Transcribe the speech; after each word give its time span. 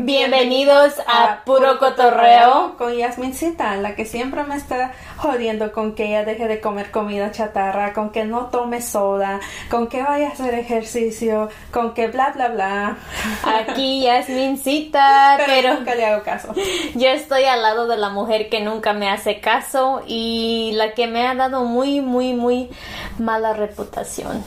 Bienvenidos 0.00 0.94
a 1.08 1.42
Puro 1.44 1.78
Cotorreo 1.80 2.76
con 2.78 2.94
Yasmincita, 2.94 3.76
la 3.76 3.96
que 3.96 4.04
siempre 4.04 4.44
me 4.44 4.54
está 4.54 4.92
jodiendo 5.16 5.72
con 5.72 5.96
que 5.96 6.06
ella 6.06 6.24
deje 6.24 6.46
de 6.46 6.60
comer 6.60 6.92
comida 6.92 7.32
chatarra, 7.32 7.92
con 7.92 8.10
que 8.10 8.24
no 8.24 8.46
tome 8.46 8.80
soda, 8.80 9.40
con 9.68 9.88
que 9.88 10.02
vaya 10.02 10.28
a 10.28 10.32
hacer 10.32 10.54
ejercicio, 10.54 11.48
con 11.72 11.94
que 11.94 12.06
bla 12.06 12.30
bla 12.30 12.48
bla. 12.48 12.96
Aquí 13.42 14.02
Yasmincita, 14.04 15.34
pero, 15.38 15.48
pero 15.48 15.74
nunca 15.74 15.94
le 15.96 16.06
hago 16.06 16.22
caso. 16.22 16.54
yo 16.94 17.08
estoy 17.08 17.44
al 17.44 17.62
lado 17.62 17.88
de 17.88 17.96
la 17.96 18.10
mujer 18.10 18.48
que 18.48 18.60
nunca 18.60 18.92
me 18.92 19.10
hace 19.10 19.40
caso 19.40 20.02
y 20.06 20.72
la 20.74 20.92
que 20.92 21.08
me 21.08 21.26
ha 21.26 21.34
dado 21.34 21.64
muy, 21.64 22.00
muy, 22.00 22.34
muy 22.34 22.70
mala 23.18 23.52
reputación. 23.52 24.44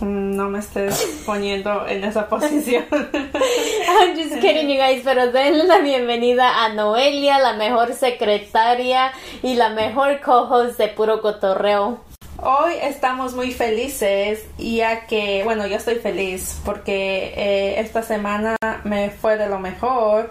No 0.00 0.48
me 0.48 0.60
estés 0.60 1.22
poniendo 1.26 1.86
en 1.86 2.04
esa 2.04 2.26
posición. 2.26 2.84
I'm 2.90 4.16
just 4.16 4.40
kidding, 4.40 4.68
you 4.68 4.76
guys, 4.76 5.02
pero 5.04 5.30
denle 5.30 5.64
la 5.64 5.78
bienvenida 5.78 6.64
a 6.64 6.72
Noelia, 6.72 7.38
la 7.38 7.52
mejor 7.52 7.92
secretaria 7.92 9.12
y 9.42 9.56
la 9.56 9.68
mejor 9.68 10.20
co-host 10.20 10.78
de 10.78 10.88
Puro 10.88 11.20
Cotorreo. 11.20 12.00
Hoy 12.38 12.72
estamos 12.82 13.34
muy 13.34 13.52
felices 13.52 14.46
ya 14.56 15.06
que, 15.06 15.42
bueno, 15.44 15.66
yo 15.66 15.76
estoy 15.76 15.96
feliz 15.96 16.58
porque 16.64 17.34
eh, 17.36 17.80
esta 17.80 18.02
semana 18.02 18.56
me 18.84 19.10
fue 19.10 19.36
de 19.36 19.48
lo 19.48 19.58
mejor, 19.58 20.30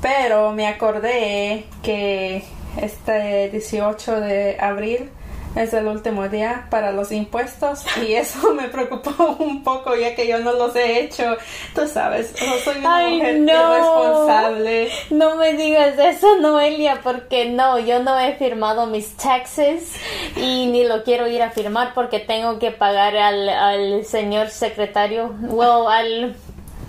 pero 0.00 0.52
me 0.52 0.66
acordé 0.66 1.66
que 1.82 2.42
este 2.80 3.50
18 3.50 4.20
de 4.22 4.56
abril 4.58 5.10
es 5.56 5.72
el 5.74 5.86
último 5.86 6.28
día 6.28 6.66
para 6.70 6.92
los 6.92 7.10
impuestos 7.12 7.84
y 8.02 8.12
eso 8.14 8.54
me 8.54 8.68
preocupó 8.68 9.36
un 9.38 9.62
poco 9.62 9.96
ya 9.96 10.14
que 10.14 10.26
yo 10.26 10.38
no 10.38 10.52
los 10.52 10.74
he 10.76 11.00
hecho. 11.00 11.36
Tú 11.74 11.86
sabes, 11.86 12.34
no 12.46 12.54
soy 12.64 12.78
una 12.78 12.96
Ay, 12.96 13.16
mujer 13.16 13.38
no. 13.40 13.52
irresponsable. 13.52 14.90
No 15.10 15.36
me 15.36 15.54
digas 15.54 15.98
eso, 15.98 16.36
Noelia, 16.38 17.00
porque 17.02 17.50
no, 17.50 17.78
yo 17.78 18.02
no 18.02 18.18
he 18.18 18.34
firmado 18.34 18.86
mis 18.86 19.16
taxes 19.16 19.94
y 20.36 20.66
ni 20.66 20.84
lo 20.84 21.02
quiero 21.02 21.26
ir 21.26 21.42
a 21.42 21.50
firmar 21.50 21.92
porque 21.94 22.20
tengo 22.20 22.58
que 22.58 22.70
pagar 22.70 23.16
al, 23.16 23.48
al 23.48 24.04
señor 24.04 24.48
secretario, 24.50 25.34
well, 25.42 25.86
al... 25.88 26.36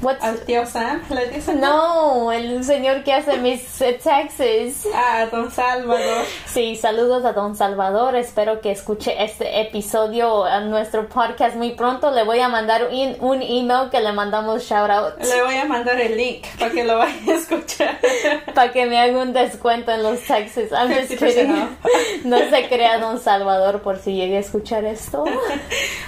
What's, 0.01 0.23
Al 0.23 0.39
tío 0.41 0.65
Sam 0.65 1.01
le 1.09 1.27
dicen. 1.29 1.59
no, 1.59 2.31
el 2.31 2.63
señor 2.63 3.03
que 3.03 3.13
hace 3.13 3.37
mis 3.37 3.61
taxes. 4.03 4.87
Ah, 4.95 5.27
don 5.31 5.51
Salvador. 5.51 6.25
Sí, 6.47 6.75
saludos 6.75 7.23
a 7.25 7.33
Don 7.33 7.55
Salvador. 7.55 8.15
Espero 8.15 8.61
que 8.61 8.71
escuche 8.71 9.23
este 9.23 9.61
episodio 9.61 10.45
a 10.45 10.59
nuestro 10.61 11.07
podcast 11.07 11.55
muy 11.55 11.71
pronto. 11.71 12.11
Le 12.11 12.23
voy 12.23 12.39
a 12.39 12.49
mandar 12.49 12.89
un, 12.91 13.15
un 13.19 13.41
email 13.41 13.89
que 13.91 13.99
le 13.99 14.11
mandamos 14.11 14.63
shout 14.63 14.89
out 14.89 15.13
Le 15.19 15.43
voy 15.43 15.55
a 15.55 15.65
mandar 15.65 15.99
el 16.01 16.17
link 16.17 16.45
para 16.57 16.71
que 16.71 16.83
lo 16.83 16.97
vaya 16.97 17.33
a 17.33 17.35
escuchar. 17.35 17.99
para 18.55 18.71
que 18.71 18.85
me 18.87 18.99
haga 18.99 19.19
un 19.19 19.33
descuento 19.33 19.91
en 19.91 20.03
los 20.03 20.19
taxes. 20.25 20.71
I'm 20.71 20.89
just 20.93 21.11
50% 21.11 21.19
kidding. 21.19 21.77
No 22.23 22.37
se 22.49 22.67
crea 22.67 22.97
Don 22.99 23.19
Salvador 23.19 23.81
por 23.81 23.99
si 23.99 24.13
llegue 24.15 24.37
a 24.37 24.39
escuchar 24.39 24.83
esto. 24.85 25.25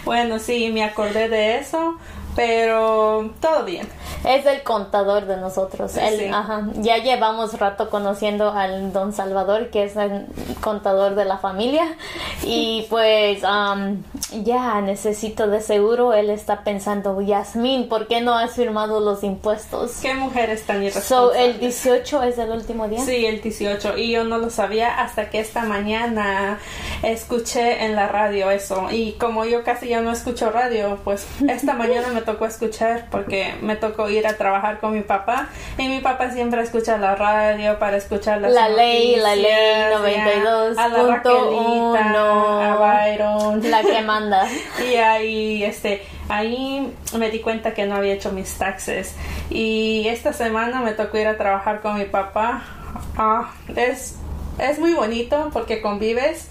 Bueno, 0.04 0.40
sí, 0.40 0.72
me 0.72 0.84
acordé 0.84 1.30
de 1.30 1.58
eso, 1.58 1.98
pero 2.36 3.32
todo 3.40 3.64
bien. 3.66 3.88
Es 4.26 4.46
el 4.46 4.64
contador 4.64 5.26
de 5.26 5.38
nosotros. 5.38 5.98
Él, 5.98 6.18
Sí. 6.20 6.26
ajá. 6.34 6.68
Ya 6.76 6.98
llevamos 6.98 7.60
rato 7.60 7.90
conociendo 7.90 8.52
al 8.52 8.94
Don 8.94 9.12
Salvador, 9.12 9.70
que 9.70 9.84
es 9.84 9.96
el 9.98 10.26
contador 10.62 11.16
de 11.16 11.26
la 11.26 11.38
familia. 11.38 11.84
Y 12.44 12.86
pues 12.90 13.44
um, 13.44 14.02
ya 14.44 14.80
necesito 14.82 15.48
de 15.48 15.60
seguro. 15.62 16.14
Él 16.14 16.30
está 16.30 16.64
pensando, 16.64 17.20
Yasmín, 17.22 17.90
¿por 17.90 18.08
qué 18.08 18.22
no 18.22 18.34
has 18.36 18.52
firmado 18.54 19.00
los 19.02 19.24
impuestos? 19.24 19.98
¿Qué 20.02 20.14
mujeres 20.14 20.64
tan 20.66 20.78
So, 20.78 20.84
irresponsables? 21.34 21.38
el 21.56 21.60
18 21.60 22.24
es 22.24 22.38
el 22.38 22.52
último 22.52 22.88
día. 22.88 23.00
Sí, 23.06 23.26
el 23.26 23.42
18. 23.42 23.98
Y 23.98 24.12
yo 24.12 24.24
no 24.24 24.38
lo 24.38 24.50
sabía 24.50 25.02
hasta 25.02 25.30
que 25.30 25.40
esta 25.42 25.64
mañana 25.64 26.60
escuché 27.04 27.84
en 27.86 27.96
la 27.96 28.08
radio 28.08 28.50
eso. 28.52 28.88
Y 28.90 29.14
como 29.14 29.44
yo 29.46 29.64
casi 29.64 29.90
ya 29.90 30.02
no 30.02 30.12
escucho 30.12 30.50
radio, 30.50 30.98
pues 31.04 31.28
esta 31.48 31.74
mañana 31.76 32.08
me 32.10 32.22
tocó 32.24 32.46
escuchar 32.46 33.06
porque 33.10 33.54
me 33.62 33.76
tocó 33.76 34.10
ir 34.10 34.28
a 34.28 34.34
trabajar 34.34 34.80
con 34.80 34.94
mi 34.94 35.02
papá. 35.02 35.50
Y 35.78 35.88
mi 35.88 36.00
papá 36.00 36.32
siempre 36.32 36.62
escucha 36.62 36.98
la 36.98 37.16
radio 37.16 37.80
para 37.80 37.98
escuchar 37.98 38.42
las 38.42 38.52
La 38.52 38.70
ley, 38.70 39.16
la 39.16 39.36
ley 39.36 39.94
noticias, 39.94 40.76
ya, 40.76 40.84
a 40.84 40.88
la 40.88 41.00
92.1. 41.00 41.94
Raquelita, 41.94 42.74
a 42.74 42.76
Byron. 42.78 43.72
La 43.72 43.82
que 43.82 44.02
manda. 44.02 44.48
Y 44.84 44.96
ahí, 44.96 45.64
este, 45.64 46.04
ahí 46.30 46.94
me 47.18 47.30
di 47.30 47.40
cuenta 47.40 47.74
que 47.74 47.86
no 47.86 47.96
había 47.96 48.14
hecho 48.14 48.32
mis 48.32 48.58
taxes. 48.58 49.16
Y 49.50 50.08
esta 50.08 50.34
semana 50.34 50.82
me 50.82 50.92
tocó 50.92 51.18
ir 51.18 51.28
a 51.28 51.38
trabajar 51.38 51.82
con 51.82 51.98
mi 51.98 52.06
papá. 52.06 52.64
Ah, 53.18 53.52
es, 53.76 54.18
es 54.60 54.80
muy 54.80 54.94
bonito 54.94 55.50
porque 55.54 55.82
convives, 55.82 56.50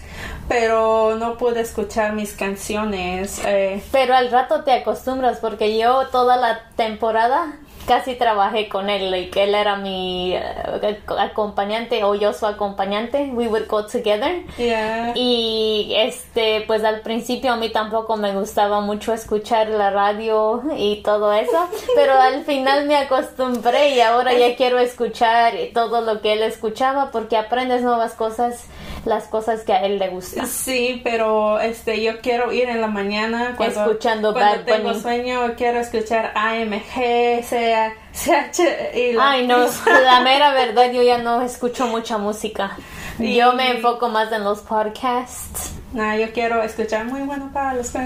pero 0.49 1.17
no 1.19 1.37
pude 1.39 1.61
escuchar 1.61 2.12
mis 2.12 2.33
canciones. 2.34 3.41
eh, 3.45 3.83
Pero 3.93 4.15
al 4.15 4.31
rato 4.31 4.65
te 4.65 4.73
acostumbras 4.73 5.39
porque 5.39 5.78
yo 5.78 6.06
toda 6.09 6.37
la 6.37 6.61
temporada 6.77 7.53
casi 7.87 8.15
trabajé 8.15 8.69
con 8.69 8.89
él, 8.89 9.11
like, 9.11 9.43
él 9.43 9.56
era 9.56 9.75
mi 9.75 10.34
eh, 10.37 11.01
acompañante 11.19 12.05
o 12.05 12.15
yo 12.15 12.33
su 12.33 12.47
acompañante, 12.47 13.31
we 13.34 13.49
would 13.49 13.67
go 13.67 13.84
together. 13.84 14.45
yeah. 14.56 15.12
Y 15.17 15.93
este, 15.97 16.62
pues 16.69 16.84
al 16.84 17.01
principio 17.01 17.53
a 17.53 17.56
mí 17.56 17.71
tampoco 17.71 18.17
me 18.17 18.33
gustaba 18.34 18.81
mucho 18.81 19.12
escuchar 19.12 19.69
la 19.69 19.91
radio 19.91 20.62
y 20.77 21.03
todo 21.03 21.33
eso, 21.33 21.69
pero 21.97 22.12
al 22.21 22.45
final 22.45 22.87
me 22.87 22.97
acostumbré 22.97 23.91
y 23.97 24.01
ahora 24.01 24.33
ya 24.33 24.55
quiero 24.55 24.78
escuchar 24.78 25.53
todo 25.75 26.03
lo 26.03 26.21
que 26.21 26.34
él 26.34 26.43
escuchaba 26.43 27.11
porque 27.11 27.37
aprendes 27.37 27.83
nuevas 27.83 28.12
cosas, 28.12 28.65
las 29.05 29.25
cosas 29.25 29.63
que 29.63 29.73
a 29.73 29.85
él 29.85 29.99
le 29.99 30.09
gustan. 30.11 30.47
Sí, 30.47 31.01
pero 31.03 31.59
este 31.61 32.03
yo 32.03 32.21
quiero 32.21 32.53
ir 32.53 32.69
en 32.69 32.81
la 32.81 32.87
mañana 32.87 33.55
cuando, 33.57 33.81
Escuchando 33.85 34.33
cuando 34.33 34.59
Bad 34.59 34.65
tengo 34.65 34.89
Bunny. 34.91 35.01
sueño, 35.01 35.55
quiero 35.57 35.81
escuchar 35.81 36.33
AMG, 36.37 37.43
sea, 37.45 37.95
CH 38.13 38.61
y 38.95 39.13
la- 39.13 39.31
Ay, 39.33 39.47
no, 39.47 39.59
la 40.05 40.21
mera 40.21 40.53
verdad, 40.53 40.93
yo 40.93 41.03
ya 41.03 41.19
no 41.19 41.43
escucho 41.43 41.87
mucha 41.89 42.19
música. 42.19 42.77
Y- 43.19 43.35
Yo 43.37 43.53
me 43.55 43.71
enfoco 43.73 44.09
más 44.09 44.31
en 44.33 44.45
los 44.45 44.61
podcasts. 44.61 45.73
Nah, 45.92 46.16
yo 46.16 46.32
quiero 46.32 46.62
escuchar 46.62 47.04
muy 47.04 47.20
bueno 47.20 47.50
para 47.53 47.75
los. 47.75 47.94
No 47.94 48.00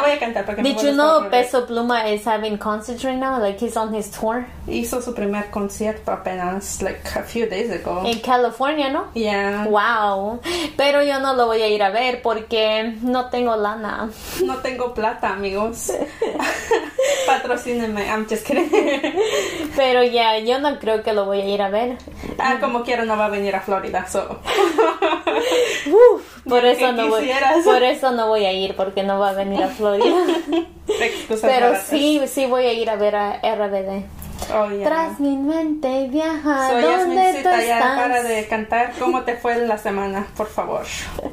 voy 0.00 0.10
a 0.12 0.18
cantar 0.18 0.46
porque 0.46 0.62
Did 0.62 0.78
you 0.78 0.92
know. 0.92 1.28
Peso 1.28 1.66
Pluma 1.66 2.08
is 2.12 2.24
having 2.24 2.56
concerts 2.56 3.04
right 3.04 3.18
now? 3.18 3.40
Like 3.40 3.58
he's 3.58 3.76
on 3.76 3.92
his 3.92 4.10
tour 4.10 4.46
Hizo 4.68 5.02
su 5.02 5.12
primer 5.12 5.50
concierto 5.50 6.12
apenas, 6.12 6.80
like 6.82 7.00
a 7.16 7.22
few 7.24 7.46
days 7.46 7.70
ago. 7.70 8.04
in 8.06 8.20
California, 8.20 8.90
¿no? 8.90 9.08
Yeah. 9.14 9.66
Wow. 9.66 10.40
Pero 10.76 11.02
yo 11.02 11.18
no 11.18 11.34
lo 11.34 11.46
voy 11.46 11.62
a 11.62 11.68
ir 11.68 11.82
a 11.82 11.90
ver 11.90 12.22
porque 12.22 12.94
no 13.02 13.28
tengo 13.30 13.56
lana. 13.56 14.08
No 14.44 14.56
tengo 14.58 14.94
plata, 14.94 15.30
amigos. 15.30 15.90
Patrocínenme. 17.26 18.06
I'm 18.08 18.26
just 18.28 18.46
kidding. 18.46 18.70
Pero 19.76 20.04
ya, 20.04 20.38
yo 20.38 20.60
no 20.60 20.78
creo 20.78 21.02
que 21.02 21.12
lo 21.12 21.24
voy 21.24 21.40
a 21.40 21.48
ir 21.48 21.62
a 21.62 21.70
ver. 21.70 21.96
ah, 22.38 22.58
como 22.60 22.84
quiera 22.84 23.04
no 23.04 23.16
va 23.16 23.26
a 23.26 23.30
venir 23.30 23.56
a 23.56 23.60
Florida, 23.60 24.06
so. 24.08 24.38
Uf, 25.86 26.42
por 26.48 26.64
eso 26.64 26.92
no 26.92 27.08
voy. 27.08 27.30
Por 27.64 27.82
eso 27.82 28.10
no 28.12 28.28
voy 28.28 28.44
a 28.44 28.52
ir 28.52 28.74
porque 28.76 29.02
no 29.02 29.18
va 29.18 29.30
a 29.30 29.32
venir 29.32 29.62
a 29.62 29.68
Florida. 29.76 30.16
Pero 31.42 31.74
sí, 31.86 32.20
sí 32.26 32.46
voy 32.46 32.64
a 32.66 32.72
ir 32.72 32.90
a 32.90 32.96
ver 32.96 33.16
a 33.16 33.40
RBD. 33.42 34.04
Oh, 34.54 34.68
yeah. 34.70 34.84
Tras 34.88 35.20
mi 35.20 35.36
mente 35.36 36.08
viaja 36.08 36.68
So, 36.70 36.74
donde 36.80 36.86
tú 36.86 36.90
Yasmincita, 36.90 37.62
ya 37.64 37.78
estás. 37.78 37.98
para 38.00 38.22
de 38.22 38.46
cantar. 38.48 38.92
¿Cómo 38.98 39.22
te 39.22 39.36
fue 39.36 39.56
la 39.66 39.78
semana? 39.78 40.26
Por 40.36 40.48
favor. 40.48 40.82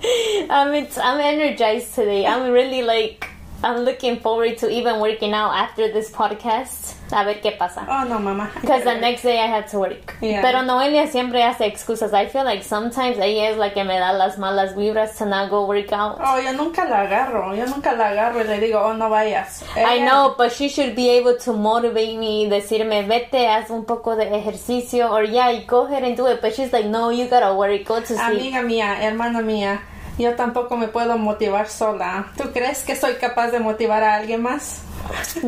I'm 0.49 0.73
it's, 0.75 0.97
I'm 0.97 1.19
energized 1.19 1.95
today. 1.95 2.25
I'm 2.27 2.51
really 2.51 2.81
like 2.81 3.26
I'm 3.63 3.85
looking 3.85 4.19
forward 4.19 4.57
to 4.59 4.69
even 4.69 4.99
working 4.99 5.33
out 5.33 5.51
after 5.51 5.91
this 5.91 6.11
podcast. 6.11 6.93
A 7.11 7.23
ver 7.23 7.41
qué 7.41 7.57
pasa. 7.57 7.87
Oh, 7.89 8.07
no, 8.07 8.19
mamá. 8.19 8.53
Because 8.61 8.83
the 8.83 8.95
next 8.95 9.23
day 9.23 9.39
I 9.39 9.47
had 9.47 9.67
to 9.69 9.79
work. 9.79 10.15
Yeah. 10.21 10.41
Pero 10.41 10.61
Noelia 10.61 11.07
siempre 11.07 11.41
hace 11.41 11.65
excusas. 11.65 12.13
I 12.13 12.27
feel 12.27 12.43
like 12.43 12.63
sometimes 12.63 13.17
ella 13.17 13.49
es 13.49 13.57
la 13.57 13.69
que 13.69 13.83
me 13.83 13.97
da 13.97 14.11
las 14.11 14.37
malas 14.37 14.75
vibras 14.75 15.17
to 15.17 15.25
not 15.25 15.49
go 15.49 15.65
work 15.65 15.91
out. 15.91 16.19
Oh, 16.19 16.39
yo 16.39 16.51
nunca 16.53 16.85
la 16.85 17.01
agarro. 17.07 17.55
Yo 17.55 17.65
nunca 17.65 17.93
la 17.93 18.09
agarro 18.09 18.41
y 18.41 18.43
le 18.43 18.59
digo, 18.59 18.79
oh, 18.79 18.93
no 18.93 19.09
vayas. 19.09 19.63
I 19.75 19.99
know, 19.99 20.35
but 20.37 20.51
she 20.51 20.69
should 20.69 20.95
be 20.95 21.09
able 21.11 21.37
to 21.37 21.53
motivate 21.53 22.17
me, 22.17 22.47
decirme, 22.47 23.07
vete, 23.07 23.47
haz 23.47 23.69
un 23.71 23.85
poco 23.85 24.15
de 24.15 24.25
ejercicio, 24.25 25.09
or 25.09 25.23
yeah, 25.23 25.63
go 25.65 25.87
ahead 25.87 26.03
and 26.03 26.15
do 26.15 26.27
it. 26.27 26.41
But 26.41 26.53
she's 26.53 26.71
like, 26.71 26.85
no, 26.85 27.09
you 27.09 27.27
gotta 27.27 27.55
work, 27.55 27.85
go 27.85 27.99
to 27.99 28.05
sleep. 28.05 28.19
Amiga 28.19 28.61
mía, 28.61 28.99
hermana 29.01 29.41
mía, 29.41 29.79
yo 30.17 30.35
tampoco 30.35 30.77
me 30.77 30.87
puedo 30.87 31.17
motivar 31.17 31.69
sola. 31.69 32.31
¿Tú 32.37 32.51
crees 32.51 32.83
que 32.83 32.95
soy 32.95 33.15
capaz 33.15 33.51
de 33.51 33.59
motivar 33.59 34.03
a 34.03 34.15
alguien 34.15 34.41
más? 34.41 34.81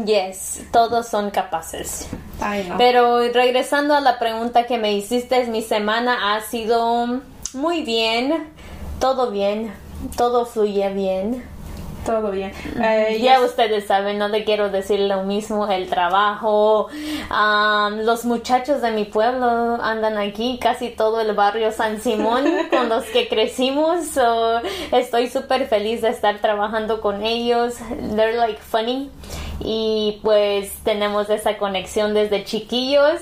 Yes, 0.05 0.61
todos 0.71 1.07
son 1.07 1.31
capaces. 1.31 2.07
Ay, 2.39 2.65
no. 2.67 2.77
Pero 2.77 3.19
regresando 3.33 3.95
a 3.95 4.01
la 4.01 4.19
pregunta 4.19 4.65
que 4.65 4.77
me 4.77 4.93
hiciste, 4.93 5.45
mi 5.47 5.61
semana 5.61 6.35
ha 6.35 6.41
sido 6.41 7.21
muy 7.53 7.81
bien, 7.81 8.47
todo 8.99 9.31
bien, 9.31 9.73
todo 10.15 10.45
fluye 10.45 10.89
bien, 10.93 11.43
Todo 12.05 12.31
bien. 12.31 12.51
Eh, 12.81 13.19
Ya 13.21 13.41
ustedes 13.41 13.85
saben, 13.85 14.17
no 14.17 14.29
le 14.29 14.43
quiero 14.43 14.69
decir 14.69 14.99
lo 15.01 15.23
mismo, 15.23 15.67
el 15.67 15.89
trabajo. 15.89 16.87
am, 17.29 17.99
los 18.01 18.25
muchachos 18.25 18.81
de 18.81 18.91
mi 18.91 19.05
pueblo 19.05 19.45
andan 19.81 20.17
aquí, 20.17 20.57
casi 20.61 20.89
todo 20.89 21.19
el 21.21 21.33
barrio 21.33 21.71
San 21.71 22.01
Simón 22.01 22.45
con 22.71 22.89
los 22.89 23.03
que 23.05 23.27
crecimos. 23.27 24.05
So, 24.07 24.61
estoy 24.91 25.27
súper 25.29 25.67
feliz 25.67 26.01
de 26.01 26.09
estar 26.09 26.39
trabajando 26.39 27.01
con 27.01 27.23
ellos. 27.23 27.75
They're 28.15 28.37
like 28.37 28.59
funny. 28.59 29.09
Y 29.61 30.19
pues 30.23 30.71
tenemos 30.85 31.29
esa 31.29 31.57
conexión 31.57 32.13
desde 32.13 32.45
chiquillos. 32.45 33.19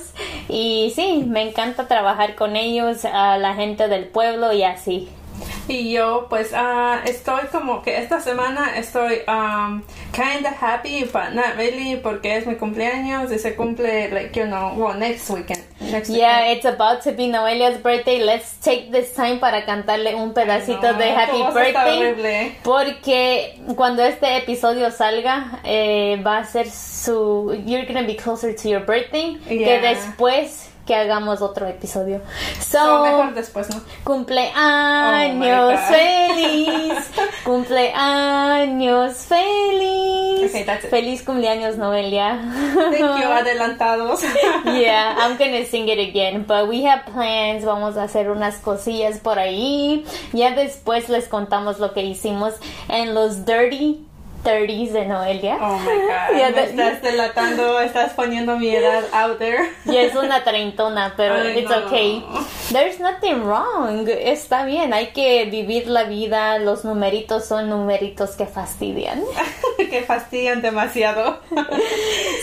Y 0.49 0.91
sí, 0.95 1.23
me 1.27 1.41
encanta 1.41 1.87
trabajar 1.87 2.35
con 2.35 2.55
ellos, 2.55 3.05
a 3.05 3.37
la 3.39 3.55
gente 3.55 3.87
del 3.87 4.05
pueblo 4.05 4.53
y 4.53 4.63
así. 4.63 5.09
Y 5.67 5.91
yo, 5.91 6.27
pues, 6.29 6.51
ah, 6.53 7.01
estoy 7.05 7.47
como 7.51 7.81
que 7.81 7.97
esta 7.97 8.21
semana 8.21 8.77
estoy 8.77 9.21
um, 9.27 9.81
kinda 10.13 10.49
happy, 10.59 11.03
but 11.03 11.33
not 11.33 11.57
really, 11.57 11.97
porque 11.97 12.37
es 12.37 12.47
mi 12.47 12.55
cumpleaños 12.55 13.31
y 13.33 13.37
se 13.37 13.53
cumple, 13.55 14.09
like, 14.11 14.33
you 14.39 14.45
know, 14.45 14.73
well, 14.77 14.97
next 14.97 15.29
weekend. 15.29 15.61
Next 15.79 16.09
Yeah, 16.09 16.51
it's 16.51 16.65
about 16.65 17.01
to 17.03 17.11
be 17.11 17.27
Noelia's 17.27 17.77
birthday. 17.83 18.23
Let's 18.23 18.53
take 18.61 18.91
this 18.91 19.13
time 19.13 19.39
para 19.39 19.65
cantarle 19.65 20.15
un 20.15 20.33
pedacito 20.33 20.93
No, 20.93 20.97
de 20.97 21.11
Happy 21.11 21.43
Birthday. 21.53 22.57
Porque 22.63 23.59
cuando 23.75 24.03
este 24.03 24.37
episodio 24.37 24.89
salga, 24.91 25.59
eh, 25.63 26.21
va 26.25 26.39
a 26.39 26.45
ser 26.45 26.69
su. 26.69 27.53
You're 27.65 27.85
gonna 27.85 28.07
be 28.07 28.15
closer 28.15 28.55
to 28.55 28.69
your 28.69 28.85
birthday. 28.85 29.37
Que 29.47 29.55
Yeah. 29.57 29.81
después 29.81 30.69
que 30.87 30.95
hagamos 30.95 31.41
otro 31.41 31.67
episodio. 31.67 32.21
So, 32.59 32.77
So, 32.79 33.03
mejor 33.03 33.33
después, 33.33 33.69
¿no? 33.69 33.81
cumpleaños 34.03 35.79
Oh 35.79 35.93
feliz. 35.93 37.11
Cumpleaños 37.43 39.17
feliz. 39.17 40.49
Okay, 40.49 40.63
that's 40.63 40.85
it. 40.85 40.89
Feliz 40.89 41.23
cumpleaños, 41.23 41.77
Noelia. 41.77 42.39
Thank 42.73 42.99
you, 42.99 43.27
adelantados. 43.31 44.21
Yeah, 44.65 45.15
I'm 45.19 45.37
gonna 45.37 45.65
sing 45.65 45.87
it 45.89 45.99
again, 45.99 46.45
but 46.47 46.67
we 46.67 46.83
have 46.85 47.05
plans. 47.05 47.65
Vamos 47.65 47.97
a 47.97 48.03
hacer 48.03 48.29
unas 48.29 48.57
cosillas 48.57 49.19
por 49.19 49.39
ahí. 49.39 50.05
Ya 50.33 50.51
después 50.51 51.09
les 51.09 51.27
contamos 51.27 51.79
lo 51.79 51.93
que 51.93 52.03
hicimos 52.03 52.53
en 52.89 53.13
los 53.13 53.45
Dirty 53.45 54.05
30s 54.43 54.91
de 54.91 55.05
Noelia. 55.05 55.57
Oh 55.61 55.77
my 55.79 55.85
god. 55.85 56.37
Ya 56.37 56.51
de- 56.51 56.63
estás 56.65 57.01
delatando, 57.01 57.79
estás 57.79 58.13
poniendo 58.13 58.57
mi 58.57 58.69
edad 58.75 59.03
out 59.13 59.37
there. 59.39 59.69
Y 59.85 59.95
es 59.97 60.15
una 60.15 60.43
treintona, 60.43 61.13
pero 61.17 61.35
Ay, 61.35 61.59
it's 61.59 61.69
no. 61.69 61.85
okay. 61.87 62.23
There's 62.71 62.99
nothing 62.99 63.43
wrong. 63.43 64.07
Está 64.07 64.65
bien, 64.65 64.93
hay 64.93 65.07
que 65.07 65.45
vivir 65.45 65.87
la 65.87 66.03
vida. 66.03 66.59
Los 66.59 66.83
numeritos 66.83 67.45
son 67.45 67.69
numeritos 67.69 68.31
que 68.35 68.45
fastidian. 68.45 69.23
que 69.77 70.01
fastidian 70.03 70.61
demasiado. 70.61 71.39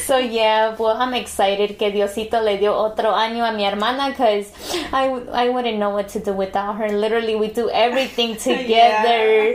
So 0.07 0.19
yeah, 0.19 0.75
well, 0.79 0.97
I'm 0.99 1.15
excited 1.15 1.79
que 1.79 1.91
Diosito 1.91 2.43
le 2.43 2.59
dio 2.59 2.77
otro 2.77 3.15
año 3.15 3.43
a 3.47 3.53
mi 3.53 3.65
hermana 3.65 4.11
because 4.11 4.53
I, 4.93 5.07
I 5.33 5.49
wouldn't 5.49 5.79
know 5.79 5.91
what 5.95 6.09
to 6.09 6.19
do 6.21 6.35
without 6.35 6.77
her. 6.77 6.91
Literally, 6.91 7.35
we 7.35 7.49
do 7.49 7.71
everything 7.71 8.37
together. 8.37 9.55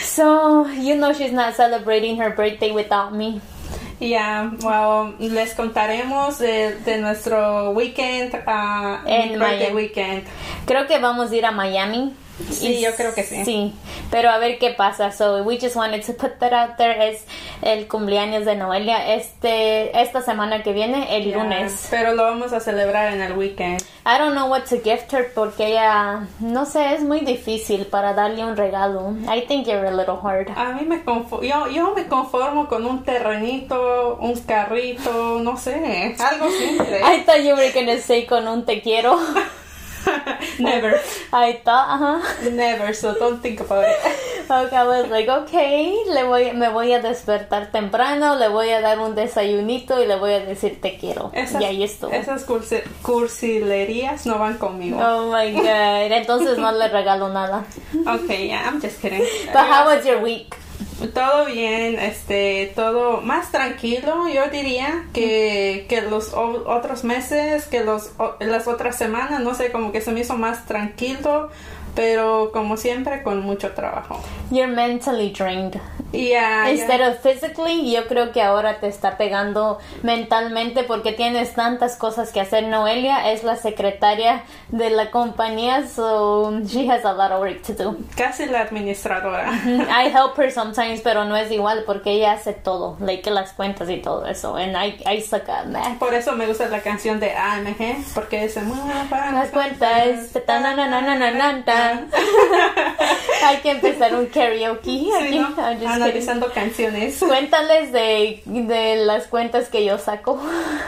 So, 0.00 0.66
you 0.66 0.96
know 0.96 1.12
she's 1.12 1.32
not 1.32 1.54
celebrating 1.56 2.16
her 2.20 2.30
birthday 2.34 2.72
without 2.72 3.12
me. 3.14 3.40
Ya, 3.98 4.50
well, 4.62 5.14
les 5.18 5.54
contaremos 5.54 6.38
de, 6.38 6.76
de 6.84 6.98
nuestro 6.98 7.72
weekend, 7.72 8.34
ah, 8.46 9.02
En 9.06 9.38
birthday 9.38 9.72
weekend. 9.72 10.24
Creo 10.66 10.86
que 10.86 10.98
vamos 10.98 11.30
a 11.30 11.36
ir 11.36 11.46
a 11.46 11.50
Miami. 11.50 12.14
Sí, 12.50 12.74
Y 12.74 12.80
yo 12.82 12.94
creo 12.94 13.14
que 13.14 13.22
sí. 13.22 13.44
Sí, 13.44 13.74
pero 14.10 14.28
a 14.30 14.38
ver 14.38 14.58
qué 14.58 14.70
pasa. 14.70 15.10
So, 15.10 15.42
we 15.42 15.58
just 15.58 15.74
wanted 15.74 16.04
to 16.04 16.12
put 16.12 16.38
that 16.40 16.52
out 16.52 16.76
there. 16.76 17.08
Es 17.08 17.24
el 17.62 17.88
cumpleaños 17.88 18.44
de 18.44 18.56
Noelia 18.56 19.14
este, 19.14 19.98
esta 20.00 20.20
semana 20.20 20.62
que 20.62 20.72
viene, 20.72 21.16
el 21.16 21.30
Ya, 21.30 21.38
lunes. 21.38 21.88
Pero 21.90 22.14
lo 22.14 22.24
vamos 22.24 22.52
a 22.52 22.60
celebrar 22.60 23.12
en 23.12 23.22
el 23.22 23.32
weekend. 23.32 23.80
I 24.04 24.18
don't 24.18 24.34
know 24.34 24.48
what 24.48 24.64
to 24.68 24.76
gift 24.84 25.12
her 25.14 25.32
porque 25.34 25.66
ella, 25.68 26.26
no 26.40 26.64
sé, 26.66 26.94
es 26.94 27.00
muy 27.02 27.20
difícil 27.20 27.86
para 27.86 28.12
darle 28.12 28.44
un 28.44 28.56
regalo. 28.56 29.14
I 29.32 29.46
think 29.48 29.66
you're 29.66 29.86
a 29.86 29.90
little 29.90 30.18
hard. 30.22 30.48
A 30.56 30.72
mí 30.74 30.84
me 30.86 31.02
confo- 31.04 31.42
yo, 31.42 31.68
yo 31.68 31.92
me 31.94 32.06
conformo 32.06 32.68
con 32.68 32.84
un 32.86 33.02
terrenito, 33.02 34.16
un 34.20 34.38
carrito, 34.42 35.40
no 35.40 35.56
sé, 35.56 36.14
algo 36.18 36.48
simple. 36.50 37.00
I 37.00 37.22
thought 37.24 37.40
you 37.42 37.54
were 37.56 37.72
gonna 37.72 37.98
say 37.98 38.26
con 38.26 38.46
un 38.46 38.64
te 38.64 38.80
quiero. 38.82 39.18
Never, 40.58 41.00
I 41.32 41.60
thought, 41.64 41.88
ajá. 41.88 42.50
never, 42.52 42.92
so 42.94 43.14
don't 43.18 43.40
think 43.42 43.60
about 43.60 43.84
it. 43.84 43.96
Okay, 44.48 44.76
I 44.76 44.84
was 44.86 45.10
like, 45.10 45.28
okay, 45.28 45.96
le 46.06 46.22
voy, 46.22 46.52
me 46.52 46.68
voy 46.68 46.92
a 46.92 47.00
despertar 47.02 47.72
temprano, 47.72 48.36
le 48.36 48.46
voy 48.48 48.70
a 48.70 48.80
dar 48.80 49.00
un 49.00 49.16
desayunito 49.16 50.00
y 50.00 50.06
le 50.06 50.14
voy 50.14 50.34
a 50.34 50.38
decir 50.40 50.80
te 50.80 50.96
quiero. 50.98 51.32
Esas, 51.34 51.60
y 51.60 51.64
ahí 51.64 51.82
estuvo. 51.82 52.12
esas 52.12 52.46
cursi- 52.46 52.84
cursilerías 53.02 54.24
no 54.24 54.38
van 54.38 54.56
conmigo. 54.58 54.98
Oh 55.02 55.32
my 55.32 55.50
god. 55.54 56.12
Entonces 56.12 56.58
no 56.58 56.70
le 56.70 56.86
regalo 56.88 57.28
nada. 57.28 57.64
Okay, 58.06 58.46
yeah, 58.46 58.68
I'm 58.68 58.80
just 58.80 59.00
kidding. 59.00 59.24
But 59.52 59.66
how 59.68 59.86
was 59.86 60.04
your 60.06 60.20
week? 60.22 60.54
Todo 61.14 61.44
bien, 61.46 61.98
este, 61.98 62.72
todo 62.74 63.20
más 63.20 63.50
tranquilo, 63.52 64.28
yo 64.28 64.48
diría 64.50 65.04
que, 65.12 65.86
que 65.88 66.00
los 66.02 66.32
o- 66.32 66.64
otros 66.68 67.04
meses, 67.04 67.66
que 67.66 67.84
los 67.84 68.12
o- 68.18 68.34
las 68.40 68.66
otras 68.66 68.96
semanas, 68.96 69.40
no 69.42 69.54
sé, 69.54 69.70
como 69.72 69.92
que 69.92 70.00
se 70.00 70.10
me 70.12 70.20
hizo 70.20 70.36
más 70.36 70.66
tranquilo, 70.66 71.50
pero 71.96 72.50
como 72.52 72.76
siempre 72.76 73.24
con 73.24 73.40
mucho 73.40 73.72
trabajo. 73.72 74.20
You're 74.52 74.68
mentally 74.72 75.30
drained. 75.36 75.80
Y 76.12 76.28
ya, 76.30 76.70
Instead 76.70 77.00
ya. 77.00 77.08
of 77.08 77.18
physically, 77.20 77.90
yo 77.90 78.06
creo 78.06 78.30
que 78.30 78.40
ahora 78.40 78.78
te 78.78 78.86
está 78.86 79.18
pegando 79.18 79.78
mentalmente 80.02 80.84
porque 80.84 81.12
tienes 81.12 81.54
tantas 81.54 81.96
cosas 81.96 82.30
que 82.32 82.40
hacer. 82.40 82.64
Noelia 82.68 83.32
es 83.32 83.42
la 83.42 83.56
secretaria 83.56 84.44
de 84.68 84.90
la 84.90 85.10
compañía, 85.10 85.86
so 85.88 86.60
she 86.64 86.88
has 86.88 87.04
a 87.04 87.12
lot 87.12 87.32
of 87.32 87.40
work 87.40 87.60
to 87.62 87.72
do. 87.72 87.96
casi 88.16 88.46
la 88.46 88.60
administradora. 88.60 89.50
I 89.66 90.08
help 90.08 90.38
her 90.38 90.50
sometimes, 90.52 91.00
pero 91.02 91.24
no 91.24 91.36
es 91.36 91.50
igual 91.50 91.82
porque 91.84 92.12
ella 92.12 92.32
hace 92.32 92.52
todo, 92.52 92.96
like 93.00 93.28
las 93.30 93.52
cuentas 93.52 93.90
y 93.90 93.96
todo 93.98 94.26
eso. 94.26 94.56
And 94.56 94.76
I, 94.76 95.02
I 95.06 95.20
suck 95.20 95.48
at 95.48 95.66
math. 95.66 95.98
Por 95.98 96.14
eso 96.14 96.32
me 96.32 96.46
gusta 96.46 96.68
la 96.68 96.80
canción 96.80 97.18
de 97.18 97.32
AMG, 97.32 98.04
porque 98.14 98.42
dice 98.44 98.60
"Mueva 98.62 99.32
Las 99.32 99.48
cuentas. 99.50 100.30
ta- 100.46 100.60
na- 100.60 100.74
na- 100.76 100.88
na- 100.88 101.00
Hay 103.44 103.58
que 103.58 103.70
empezar 103.70 104.14
un 104.14 104.26
karaoke. 104.26 104.84
Sí, 104.84 105.10
aquí. 105.20 105.38
¿no? 105.38 105.46
Just 105.46 105.58
kidding. 105.68 105.88
Analizando 105.88 106.52
canciones. 106.52 107.18
Cuéntales 107.20 107.92
de, 107.92 108.42
de 108.44 108.96
las 108.96 109.26
cuentas 109.26 109.68
que 109.68 109.84
yo 109.84 109.98
saco. 109.98 110.40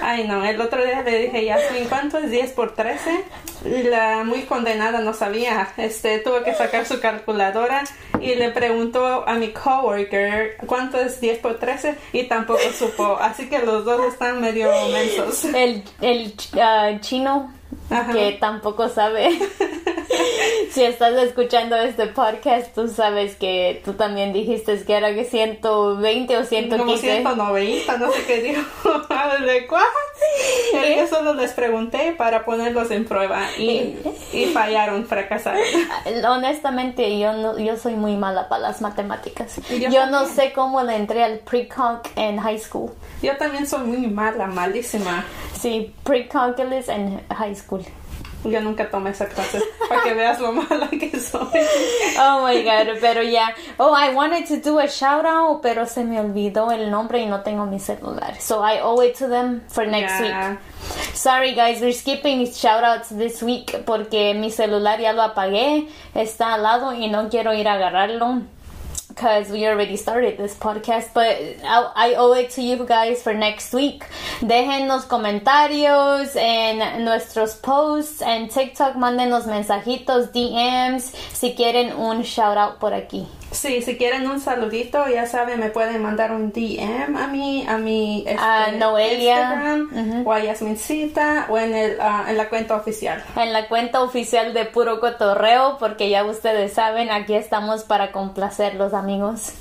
Ay, 0.03 0.27
no, 0.27 0.45
el 0.45 0.61
otro 0.61 0.85
día 0.85 1.03
le 1.03 1.19
dije, 1.19 1.45
Yasmin, 1.45 1.85
¿cuánto 1.89 2.19
es 2.19 2.31
10 2.31 2.53
por 2.53 2.75
13? 2.75 3.25
Y 3.65 3.83
la 3.85 4.25
muy 4.25 4.43
condenada 4.43 5.01
no 5.01 5.13
sabía. 5.13 5.69
Este, 5.77 6.19
tuvo 6.19 6.43
que 6.43 6.55
sacar 6.55 6.87
su 6.87 7.01
calculadora 7.01 7.85
y 8.21 8.35
le 8.35 8.51
preguntó 8.51 9.29
a 9.29 9.35
mi 9.35 9.53
coworker, 9.53 10.57
¿cuánto 10.67 10.99
es 10.99 11.21
10 11.21 11.39
por 11.39 11.59
13? 11.59 11.97
Y 12.13 12.25
tampoco 12.25 12.61
supo. 12.77 13.19
Así 13.21 13.49
que 13.49 13.61
los 13.61 13.85
dos 13.85 14.05
están 14.07 14.41
medio 14.41 14.71
mensos. 14.91 15.45
El, 15.45 15.83
el 16.01 16.35
ah, 16.61 16.93
chino 17.01 17.53
Ajá. 17.91 18.13
que 18.13 18.33
tampoco 18.41 18.89
sabe. 18.89 19.39
si 20.71 20.83
estás 20.85 21.15
escuchando 21.15 21.77
este 21.77 22.07
podcast, 22.07 22.75
tú 22.75 22.89
sabes 22.89 23.37
que 23.37 23.83
tú 23.85 23.95
también 23.95 24.33
dijiste 24.33 24.83
que 24.85 24.95
era 24.95 25.15
que 25.15 25.25
120 25.25 26.37
o 26.37 26.39
Como 26.39 26.49
115. 26.49 27.17
190, 27.23 27.97
no 27.99 28.13
sé 28.13 28.25
qué 28.27 28.43
dijo. 28.43 28.63
¿De 29.47 29.67
cuál? 29.67 29.85
Yo 30.97 31.07
solo 31.07 31.35
les 31.35 31.53
pregunté 31.53 32.15
para 32.17 32.45
ponerlos 32.45 32.91
en 32.91 33.05
prueba 33.05 33.43
y, 33.57 33.97
y 34.33 34.47
fallaron, 34.53 35.07
fracasaron. 35.07 35.63
Honestamente, 36.29 37.19
yo 37.19 37.33
no, 37.33 37.59
yo 37.59 37.77
soy 37.77 37.95
muy 37.95 38.17
mala 38.17 38.49
para 38.49 38.63
las 38.63 38.81
matemáticas. 38.81 39.57
Yo 39.71 39.91
Yo 39.91 40.07
no 40.07 40.27
sé 40.27 40.53
cómo 40.53 40.83
le 40.83 40.97
entré 40.97 41.23
al 41.23 41.39
pre-calc 41.41 42.11
en 42.17 42.39
high 42.39 42.59
school. 42.59 42.91
Yo 43.23 43.37
también 43.37 43.67
soy 43.67 43.87
muy 43.87 44.07
mala, 44.07 44.47
malísima. 44.47 45.25
Sí, 45.59 45.93
pre-calculus 46.05 46.89
en 46.89 47.21
high 47.29 47.55
school. 47.55 47.85
Yo 48.45 48.61
nunca 48.61 48.89
tomé 48.89 49.11
esa 49.11 49.27
clase 49.27 49.61
para 49.89 50.03
que 50.03 50.15
veas 50.15 50.39
lo 50.41 50.53
mala 50.53 50.89
que 50.91 51.19
soy. 51.19 51.61
Oh 52.21 52.47
my 52.47 52.63
god, 52.63 52.99
pero 53.01 53.23
ya. 53.23 53.55
Oh, 53.79 53.93
I 53.93 54.15
wanted 54.15 54.47
to 54.47 54.57
do 54.59 54.79
a 54.79 54.87
shout 54.87 55.27
out, 55.27 55.61
pero 55.61 55.87
se 55.87 56.05
me 56.05 56.21
olvidó 56.21 56.71
el 56.71 56.89
nombre 56.91 57.21
y 57.21 57.27
no 57.27 57.43
tengo 57.43 57.67
mi 57.67 57.81
celular. 57.81 58.41
So 58.41 58.63
I 58.63 58.81
owe 58.81 59.01
it 59.05 59.17
to 59.19 59.29
them 59.29 59.63
for 59.69 59.87
next 59.87 60.21
week. 60.21 60.35
Sorry 61.15 61.55
guys, 61.55 61.81
we're 61.81 61.93
skipping 61.93 62.47
shout 62.47 62.85
outs 62.85 63.09
this 63.09 63.43
week 63.43 63.85
porque 63.85 64.35
mi 64.35 64.51
celular 64.51 65.01
ya 65.01 65.13
lo 65.13 65.23
apagué, 65.23 65.89
está 66.15 66.55
al 66.55 66.63
lado 66.63 66.93
y 66.95 67.09
no 67.09 67.29
quiero 67.29 67.53
ir 67.55 67.67
a 67.67 67.75
agarrarlo. 67.75 68.43
Because 69.19 69.51
we 69.51 69.67
already 69.67 69.97
started 69.97 70.39
this 70.39 70.55
podcast, 70.55 71.13
but 71.13 71.35
I, 71.65 71.91
I 71.97 72.15
owe 72.15 72.35
it 72.35 72.51
to 72.51 72.63
you 72.63 72.87
guys 72.87 73.21
for 73.21 73.35
next 73.35 73.75
week. 73.75 74.05
Déjenos 74.41 75.07
comentarios 75.07 76.37
en 76.37 77.05
nuestros 77.05 77.57
posts 77.57 78.23
en 78.23 78.49
TikTok, 78.49 78.95
mándenos 78.95 79.49
mensajitos, 79.49 80.31
DMs, 80.33 81.13
si 81.33 81.57
quieren 81.57 81.97
un 81.97 82.23
shout 82.23 82.57
out 82.57 82.79
por 82.79 82.95
aquí. 82.95 83.27
Sí, 83.51 83.81
si 83.81 83.97
quieren 83.97 84.29
un 84.29 84.41
saludito, 84.41 85.09
ya 85.09 85.25
saben, 85.25 85.59
me 85.59 85.71
pueden 85.71 86.03
mandar 86.03 86.33
un 86.33 86.53
DM 86.53 87.17
a 87.17 87.27
mí, 87.29 87.65
a 87.67 87.79
mi 87.79 88.23
este, 88.27 88.39
A 88.39 88.73
Noelia. 88.73 89.41
Instagram, 89.41 90.27
o 90.27 90.33
a 90.33 90.41
Yasmincita, 90.41 91.47
o 91.49 91.57
en, 91.57 91.75
el, 91.75 91.99
ah, 91.99 92.27
en 92.29 92.37
la 92.37 92.51
cuenta 92.51 92.77
oficial. 92.77 93.25
En 93.37 93.55
la 93.55 93.67
cuenta 93.69 94.03
oficial 94.03 94.53
de 94.53 94.67
Puro 94.67 95.01
Cotorreo, 95.01 95.79
porque 95.79 96.11
ya 96.11 96.25
ustedes 96.25 96.75
saben, 96.75 97.11
aquí 97.11 97.35
estamos 97.35 97.85
para 97.85 98.13
complacerlos, 98.13 98.93
amigos. 99.09 99.53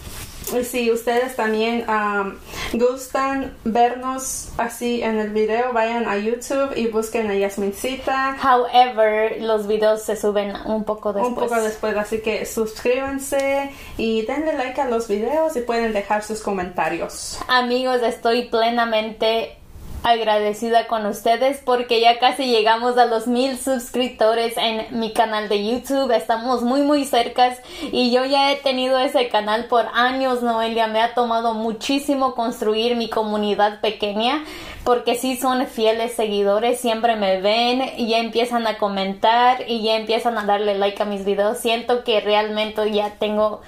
Y 0.57 0.63
si 0.63 0.91
ustedes 0.91 1.35
también 1.35 1.89
am, 1.89 2.37
gustan 2.73 3.55
vernos 3.65 4.49
así 4.57 5.01
en 5.01 5.19
el 5.19 5.29
video, 5.31 5.73
vayan 5.73 6.07
a 6.07 6.17
YouTube 6.17 6.71
y 6.75 6.87
busquen 6.87 7.29
a 7.29 7.35
Yasmincita. 7.35 8.37
However, 8.41 9.41
los 9.41 9.67
videos 9.67 10.03
se 10.03 10.15
suben 10.15 10.53
un 10.65 10.85
poco 10.85 11.11
después. 11.11 11.29
Un 11.29 11.35
poco 11.35 11.61
después, 11.61 11.95
así 11.97 12.19
que 12.19 12.45
suscríbanse 12.45 13.71
y 13.97 14.21
denle 14.25 14.53
like 14.53 14.79
a 14.79 14.87
los 14.87 15.07
videos 15.09 15.55
y 15.57 15.61
pueden 15.61 15.91
dejar 15.91 16.23
sus 16.23 16.41
comentarios. 16.41 17.39
Amigos, 17.47 18.01
estoy 18.03 18.45
plenamente 18.45 19.56
agradecida 20.09 20.87
con 20.87 21.05
ustedes 21.05 21.61
porque 21.63 21.99
ya 21.99 22.19
casi 22.19 22.45
llegamos 22.45 22.97
a 22.97 23.05
los 23.05 23.27
mil 23.27 23.57
suscriptores 23.59 24.55
en 24.57 24.99
mi 24.99 25.13
canal 25.13 25.49
de 25.49 25.65
YouTube. 25.65 26.11
Estamos 26.11 26.61
muy 26.61 26.81
muy 26.81 27.05
cercas 27.05 27.59
y 27.91 28.11
yo 28.11 28.25
ya 28.25 28.51
he 28.51 28.55
tenido 28.55 28.99
ese 28.99 29.29
canal 29.29 29.65
por 29.65 29.85
años, 29.93 30.41
Noelia. 30.41 30.87
Me 30.87 31.01
ha 31.01 31.13
tomado 31.13 31.53
muchísimo 31.53 32.35
construir 32.35 32.95
mi 32.95 33.09
comunidad 33.09 33.81
pequeña 33.81 34.43
porque 34.87 35.15
sí 35.15 35.35
son 35.35 35.67
fieles 35.67 36.13
seguidores, 36.13 36.79
siempre 36.79 37.17
me 37.17 37.41
ven 37.41 37.83
y 37.97 38.07
ya 38.07 38.19
empiezan 38.19 38.65
a 38.67 38.77
comentar 38.77 39.69
y 39.69 39.83
ya 39.83 39.97
empiezan 39.97 40.37
a 40.37 40.45
darle 40.45 40.77
like 40.77 41.03
a 41.03 41.05
mis 41.05 41.25
videos. 41.25 41.57
Siento 41.57 42.05
que 42.05 42.21
realmente 42.21 42.89
ya 42.89 43.11
tengo 43.19 43.59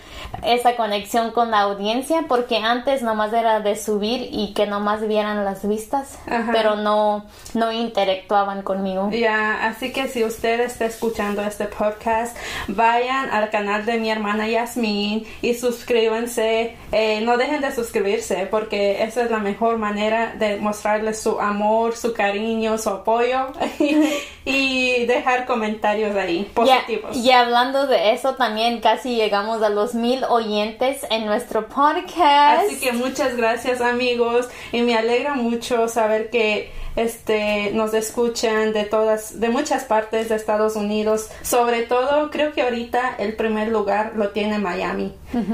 esa 0.44 0.78
conexión 0.78 1.32
con 1.32 1.52
la 1.52 1.60
audiencia 1.60 2.24
porque 2.30 2.60
antes 2.60 3.02
nomás 3.02 3.34
era 3.34 3.60
de 3.60 3.76
subir 3.76 4.30
y 4.32 4.54
que 4.54 4.66
nomás 4.66 5.06
vieran 5.06 5.44
las 5.44 5.68
vistas, 5.68 6.18
Ajá. 6.30 6.52
pero 6.54 6.76
no 6.76 7.26
no 7.54 7.72
interactuaban 7.72 8.62
conmigo. 8.62 9.10
Ya, 9.12 9.66
así 9.68 9.92
que 9.92 10.08
si 10.08 10.24
usted 10.24 10.60
está 10.62 10.86
escuchando 10.86 11.42
este 11.42 11.66
podcast, 11.66 12.38
vayan 12.68 13.30
al 13.32 13.50
canal 13.50 13.86
de 13.86 13.98
mi 13.98 14.10
hermana 14.10 14.48
Yasmin 14.48 15.26
y 15.42 15.54
suscríbanse. 15.56 16.76
Eh, 16.92 17.22
no 17.22 17.38
dejen 17.38 17.62
de 17.62 17.72
suscribirse 17.72 18.48
porque 18.50 19.04
esa 19.04 19.24
es 19.24 19.32
la 19.32 19.40
mejor 19.40 19.78
manera 19.78 20.34
de 20.38 20.58
mostrarles 20.58 21.22
su 21.22 21.40
amor, 21.40 21.96
su 21.96 22.14
cariño, 22.14 22.78
su 22.78 22.90
apoyo 22.90 23.48
y 24.46 25.06
dejar 25.06 25.46
comentarios 25.46 26.16
ahí 26.16 26.50
positivos. 26.54 27.16
y 27.16 27.32
hablando 27.32 27.88
de 27.88 28.14
eso, 28.14 28.36
también 28.36 28.82
casi 28.82 29.16
llegamos 29.16 29.62
a 29.62 29.70
los 29.70 29.96
mil 29.96 30.24
oyentes 30.26 31.06
en 31.10 31.26
nuestro 31.26 31.68
podcast. 31.68 32.66
Así 32.66 32.80
que 32.80 32.92
muchas 32.94 33.36
gracias 33.36 33.82
amigos 33.82 34.48
y 34.72 34.82
me 34.82 34.96
alegra 34.96 35.36
mucho 35.36 35.88
saber 35.88 36.09
que 36.30 36.72
este 37.00 37.72
nos 37.74 37.94
escuchan 37.94 38.74
de 38.74 38.84
todas 38.86 39.40
de 39.40 39.50
muchas 39.50 39.84
partes 39.86 40.30
de 40.30 40.36
Estados 40.36 40.76
Unidos 40.76 41.30
sobre 41.42 41.84
todo 41.84 42.30
creo 42.32 42.52
que 42.54 42.62
ahorita 42.62 43.16
el 43.20 43.36
primer 43.36 43.70
lugar 43.70 44.14
lo 44.16 44.30
tiene 44.30 44.58
Miami 44.60 45.14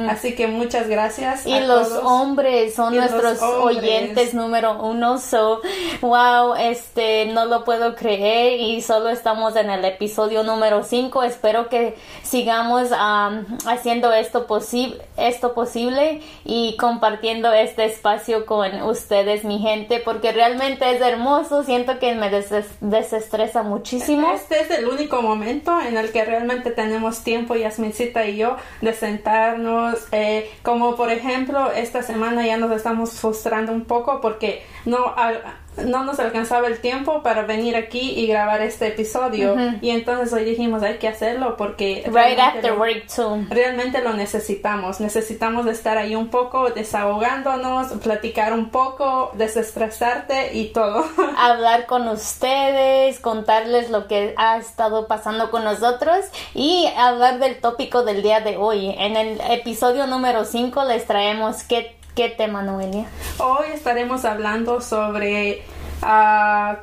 así 0.09 0.35
que 0.35 0.47
muchas 0.47 0.87
gracias 0.87 1.45
Y 1.45 1.53
a 1.53 1.61
los 1.67 1.89
todos. 1.89 2.03
hombres 2.05 2.73
son 2.75 2.93
Y 2.93 2.97
nuestros 2.97 3.41
hombres. 3.41 3.77
oyentes 3.77 4.33
número 4.33 4.81
uno. 4.81 5.17
So, 5.17 5.59
wow, 6.01 6.55
este, 6.55 7.25
no 7.25 7.45
lo 7.45 7.63
puedo 7.65 7.93
creer 7.95 8.59
y 8.61 8.81
solo 8.81 9.09
estamos 9.09 9.55
en 9.57 9.69
el 9.69 9.83
episodio 9.83 10.43
número 10.43 10.83
cinco. 10.83 11.23
Espero 11.23 11.67
que 11.67 11.95
sigamos 12.23 12.89
am, 12.97 13.45
haciendo 13.67 14.13
esto, 14.13 14.47
posi- 14.47 14.97
esto 15.17 15.53
posible 15.53 16.21
y 16.45 16.77
compartiendo 16.77 17.51
este 17.51 17.83
espacio 17.85 18.45
con 18.45 18.81
ustedes, 18.83 19.43
mi 19.43 19.59
gente, 19.59 20.01
porque 20.03 20.31
realmente 20.31 20.89
es 20.95 21.01
hermoso. 21.01 21.34
Siento 21.65 21.99
que 21.99 22.15
me 22.15 22.29
des- 22.29 22.49
desestresa 22.81 23.63
muchísimo. 23.63 24.31
Este 24.33 24.61
es 24.61 24.71
el 24.71 24.87
único 24.87 25.21
momento 25.21 25.79
en 25.81 25.97
el 25.97 26.11
que 26.11 26.23
realmente 26.23 26.71
tenemos 26.71 27.23
tiempo, 27.23 27.55
Yasmincita 27.55 28.25
y 28.25 28.37
yo, 28.37 28.57
de 28.81 28.93
sentarnos. 28.93 29.95
eh, 30.11 30.49
como 30.63 30.95
por 30.95 31.11
ejemplo, 31.11 31.71
esta 31.71 32.01
semana 32.03 32.45
ya 32.45 32.57
nos 32.57 32.71
estamos 32.71 33.11
frustrando 33.19 33.71
un 33.71 33.85
poco 33.85 34.21
porque 34.21 34.63
no, 34.85 35.13
al- 35.15 35.41
no 35.83 36.05
nos 36.05 36.19
alcanzaba 36.19 36.67
el 36.67 36.79
tiempo 36.79 37.21
para 37.21 37.41
venir 37.41 37.75
aquí 37.75 38.11
y 38.17 38.27
grabar 38.27 38.61
este 38.61 38.87
episodio. 38.87 39.55
Y 39.81 39.89
entonces 39.89 40.31
hoy 40.31 40.45
dijimos, 40.45 40.83
hay 40.83 40.99
que 40.99 41.07
hacerlo 41.09 41.57
porque 41.57 42.03
Right 42.05 42.13
realmente 42.13 42.41
after 42.41 42.71
lo- 42.71 42.79
work 42.79 43.07
too. 43.13 43.45
Realmente 43.49 44.01
lo 44.01 44.13
necesitamos, 44.13 45.01
necesitamos 45.01 45.65
de 45.65 45.71
estar 45.73 45.97
ahí 45.97 46.15
un 46.15 46.29
poco 46.29 46.69
desahogándonos, 46.69 47.87
platicar 48.01 48.53
un 48.53 48.69
poco, 48.69 49.31
desestresarte 49.33 50.53
y 50.57 50.67
todo. 50.71 51.03
hablar 51.37 51.85
con 51.87 52.07
ustedes, 52.07 53.19
contarles 53.19 53.89
lo 53.89 54.07
que 54.07 54.33
ha 54.37 54.57
estado 54.57 55.07
pasando 55.07 55.51
con 55.51 55.63
nosotros 55.63 56.19
y 56.53 56.87
hablar 56.97 57.39
del 57.39 57.59
tópico 57.59 58.03
del 58.03 58.21
día 58.23 58.39
de 58.39 58.57
hoy. 58.57 58.95
En 58.97 59.17
el 59.17 59.41
episodio 59.51 60.07
número 60.07 60.45
5 60.45 60.85
les 60.85 61.05
traemos 61.05 61.63
qué, 61.63 61.95
qué 62.15 62.29
tema, 62.29 62.61
Noelia. 62.61 63.05
Hoy 63.39 63.67
estaremos 63.73 64.25
hablando 64.25 64.81
sobre 64.81 65.63
ah, 66.01 66.77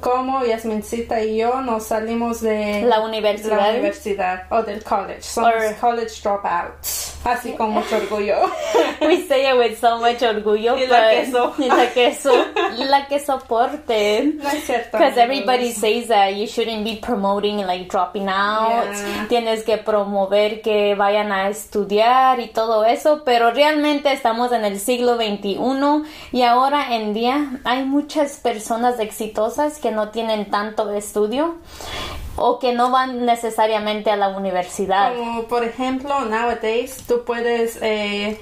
cómo 0.00 0.44
Yasmincita 0.44 1.22
y 1.22 1.36
yo 1.38 1.60
nos 1.60 1.84
salimos 1.86 2.40
de 2.40 2.82
La 2.82 3.00
universidad. 3.00 3.56
la 3.58 3.70
universidad 3.70 4.42
o 4.50 4.62
del 4.62 4.82
college. 4.82 5.22
Somos 5.22 5.52
Or- 5.54 5.76
college 5.80 6.12
dropouts. 6.22 7.03
Así 7.24 7.52
con 7.54 7.70
mucho 7.70 7.96
orgullo. 7.96 8.36
We 9.00 9.26
say 9.26 9.48
it 9.48 9.56
with 9.56 9.78
so 9.78 9.98
much 9.98 10.22
orgullo. 10.22 10.76
Y 10.84 10.86
la 10.86 11.10
queso. 11.10 11.54
Y 11.58 11.68
la 11.68 11.90
queso. 11.92 12.32
la 12.86 13.06
que 13.06 13.18
soporte. 13.18 14.32
No 14.36 14.48
es 14.48 14.64
cierto. 14.64 14.98
Because 14.98 15.16
everybody 15.18 15.72
says 15.72 16.08
that 16.08 16.34
you 16.36 16.46
shouldn't 16.46 16.84
be 16.84 16.96
promoting 16.96 17.58
like 17.66 17.88
dropping 17.88 18.28
out. 18.28 18.84
Yeah. 18.92 19.26
Tienes 19.28 19.64
que 19.64 19.78
promover 19.78 20.60
que 20.60 20.94
vayan 20.94 21.32
a 21.32 21.48
estudiar 21.48 22.40
y 22.40 22.48
todo 22.48 22.84
eso, 22.84 23.22
pero 23.24 23.50
realmente 23.50 24.12
estamos 24.12 24.52
en 24.52 24.64
el 24.64 24.78
siglo 24.78 25.16
XXI 25.16 25.58
y 26.32 26.42
ahora 26.42 26.94
en 26.94 27.14
día 27.14 27.60
hay 27.64 27.84
muchas 27.84 28.36
personas 28.36 29.00
exitosas 29.00 29.78
que 29.78 29.90
no 29.90 30.10
tienen 30.10 30.50
tanto 30.50 30.90
estudio 30.90 31.56
o 32.36 32.58
que 32.58 32.72
no 32.72 32.90
van 32.90 33.24
necesariamente 33.24 34.10
a 34.10 34.16
la 34.16 34.28
universidad. 34.28 35.14
Como 35.16 35.44
por 35.44 35.64
ejemplo, 35.64 36.20
nowadays 36.24 37.04
tú 37.06 37.24
puedes 37.24 37.78
eh, 37.80 38.40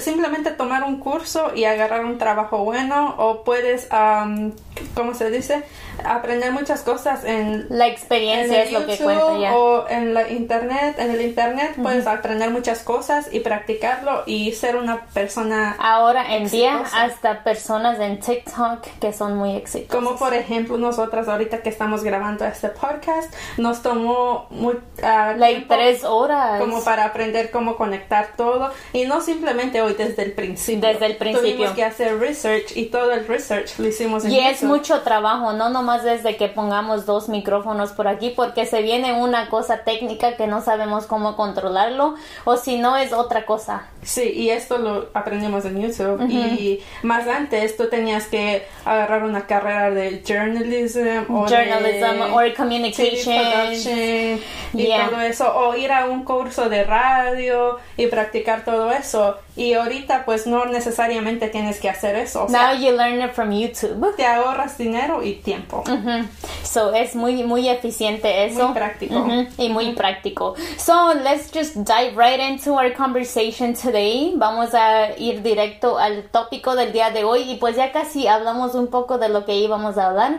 simplemente 0.00 0.50
tomar 0.50 0.84
un 0.84 0.98
curso 0.98 1.52
y 1.54 1.64
agarrar 1.64 2.04
un 2.04 2.18
trabajo 2.18 2.64
bueno 2.64 3.14
o 3.18 3.44
puedes, 3.44 3.88
um, 3.92 4.52
¿cómo 4.94 5.14
se 5.14 5.30
dice? 5.30 5.64
Aprender 6.04 6.52
muchas 6.52 6.82
cosas 6.82 7.24
en 7.24 7.66
La 7.70 7.86
en 7.86 7.92
experiencia 7.92 8.62
el 8.62 8.68
es 8.68 8.72
lo 8.72 8.86
que 8.86 8.92
YouTube 8.96 9.04
cuenta 9.04 9.38
ya. 9.38 9.56
o 9.56 9.88
en 9.88 10.14
la 10.14 10.28
internet, 10.30 10.96
en 10.98 11.10
el 11.10 11.20
internet 11.20 11.74
puedes 11.82 12.06
aprender 12.06 12.50
muchas 12.50 12.80
cosas 12.80 13.28
y 13.32 13.40
practicarlo 13.40 14.22
y 14.26 14.52
ser 14.52 14.76
una 14.76 15.06
persona 15.06 15.76
Ahora 15.78 16.36
en 16.36 16.48
día 16.48 16.74
exitosa. 16.80 17.04
hasta 17.04 17.44
personas 17.44 17.98
en 18.00 18.20
TikTok 18.20 18.82
que 19.00 19.12
son 19.12 19.36
muy 19.36 19.56
exitosas. 19.56 19.94
como 20.04 20.16
por 20.16 20.34
ejemplo 20.34 20.78
nosotras 20.78 21.28
ahorita 21.28 21.62
que 21.62 21.68
estamos 21.68 22.02
grabando 22.02 22.44
este 22.44 22.68
podcast 22.68 23.32
nos 23.56 23.82
tomó 23.82 24.46
muy 24.50 24.76
ah, 25.02 25.34
like 25.36 25.66
tres 25.68 26.04
horas. 26.04 26.60
como 26.60 26.82
para 26.84 27.04
aprender 27.04 27.50
cómo 27.50 27.76
conectar 27.76 28.30
todo 28.36 28.70
y 28.92 29.04
no 29.04 29.20
simplemente 29.20 29.82
hoy 29.82 29.94
desde 29.94 30.22
el 30.22 30.32
principio 30.32 30.88
Desde 30.88 31.06
el 31.06 31.16
principio. 31.16 31.50
tuvimos 31.52 31.70
que 31.74 31.84
hacer 31.84 32.18
research 32.18 32.76
y 32.76 32.86
todo 32.86 33.12
el 33.12 33.26
research 33.26 33.78
lo 33.78 33.88
hicimos 33.88 34.24
en 34.24 34.30
Y 34.32 34.40
es 34.40 34.60
YouTube. 34.60 34.68
mucho 34.76 35.00
trabajo, 35.02 35.52
no 35.52 35.68
nomás 35.88 36.04
desde 36.04 36.36
que 36.36 36.48
pongamos 36.48 37.06
dos 37.06 37.30
micrófonos 37.30 37.92
por 37.92 38.08
aquí, 38.08 38.28
porque 38.36 38.66
se 38.66 38.82
viene 38.82 39.14
una 39.14 39.48
cosa 39.48 39.84
técnica 39.84 40.36
que 40.36 40.46
no 40.46 40.60
sabemos 40.60 41.06
cómo 41.06 41.34
controlarlo, 41.34 42.14
o 42.44 42.58
si 42.58 42.76
no 42.76 42.98
es 42.98 43.14
otra 43.14 43.46
cosa. 43.46 43.86
Sí, 44.02 44.30
y 44.34 44.50
esto 44.50 44.76
lo 44.76 45.08
aprendimos 45.14 45.64
en 45.64 45.80
YouTube. 45.80 46.28
Y 46.28 46.82
más 47.02 47.26
antes 47.26 47.74
tú 47.78 47.88
tenías 47.88 48.26
que 48.26 48.66
agarrar 48.84 49.22
una 49.24 49.46
carrera 49.46 49.90
de 49.90 50.22
journalism 50.26 51.32
o 51.34 51.46
Journalism 51.48 52.18
de 52.18 52.32
or 52.32 52.54
communication. 52.54 53.34
production 53.34 54.40
y 54.74 54.88
Yeah. 54.88 55.08
todo 55.08 55.20
eso. 55.22 55.56
O 55.56 55.74
ir 55.74 55.90
a 55.90 56.04
un 56.06 56.22
curso 56.24 56.68
de 56.68 56.84
radio 56.84 57.78
y 57.96 58.06
practicar 58.08 58.62
todo 58.64 58.92
eso. 58.92 59.36
Y 59.58 59.74
ahorita 59.74 60.24
pues 60.24 60.46
no 60.46 60.64
necesariamente 60.66 61.48
tienes 61.48 61.80
que 61.80 61.88
hacer 61.90 62.14
eso. 62.14 62.44
O 62.44 62.48
sea, 62.48 62.72
Now 62.72 62.80
you 62.80 62.92
learn 62.96 63.20
it 63.20 63.32
from 63.32 63.50
YouTube. 63.50 64.14
te 64.16 64.24
ahorras 64.24 64.78
dinero 64.78 65.22
y 65.22 65.34
tiempo. 65.34 65.82
Ujú. 65.86 66.28
So 66.62 66.94
es 66.94 67.16
muy 67.16 67.42
muy 67.42 67.68
eficiente 67.68 68.46
eso. 68.46 68.64
Muy 68.68 68.74
práctico. 68.74 69.16
Ujú, 69.16 69.46
Y 69.58 69.68
muy 69.70 69.92
práctico. 69.94 70.54
So 70.76 71.12
let's 71.14 71.50
just 71.52 71.74
dive 71.76 72.14
right 72.16 72.38
into 72.40 72.74
our 72.74 72.92
conversation 72.94 73.74
today. 73.74 74.32
Vamos 74.36 74.74
a 74.74 75.10
ir 75.18 75.42
directo 75.42 75.98
al 75.98 76.28
tópico 76.30 76.76
del 76.76 76.92
día 76.92 77.10
de 77.10 77.24
hoy 77.24 77.50
y 77.50 77.56
pues 77.56 77.74
ya 77.74 77.90
casi 77.90 78.28
hablamos 78.28 78.74
un 78.76 78.86
poco 78.86 79.18
de 79.18 79.28
lo 79.28 79.44
que 79.44 79.56
íbamos 79.56 79.98
a 79.98 80.06
hablar. 80.06 80.38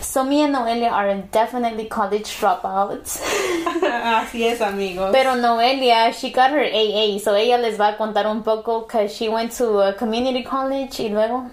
So 0.00 0.22
me 0.24 0.44
and 0.44 0.52
Noelia 0.54 0.94
are 0.94 1.24
definitely 1.32 1.88
college 1.88 2.38
dropouts. 2.40 3.20
Así 3.82 4.44
es, 4.46 4.60
amigos. 4.60 5.10
Pero 5.12 5.34
Noelia, 5.34 6.12
she 6.12 6.30
got 6.30 6.50
her 6.52 6.62
AA, 6.64 7.18
so 7.18 7.34
ella 7.34 7.58
les 7.58 7.80
va 7.80 7.88
a 7.88 7.96
contar 7.96 8.26
un 8.28 8.43
poco 8.44 8.86
que 8.86 9.08
she 9.08 9.28
went 9.28 9.56
to 9.56 9.80
a 9.80 9.96
community 9.96 10.44
college 10.44 11.00
y 11.00 11.08
luego. 11.08 11.50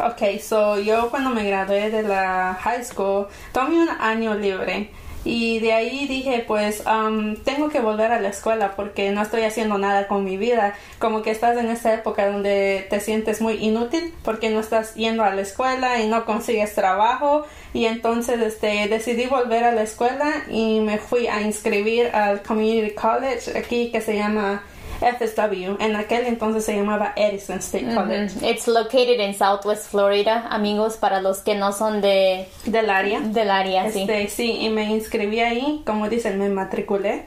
Ok, 0.00 0.40
so 0.40 0.78
yo 0.80 1.10
cuando 1.10 1.30
me 1.30 1.44
gradué 1.44 1.90
de 1.90 2.02
la 2.02 2.58
high 2.60 2.82
school 2.82 3.28
tomé 3.52 3.82
un 3.82 3.88
año 3.88 4.34
libre. 4.34 4.90
Y 5.24 5.60
de 5.60 5.72
ahí 5.72 6.08
dije 6.08 6.44
pues 6.48 6.82
um, 6.84 7.36
tengo 7.36 7.68
que 7.68 7.78
volver 7.78 8.10
a 8.10 8.20
la 8.20 8.28
escuela 8.28 8.74
porque 8.74 9.12
no 9.12 9.22
estoy 9.22 9.42
haciendo 9.42 9.78
nada 9.78 10.08
con 10.08 10.24
mi 10.24 10.36
vida. 10.36 10.74
Como 10.98 11.22
que 11.22 11.30
estás 11.30 11.56
en 11.56 11.70
esa 11.70 11.94
época 11.94 12.26
donde 12.26 12.86
te 12.90 12.98
sientes 12.98 13.40
muy 13.40 13.54
inútil 13.54 14.12
porque 14.24 14.50
no 14.50 14.58
estás 14.58 14.94
yendo 14.94 15.22
a 15.22 15.32
la 15.32 15.42
escuela 15.42 16.00
y 16.00 16.08
no 16.08 16.24
consigues 16.24 16.74
trabajo. 16.74 17.44
Y 17.72 17.84
entonces 17.84 18.40
este 18.40 18.88
decidí 18.88 19.26
volver 19.26 19.62
a 19.62 19.72
la 19.72 19.82
escuela 19.82 20.32
y 20.50 20.80
me 20.80 20.98
fui 20.98 21.28
a 21.28 21.40
inscribir 21.42 22.08
al 22.08 22.42
community 22.42 22.92
college 22.94 23.56
aquí 23.56 23.92
que 23.92 24.00
se 24.00 24.16
llama 24.16 24.64
FSW. 25.02 25.76
En 25.80 25.96
aquel 25.96 26.26
entonces 26.26 26.64
se 26.64 26.76
llamaba 26.76 27.12
Edison 27.16 27.58
State 27.58 27.94
College. 27.94 28.30
It's 28.42 28.66
located 28.66 29.20
in 29.20 29.34
Southwest 29.34 29.90
Florida, 29.90 30.46
amigos, 30.50 30.96
para 30.96 31.20
los 31.20 31.38
que 31.38 31.54
no 31.54 31.72
son 31.72 32.00
de 32.00 32.46
del 32.64 32.90
área. 32.90 33.20
Del 33.20 33.50
área, 33.50 33.90
sí. 33.90 34.02
Este, 34.02 34.28
sí, 34.28 34.58
y 34.60 34.70
me 34.70 34.84
inscribí 34.84 35.40
ahí, 35.40 35.82
como 35.84 36.08
dicen, 36.08 36.38
me 36.38 36.48
matriculé. 36.48 37.24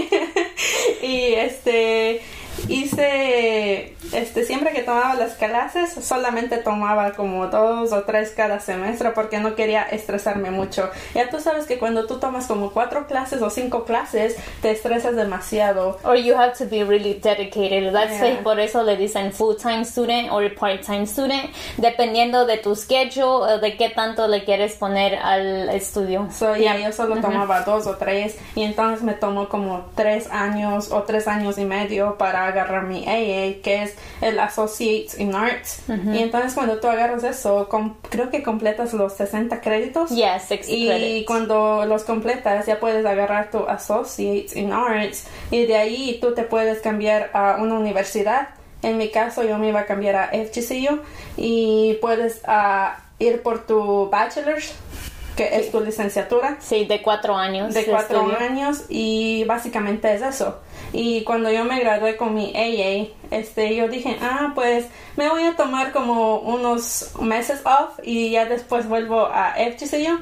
y 1.02 1.34
este 1.34 2.20
hice 2.68 3.94
este 4.12 4.44
siempre 4.44 4.72
que 4.72 4.82
tomaba 4.82 5.14
las 5.14 5.34
clases 5.34 5.92
solamente 6.04 6.58
tomaba 6.58 7.12
como 7.12 7.46
dos 7.46 7.92
o 7.92 8.02
tres 8.02 8.32
cada 8.36 8.60
semestre 8.60 9.10
porque 9.10 9.38
no 9.38 9.54
quería 9.54 9.82
estresarme 9.82 10.50
mucho. 10.50 10.90
Ya 11.14 11.30
tú 11.30 11.40
sabes 11.40 11.66
que 11.66 11.78
cuando 11.78 12.06
tú 12.06 12.18
tomas 12.18 12.46
como 12.46 12.70
cuatro 12.72 13.06
clases 13.06 13.42
o 13.42 13.50
cinco 13.50 13.84
clases 13.84 14.36
te 14.62 14.70
estresas 14.70 15.16
demasiado. 15.16 15.98
Or 16.04 16.16
you 16.16 16.34
have 16.36 16.54
to 16.58 16.64
be 16.64 16.84
really 16.84 17.14
dedicated. 17.14 17.92
That's 17.92 18.20
why 18.20 18.38
por 18.42 18.58
eso 18.58 18.82
le 18.82 18.96
dicen 18.96 19.32
full 19.32 19.56
time 19.56 19.84
student 19.84 20.30
or 20.32 20.52
part 20.54 20.82
time 20.84 21.06
student 21.06 21.50
dependiendo 21.76 22.46
de 22.46 22.58
tu 22.58 22.74
schedule 22.74 23.60
de 23.60 23.76
qué 23.76 23.90
tanto 23.90 24.26
le 24.28 24.44
quieres 24.44 24.74
poner 24.74 25.14
al 25.16 25.70
estudio. 25.70 26.28
So 26.32 26.56
yeah, 26.56 26.76
yo 26.78 26.92
solo 26.92 27.20
tomaba 27.20 27.60
dos 27.62 27.86
o 27.86 27.96
tres 27.96 28.36
y 28.54 28.62
entonces 28.62 29.02
me 29.02 29.14
tomó 29.14 29.48
como 29.48 29.86
tres 29.94 30.28
años 30.30 30.90
o 30.90 31.02
tres 31.02 31.28
años 31.28 31.58
y 31.58 31.64
medio 31.64 32.16
para 32.18 32.49
agarrar 32.50 32.84
mi 32.84 33.06
AA, 33.06 33.62
que 33.62 33.82
es 33.82 33.94
el 34.20 34.38
Associates 34.38 35.18
in 35.18 35.34
Arts. 35.34 35.82
Y 35.88 36.18
entonces 36.18 36.54
cuando 36.54 36.78
tú 36.78 36.88
agarras 36.88 37.24
eso, 37.24 37.68
creo 38.08 38.30
que 38.30 38.42
completas 38.42 38.92
los 38.92 39.14
60 39.14 39.60
créditos. 39.60 40.10
Yes, 40.10 40.44
60 40.48 40.98
y 40.98 41.24
cuando 41.24 41.84
los 41.86 42.04
completas 42.04 42.66
ya 42.66 42.78
puedes 42.78 43.04
agarrar 43.04 43.50
tu 43.50 43.66
Associates 43.66 44.56
in 44.56 44.72
Arts 44.72 45.26
y 45.50 45.66
de 45.66 45.76
ahí 45.76 46.18
tú 46.20 46.34
te 46.34 46.42
puedes 46.42 46.80
cambiar 46.80 47.30
a 47.32 47.56
una 47.60 47.74
universidad. 47.74 48.48
En 48.82 48.96
mi 48.96 49.10
caso 49.10 49.42
yo 49.42 49.58
me 49.58 49.68
iba 49.68 49.80
a 49.80 49.86
cambiar 49.86 50.16
a 50.16 50.28
FGCU 50.28 51.00
y 51.36 51.98
puedes 52.00 52.40
uh, 52.46 52.98
ir 53.18 53.42
por 53.42 53.66
tu 53.66 54.08
bachelor's 54.08 54.72
que 55.40 55.56
es 55.56 55.70
tu 55.70 55.80
licenciatura. 55.80 56.58
Sí, 56.60 56.84
de 56.84 57.00
cuatro 57.00 57.34
años. 57.34 57.72
De 57.72 57.86
cuatro 57.86 58.30
años 58.38 58.84
y 58.90 59.44
básicamente 59.44 60.12
es 60.12 60.20
eso. 60.20 60.58
Y 60.92 61.24
cuando 61.24 61.50
yo 61.50 61.64
me 61.64 61.80
gradué 61.80 62.18
con 62.18 62.34
mi 62.34 62.52
AA, 62.54 63.08
este, 63.34 63.74
yo 63.74 63.88
dije, 63.88 64.18
ah, 64.20 64.52
pues 64.54 64.88
me 65.16 65.30
voy 65.30 65.44
a 65.44 65.56
tomar 65.56 65.92
como 65.92 66.40
unos 66.40 67.12
meses 67.20 67.62
off 67.64 67.98
y 68.02 68.32
ya 68.32 68.44
después 68.44 68.86
vuelvo 68.86 69.30
a 69.32 69.54
FGCU 69.54 70.18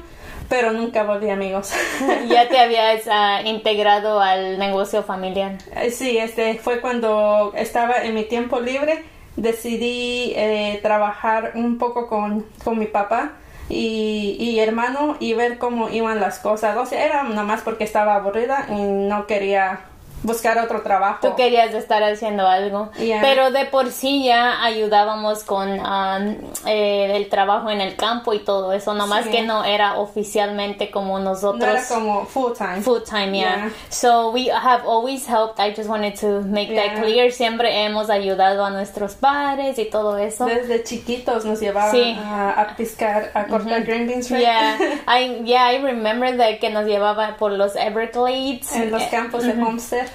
pero 0.47 0.71
nunca 0.71 1.03
volví 1.03 1.29
amigos. 1.29 1.71
ya 2.27 2.47
te 2.47 2.57
habías 2.57 3.05
uh, 3.05 3.45
integrado 3.45 4.19
al 4.19 4.57
negocio 4.57 5.03
familiar. 5.03 5.57
Eh, 5.75 5.91
sí, 5.91 6.17
este 6.17 6.55
fue 6.59 6.79
cuando 6.79 7.51
estaba 7.55 8.03
en 8.03 8.15
mi 8.15 8.23
tiempo 8.23 8.59
libre, 8.59 9.03
decidí 9.35 10.33
eh, 10.35 10.79
trabajar 10.81 11.51
un 11.55 11.77
poco 11.77 12.07
con, 12.07 12.47
con 12.63 12.79
mi 12.79 12.87
papá 12.87 13.33
y, 13.69 14.35
y, 14.39 14.59
hermano 14.59 15.15
y 15.19 15.33
ver 15.33 15.57
cómo 15.57 15.89
iban 15.89 16.19
las 16.19 16.39
cosas. 16.39 16.75
O 16.77 16.85
sea, 16.85 17.05
era 17.05 17.23
más 17.23 17.61
porque 17.61 17.83
estaba 17.83 18.15
aburrida 18.15 18.65
y 18.69 18.81
no 18.81 19.27
quería 19.27 19.81
buscar 20.29 20.57
otro 20.59 20.81
trabajo. 20.81 21.27
Tú 21.27 21.35
querías 21.35 21.73
estar 21.73 22.03
haciendo 22.03 22.47
algo. 22.47 22.89
Pero 22.97 23.51
de 23.51 23.65
por 23.65 23.91
sí 23.91 24.23
ya 24.23 24.63
ayudábamos 24.63 25.43
con 25.43 25.79
um, 25.79 26.35
eh, 26.65 27.15
el 27.15 27.29
trabajo 27.29 27.69
en 27.69 27.81
el 27.81 27.95
campo 27.95 28.33
y 28.33 28.39
todo 28.39 28.73
eso, 28.73 28.93
nomás 28.93 29.27
que 29.27 29.41
no 29.41 29.63
era 29.63 29.99
oficialmente 29.99 30.91
como 30.91 31.19
nosotros. 31.19 31.59
No 31.59 31.77
era 31.77 31.87
como 31.87 32.25
full 32.25 32.53
time. 32.53 32.81
Full 32.81 33.01
time, 33.03 33.37
yeah. 33.37 33.69
So 33.89 34.31
we 34.31 34.49
have 34.49 34.85
always 34.85 35.27
helped. 35.27 35.59
I 35.59 35.73
just 35.73 35.89
wanted 35.89 36.15
to 36.19 36.41
make 36.41 36.73
that 36.75 37.01
clear. 37.01 37.31
Siempre 37.31 37.83
hemos 37.83 38.09
ayudado 38.09 38.65
a 38.65 38.69
nuestros 38.69 39.15
padres 39.15 39.77
y 39.79 39.85
todo 39.85 40.17
eso. 40.17 40.45
Desde 40.45 40.83
chiquitos 40.83 41.45
nos 41.45 41.59
llevaban 41.59 42.17
a, 42.19 42.51
a, 42.61 42.75
piscar, 42.75 43.31
a 43.33 43.45
cortar 43.45 43.83
green 43.83 44.07
beans. 44.07 44.29
Right? 44.29 44.41
Yeah, 44.41 44.77
I, 45.07 45.41
yeah, 45.43 45.71
I 45.71 45.81
remember 45.81 46.35
that 46.37 46.59
que 46.59 46.69
nos 46.69 46.85
llevaba 46.85 47.37
por 47.37 47.51
los 47.51 47.75
Everglades. 47.75 48.71
En 48.75 48.91
los 48.91 49.03
campos 49.03 49.43
de 49.43 49.53
Homestead. 49.53 50.07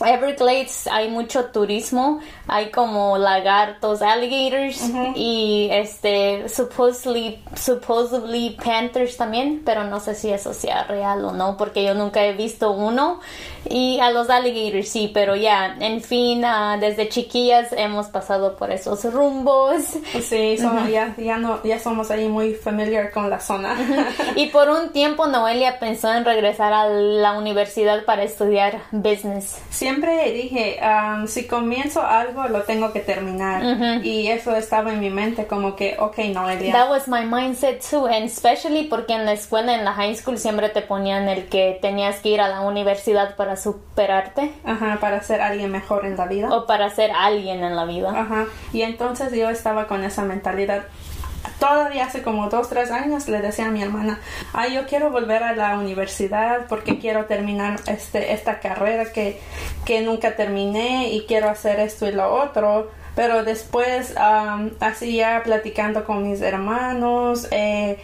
Everglades 0.00 0.86
hay 0.86 1.08
mucho 1.08 1.46
turismo, 1.46 2.20
hay 2.46 2.70
como 2.70 3.18
lagartos, 3.18 4.02
alligators 4.02 4.82
y 5.14 5.68
este 5.70 6.48
supposedly, 6.48 7.42
supposedly 7.54 8.56
panthers 8.62 9.16
también, 9.16 9.62
pero 9.64 9.84
no 9.84 10.00
sé 10.00 10.14
si 10.14 10.30
eso 10.30 10.54
sea 10.54 10.84
real 10.84 11.24
o 11.24 11.32
no 11.32 11.56
porque 11.56 11.84
yo 11.84 11.94
nunca 11.94 12.24
he 12.24 12.32
visto 12.32 12.70
uno 12.70 13.20
y 13.68 13.98
a 14.00 14.10
los 14.10 14.28
alligators 14.28 14.88
sí, 14.88 15.10
pero 15.12 15.36
ya, 15.36 15.76
en 15.80 16.02
fin, 16.02 16.44
uh, 16.44 16.78
desde 16.78 17.08
chiquillas 17.08 17.72
hemos 17.72 18.08
pasado 18.08 18.56
por 18.56 18.70
esos 18.70 19.04
rumbos. 19.12 19.82
Sí, 20.22 20.56
ya, 20.90 21.14
ya, 21.16 21.38
no, 21.38 21.62
ya 21.62 21.78
somos 21.78 22.10
ahí 22.10 22.28
muy 22.28 22.54
familiar 22.54 23.10
con 23.10 23.30
la 23.30 23.40
zona. 23.40 23.76
y 24.36 24.46
por 24.46 24.68
un 24.68 24.90
tiempo 24.90 25.26
Noelia 25.26 25.78
pensó 25.78 26.12
en 26.12 26.24
regresar 26.24 26.72
a 26.72 26.88
la 26.88 27.32
universidad 27.38 28.04
para 28.04 28.22
estudiar 28.22 28.82
business. 28.90 29.58
Siempre 29.84 30.32
dije, 30.32 30.80
um, 30.82 31.26
si 31.26 31.46
comienzo 31.46 32.02
algo, 32.02 32.48
lo 32.48 32.62
tengo 32.62 32.92
que 32.92 33.00
terminar. 33.00 34.04
Y 34.04 34.28
eso 34.28 34.54
estaba 34.56 34.92
en 34.92 35.00
mi 35.00 35.10
mente 35.10 35.46
como 35.46 35.76
que, 35.76 35.96
ok, 35.98 36.18
Noelia. 36.32 36.72
That 36.72 36.90
was 36.90 37.08
my 37.08 37.24
mindset 37.24 37.82
too, 37.88 38.06
and 38.06 38.24
especially 38.24 38.84
porque 38.84 39.14
en 39.14 39.24
la 39.24 39.32
escuela, 39.32 39.74
en 39.74 39.84
la 39.84 39.92
high 39.92 40.14
school, 40.16 40.38
siempre 40.38 40.68
te 40.68 40.82
ponían 40.82 41.28
el 41.28 41.46
que 41.48 41.78
tenías 41.80 42.20
que 42.20 42.30
ir 42.30 42.40
a 42.40 42.48
la 42.48 42.60
universidad 42.60 43.36
para 43.36 43.56
superarte. 43.56 44.52
Ajá, 44.64 44.98
para 45.00 45.22
ser 45.22 45.40
alguien 45.40 45.70
mejor 45.70 46.06
en 46.06 46.16
la 46.16 46.26
vida. 46.26 46.48
O 46.54 46.66
para 46.66 46.90
ser 46.90 47.10
alguien 47.12 47.62
en 47.62 47.76
la 47.76 47.84
vida. 47.84 48.08
Ajá. 48.18 48.46
Y 48.72 48.82
entonces 48.82 49.32
yo 49.32 49.50
estaba 49.50 49.86
con 49.86 50.04
esa 50.04 50.22
mentalidad. 50.24 50.84
Todavía 51.58 52.04
hace 52.04 52.22
como 52.22 52.48
dos, 52.48 52.68
tres 52.68 52.90
años 52.90 53.28
le 53.28 53.40
decía 53.40 53.66
a 53.66 53.70
mi 53.70 53.82
hermana, 53.82 54.20
ay, 54.52 54.74
yo 54.74 54.86
quiero 54.86 55.10
volver 55.10 55.42
a 55.42 55.54
la 55.54 55.78
universidad 55.78 56.66
porque 56.68 56.98
quiero 56.98 57.26
terminar 57.26 57.80
este, 57.86 58.32
esta 58.32 58.60
carrera 58.60 59.12
que, 59.12 59.40
que 59.84 60.00
nunca 60.02 60.36
terminé 60.36 61.10
y 61.12 61.26
quiero 61.26 61.48
hacer 61.48 61.80
esto 61.80 62.06
y 62.06 62.12
lo 62.12 62.32
otro. 62.34 62.90
Pero 63.14 63.44
después, 63.44 64.14
así 64.80 65.16
ya 65.16 65.42
platicando 65.44 66.04
con 66.04 66.28
mis 66.28 66.40
hermanos, 66.40 67.46
eh, 67.52 67.98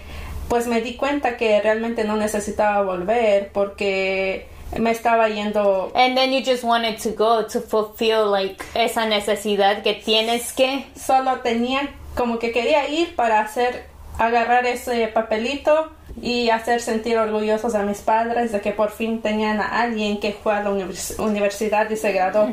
pues 0.49 0.67
me 0.67 0.81
di 0.81 0.97
cuenta 0.97 1.37
que 1.37 1.61
realmente 1.61 2.05
no 2.05 2.17
necesitaba 2.17 2.83
volver 2.83 3.51
porque 3.53 4.49
me 4.79 4.91
estaba 4.93 5.29
yendo 5.29 5.91
and 5.95 6.17
then 6.17 6.33
you 6.33 6.41
just 6.45 6.63
wanted 6.63 6.97
to 6.97 7.11
go 7.11 7.45
to 7.45 7.61
fulfill 7.61 8.31
like 8.31 8.63
esa 8.75 9.05
necesidad 9.07 9.83
que 9.83 9.95
tienes 9.95 10.53
que 10.53 10.87
solo 10.95 11.41
tenía 11.41 11.91
como 12.15 12.39
que 12.39 12.53
quería 12.53 12.89
ir 12.89 13.15
para 13.17 13.41
hacer 13.41 13.87
agarrar 14.19 14.67
ese 14.67 15.07
papelito 15.09 15.91
y 16.21 16.51
hacer 16.51 16.81
sentir 16.81 17.19
orgullosos 17.19 17.75
a 17.75 17.83
mis 17.83 17.99
padres 18.01 18.53
de 18.53 18.61
que 18.61 18.73
por 18.73 18.91
fin 18.91 19.23
tenían 19.23 19.61
a 19.61 19.83
alguien 19.83 20.21
que 20.21 20.33
fue 20.33 20.55
a 20.55 20.63
la 20.63 20.71
universidad 20.71 21.89
y 21.91 21.97
se 21.97 22.13
graduó. 22.13 22.49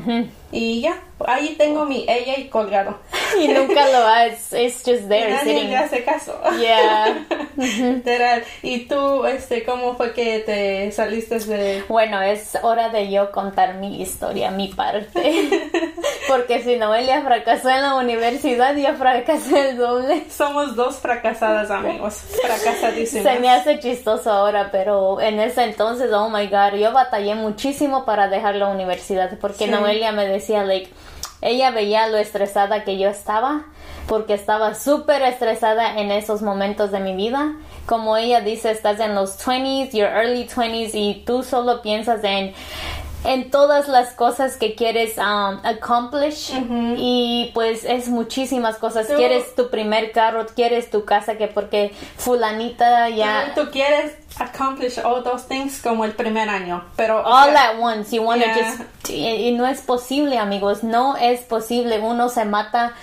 Y 0.52 0.80
ya, 0.80 0.98
ahí 1.26 1.56
tengo 1.58 1.86
mi 1.86 2.06
ella 2.08 2.38
y 2.38 2.48
colgado. 2.48 2.98
Y 3.38 3.50
nunca 3.50 3.86
lo 3.90 4.08
has, 4.08 4.54
it's 4.54 4.82
just 4.86 5.10
there. 5.10 5.30
Y 5.30 5.34
nadie 5.34 5.64
le 5.66 5.76
hace 5.76 6.04
caso. 6.04 6.34
Yeah. 6.58 7.26
Literal. 7.58 8.44
¿Y 8.64 8.86
tú, 8.86 9.26
este, 9.26 9.66
cómo 9.66 9.96
fue 9.96 10.14
que 10.14 10.40
te 10.40 10.92
saliste 10.94 11.38
de...? 11.40 11.84
Bueno, 11.90 12.22
es 12.22 12.58
hora 12.62 12.88
de 12.88 13.12
yo 13.12 13.32
contar 13.32 13.76
mi 13.76 14.02
historia, 14.02 14.50
mi 14.50 14.70
parte. 14.70 15.50
Porque 16.28 16.64
si 16.64 16.78
Noelia 16.78 17.22
fracasó 17.22 17.70
en 17.70 17.82
la 17.82 17.96
universidad, 17.96 18.76
yo 18.76 18.96
fracasé 18.96 19.72
el 19.72 19.78
doble. 19.78 20.24
Somos 20.30 20.76
dos 20.76 20.98
fracasadas, 20.98 21.70
amigos. 21.70 22.24
Fracasadísimas. 22.42 23.34
Se 23.34 23.40
me 23.40 23.47
hace 23.48 23.80
chistoso 23.80 24.32
ahora, 24.32 24.70
pero 24.72 25.20
en 25.22 25.40
ese 25.40 25.64
entonces, 25.64 26.12
oh 26.14 26.30
my 26.30 26.48
God, 26.48 26.78
yo 26.80 26.92
batallé 26.94 27.36
muchísimo 27.36 28.06
para 28.06 28.28
dejar 28.28 28.56
la 28.56 28.68
universidad. 28.68 29.38
Porque 29.40 29.68
Noelia 29.68 30.12
me 30.12 30.28
decía, 30.28 30.64
like, 30.64 30.92
ella 31.42 31.72
veía 31.72 32.08
lo 32.08 32.18
estresada 32.18 32.84
que 32.84 32.98
yo 32.98 33.10
estaba, 33.10 33.66
porque 34.08 34.34
estaba 34.34 34.74
súper 34.74 35.22
estresada 35.22 36.00
en 36.00 36.12
esos 36.12 36.42
momentos 36.42 36.92
de 36.92 37.00
mi 37.00 37.16
vida, 37.16 37.54
como 37.86 38.18
ella 38.18 38.42
dice, 38.42 38.72
estás 38.72 39.00
en 39.00 39.16
los 39.16 39.38
20s, 39.40 39.92
your 39.92 40.10
early 40.10 40.48
20s 40.48 40.92
y 40.94 41.24
tú 41.26 41.44
solo 41.44 41.82
piensas 41.82 42.24
en 42.24 42.54
en 43.28 43.52
todas 43.52 43.90
las 43.90 44.14
cosas 44.14 44.56
que 44.56 44.74
quieres 44.74 45.18
um, 45.18 45.60
accomplish. 45.64 46.54
Y 46.98 47.52
pues 47.54 47.84
es 47.84 48.08
muchísimas 48.08 48.78
cosas. 48.78 49.08
Quieres 49.08 49.54
tu 49.54 49.70
primer 49.70 50.14
carro, 50.14 50.46
quieres 50.48 50.90
tu 50.90 51.04
casa 51.04 51.38
que 51.38 51.48
porque 51.48 51.94
fulanita 52.18 53.10
ya... 53.10 53.52
Tú, 53.54 53.70
quieres 53.70 54.14
accomplish 54.40 54.98
all 55.04 55.22
those 55.24 55.46
things 55.46 55.82
como 55.82 56.06
el 56.06 56.14
primer 56.14 56.48
año, 56.48 56.86
pero... 56.96 57.22
All 57.26 57.56
at 57.56 57.78
once, 57.78 58.16
you 58.16 58.24
want 58.24 58.42
just... 58.42 59.10
Y, 59.10 59.50
y 59.50 59.52
no 59.52 59.68
es 59.68 59.82
posible, 59.82 60.38
amigos, 60.38 60.84
no 60.84 61.18
es 61.18 61.42
posible. 61.42 62.00
Uno 62.00 62.30
se 62.30 62.46
mata 62.46 62.94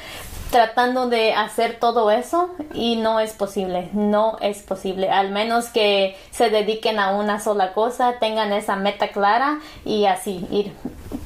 tratando 0.50 1.08
de 1.08 1.32
hacer 1.32 1.78
todo 1.80 2.10
eso 2.10 2.50
y 2.72 2.96
no 2.96 3.20
es 3.20 3.32
posible, 3.32 3.90
no 3.92 4.36
es 4.40 4.62
posible, 4.62 5.10
al 5.10 5.30
menos 5.30 5.66
que 5.66 6.16
se 6.30 6.50
dediquen 6.50 6.98
a 6.98 7.10
una 7.16 7.40
sola 7.40 7.72
cosa, 7.72 8.18
tengan 8.20 8.52
esa 8.52 8.76
meta 8.76 9.08
clara 9.08 9.60
y 9.84 10.06
así 10.06 10.46
ir 10.50 10.72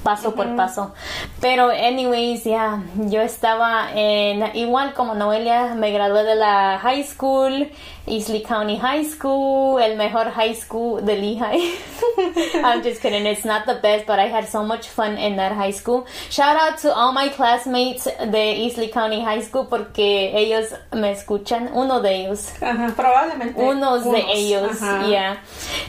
paso 0.03 0.35
por 0.35 0.55
paso. 0.57 0.93
Pero, 1.41 1.71
anyways, 1.71 2.45
ya, 2.45 2.83
yo 2.97 3.21
estaba 3.21 3.91
en, 3.95 4.57
igual 4.57 4.95
como 4.95 5.15
Noelia, 5.15 5.75
me 5.75 5.91
gradué 5.91 6.25
de 6.25 6.35
la 6.35 6.79
high 6.79 7.05
school, 7.05 7.69
Eastleigh 8.07 8.43
County 8.43 8.79
High 8.79 9.05
School, 9.05 9.81
el 9.81 9.97
mejor 9.97 10.31
high 10.31 10.55
school 10.55 11.05
de 11.05 11.17
Lehigh. 11.17 11.75
I'm 12.65 12.83
just 12.83 13.01
kidding, 13.01 13.27
it's 13.27 13.45
not 13.45 13.67
the 13.67 13.75
best, 13.75 14.07
but 14.07 14.19
I 14.19 14.29
had 14.29 14.49
so 14.49 14.65
much 14.65 14.89
fun 14.89 15.19
in 15.19 15.37
that 15.37 15.53
high 15.53 15.73
school. 15.73 16.07
Shout 16.31 16.57
out 16.57 16.79
to 16.79 16.93
all 16.93 17.13
my 17.13 17.29
classmates 17.29 18.05
de 18.05 18.65
Eastleigh 18.65 18.91
County 18.91 19.21
High 19.21 19.43
School 19.43 19.67
porque 19.67 20.33
ellos 20.35 20.73
me 20.93 21.13
escuchan, 21.13 21.71
uno 21.73 22.01
de 22.01 22.25
ellos. 22.25 22.51
probablemente. 22.97 23.61
Unos, 23.61 24.05
de 24.05 24.25
ellos, 24.33 24.81
yeah. 25.09 25.37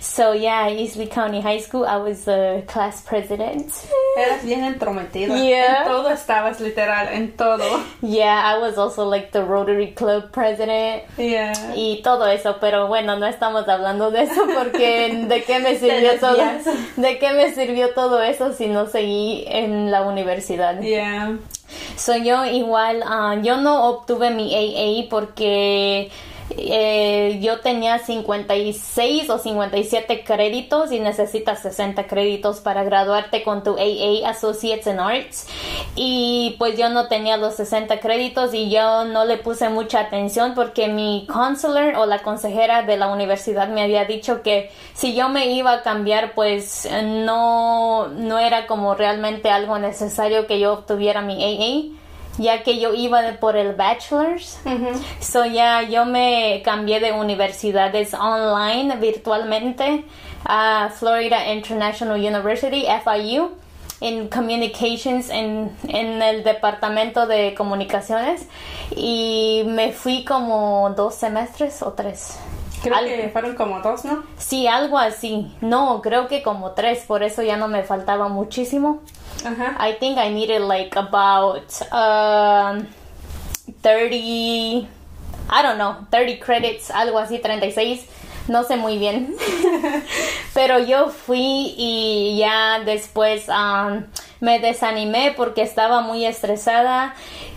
So, 0.01 0.33
yeah, 0.33 0.69
Eastleigh 0.69 1.07
County 1.09 1.41
High 1.41 1.59
School, 1.59 1.85
I 1.85 1.97
was 1.97 2.25
the 2.25 2.63
class 2.67 3.01
president. 3.01 3.71
Eras 4.17 4.43
bien 4.43 4.63
entrometida. 4.63 5.35
En 5.35 5.85
todo 5.85 6.09
estabas 6.09 6.59
literal, 6.59 7.09
en 7.11 7.35
todo. 7.35 7.63
Yeah, 8.01 8.55
I 8.55 8.59
was 8.59 8.77
also 8.77 9.09
like 9.09 9.31
the 9.31 9.43
Rotary 9.43 9.93
Club 9.93 10.31
president. 10.31 11.03
Yeah. 11.17 11.53
Y 11.75 12.01
todo 12.03 12.27
eso, 12.27 12.57
pero 12.59 12.87
bueno, 12.87 13.17
no 13.17 13.25
estamos 13.27 13.67
hablando 13.67 14.11
de 14.11 14.23
eso 14.23 14.45
porque 14.57 15.25
de 15.27 15.43
qué 15.43 15.59
me 15.59 15.75
sirvió 15.79 16.19
todo, 16.19 16.37
de 16.97 17.19
qué 17.19 17.33
me 17.33 17.53
sirvió 17.53 17.93
todo 17.93 18.21
eso 18.21 18.53
si 18.53 18.67
no 18.67 18.87
seguí 18.87 19.45
en 19.47 19.91
la 19.91 20.01
universidad. 20.03 20.79
Yeah. 20.81 21.37
Soy 21.95 22.25
yo 22.25 22.45
igual, 22.45 23.03
ah, 23.05 23.35
yo 23.41 23.57
no 23.57 23.89
obtuve 23.89 24.31
mi 24.31 24.53
AA 24.55 25.07
porque 25.09 26.09
eh, 26.57 27.39
yo 27.41 27.59
tenía 27.59 27.99
56 27.99 29.29
o 29.29 29.37
57 29.37 30.23
créditos 30.23 30.91
y 30.91 30.99
necesitas 30.99 31.61
60 31.61 32.07
créditos 32.07 32.59
para 32.59 32.83
graduarte 32.83 33.43
con 33.43 33.63
tu 33.63 33.77
AA 33.77 34.27
Associates 34.29 34.87
in 34.87 34.99
Arts. 34.99 35.47
Y 35.95 36.55
pues 36.57 36.77
yo 36.77 36.89
no 36.89 37.07
tenía 37.07 37.37
los 37.37 37.55
60 37.55 37.99
créditos 37.99 38.53
y 38.53 38.69
yo 38.69 39.05
no 39.05 39.25
le 39.25 39.37
puse 39.37 39.69
mucha 39.69 40.01
atención 40.01 40.53
porque 40.55 40.87
mi 40.87 41.27
counselor 41.31 41.95
o 41.95 42.05
la 42.05 42.19
consejera 42.19 42.83
de 42.83 42.97
la 42.97 43.07
universidad 43.07 43.69
me 43.69 43.83
había 43.83 44.05
dicho 44.05 44.41
que 44.41 44.71
si 44.93 45.13
yo 45.15 45.29
me 45.29 45.47
iba 45.51 45.73
a 45.73 45.81
cambiar 45.83 46.33
pues 46.33 46.87
no 47.01 48.07
no 48.07 48.39
era 48.39 48.67
como 48.67 48.95
realmente 48.95 49.49
algo 49.49 49.79
necesario 49.79 50.47
que 50.47 50.59
yo 50.59 50.73
obtuviera 50.73 51.21
mi 51.21 51.43
AA 51.43 51.98
ya 52.39 52.63
que 52.63 52.79
yo 52.79 52.93
iba 52.93 53.21
por 53.39 53.55
el 53.55 53.73
bachelor's. 53.73 54.57
So 55.19 55.45
ya 55.45 55.83
yo 55.83 56.05
me 56.05 56.61
cambié 56.63 56.99
de 56.99 57.11
universidades 57.11 58.13
online 58.13 58.95
virtualmente 58.95 60.05
a 60.45 60.89
Florida 60.97 61.53
International 61.53 62.17
University, 62.17 62.85
FIU, 63.03 63.51
en 64.01 64.29
communications 64.29 65.29
en, 65.29 65.75
en 65.89 66.21
el 66.21 66.43
departamento 66.45 67.27
de 67.27 67.53
comunicaciones 67.53 68.47
y 68.95 69.63
me 69.67 69.91
fui 69.91 70.23
como 70.23 70.93
dos 70.95 71.15
semestres 71.15 71.81
o 71.81 71.91
tres. 71.91 72.39
Creo 72.81 72.97
que 73.03 73.29
fueron 73.29 73.55
como 73.55 73.81
dos, 73.81 74.05
¿no? 74.05 74.23
Sí, 74.37 74.67
algo 74.67 74.97
así. 74.97 75.53
No, 75.61 76.01
creo 76.01 76.27
que 76.27 76.41
como 76.41 76.71
tres, 76.71 77.03
por 77.05 77.23
eso 77.23 77.41
ya 77.41 77.57
no 77.57 77.67
me 77.67 77.83
faltaba 77.83 78.27
muchísimo. 78.29 79.01
Uh-huh. 79.45 79.75
I 79.79 79.93
think 79.99 80.17
I 80.17 80.29
needed 80.29 80.61
like 80.61 80.97
about 80.97 81.71
um, 81.91 82.85
30, 83.81 84.15
I 84.15 85.61
don't 85.61 85.77
know, 85.77 86.07
30 86.09 86.39
credits, 86.39 86.91
algo 86.91 87.19
así, 87.19 87.39
36. 87.39 88.05
No 88.49 88.63
sé 88.63 88.77
muy 88.77 88.97
bien. 88.97 89.35
Pero 90.53 90.79
yo 90.79 91.09
fui 91.09 91.75
y 91.77 92.37
ya 92.39 92.79
después 92.79 93.47
um, 93.47 94.03
me 94.39 94.59
desanimé 94.59 95.33
porque 95.37 95.61
estaba 95.61 96.01
muy 96.01 96.25
estresada 96.25 97.13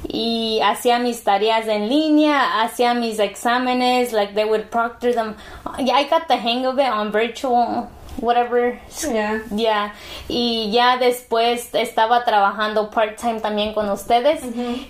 y 0.06 0.60
hacía 0.62 0.98
mis 0.98 1.24
tareas 1.24 1.66
en 1.66 1.88
línea, 1.88 2.62
hacía 2.62 2.92
mis 2.92 3.18
exámenes, 3.18 4.12
like 4.12 4.34
they 4.34 4.44
would 4.44 4.68
proctor 4.70 5.14
them. 5.14 5.34
I 5.78 6.06
got 6.10 6.28
the 6.28 6.36
hang 6.36 6.66
of 6.66 6.78
it 6.78 6.88
on 6.88 7.10
virtual 7.10 7.88
whatever. 8.18 8.78
Yeah. 9.10 9.40
Yeah. 9.54 9.94
Y 10.28 10.70
ya 10.72 10.96
después 10.96 11.74
estaba 11.74 12.24
trabajando 12.24 12.90
part-time 12.90 13.40
también 13.40 13.74
con 13.74 13.88
ustedes 13.90 14.42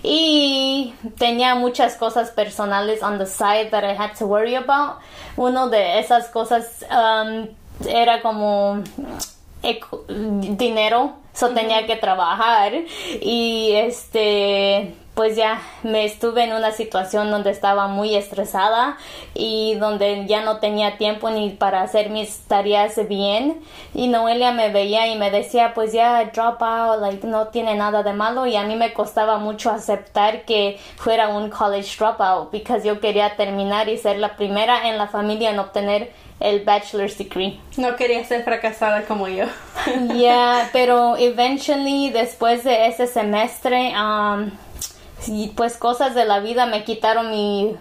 y 0.03 0.93
tenía 1.17 1.55
muchas 1.55 1.95
cosas 1.95 2.31
personales 2.31 3.01
on 3.01 3.17
the 3.17 3.25
side 3.25 3.69
that 3.71 3.83
I 3.83 3.95
had 3.95 4.15
to 4.19 4.25
worry 4.25 4.55
about. 4.55 4.99
Uno 5.37 5.69
de 5.69 5.99
esas 5.99 6.29
cosas 6.29 6.85
um, 6.89 7.47
era 7.87 8.21
como 8.21 8.83
dinero, 10.09 11.13
so 11.33 11.49
tenía 11.49 11.85
que 11.87 11.95
trabajar 11.95 12.73
y 13.21 13.71
este 13.75 14.93
pues 15.15 15.35
ya 15.35 15.61
me 15.83 16.05
estuve 16.05 16.43
en 16.43 16.53
una 16.53 16.71
situación 16.71 17.29
donde 17.29 17.51
estaba 17.51 17.87
muy 17.87 18.15
estresada 18.15 18.97
y 19.35 19.75
donde 19.75 20.25
ya 20.25 20.41
no 20.41 20.57
tenía 20.57 20.97
tiempo 20.97 21.29
ni 21.29 21.51
para 21.51 21.81
hacer 21.81 22.09
mis 22.09 22.39
tareas 22.47 22.99
bien 23.07 23.61
y 23.93 24.07
Noelia 24.07 24.51
me 24.51 24.69
veía 24.69 25.07
y 25.07 25.17
me 25.17 25.29
decía 25.29 25.73
pues 25.75 25.93
ya 25.93 26.31
drop 26.33 26.61
out 26.61 27.01
like 27.01 27.27
no 27.27 27.47
tiene 27.49 27.75
nada 27.75 28.01
de 28.01 28.13
malo 28.13 28.47
y 28.47 28.55
a 28.55 28.63
mí 28.63 28.75
me 28.75 28.93
costaba 28.93 29.37
mucho 29.37 29.69
aceptar 29.69 30.45
que 30.45 30.79
fuera 30.97 31.29
un 31.29 31.49
college 31.49 31.95
dropout 31.97 32.49
porque 32.49 32.81
yo 32.83 32.99
quería 32.99 33.35
terminar 33.35 33.89
y 33.89 33.97
ser 33.97 34.17
la 34.17 34.35
primera 34.35 34.89
en 34.89 34.97
la 34.97 35.07
familia 35.07 35.51
en 35.51 35.59
obtener 35.59 36.11
el 36.39 36.63
bachelor's 36.65 37.17
degree. 37.17 37.59
No 37.77 37.95
quería 37.95 38.23
ser 38.25 38.43
fracasada 38.43 39.03
como 39.03 39.27
yo. 39.27 39.45
yeah, 40.13 40.69
pero 40.73 41.15
eventually 41.17 42.09
después 42.09 42.63
de 42.63 42.87
ese 42.87 43.07
semestre 43.07 43.93
um, 43.95 44.51
y 45.27 45.49
pues 45.55 45.77
cosas 45.77 46.15
de 46.15 46.25
la 46.25 46.39
vida 46.39 46.65
me 46.65 46.83
quitaron 46.83 47.31
mi 47.31 47.75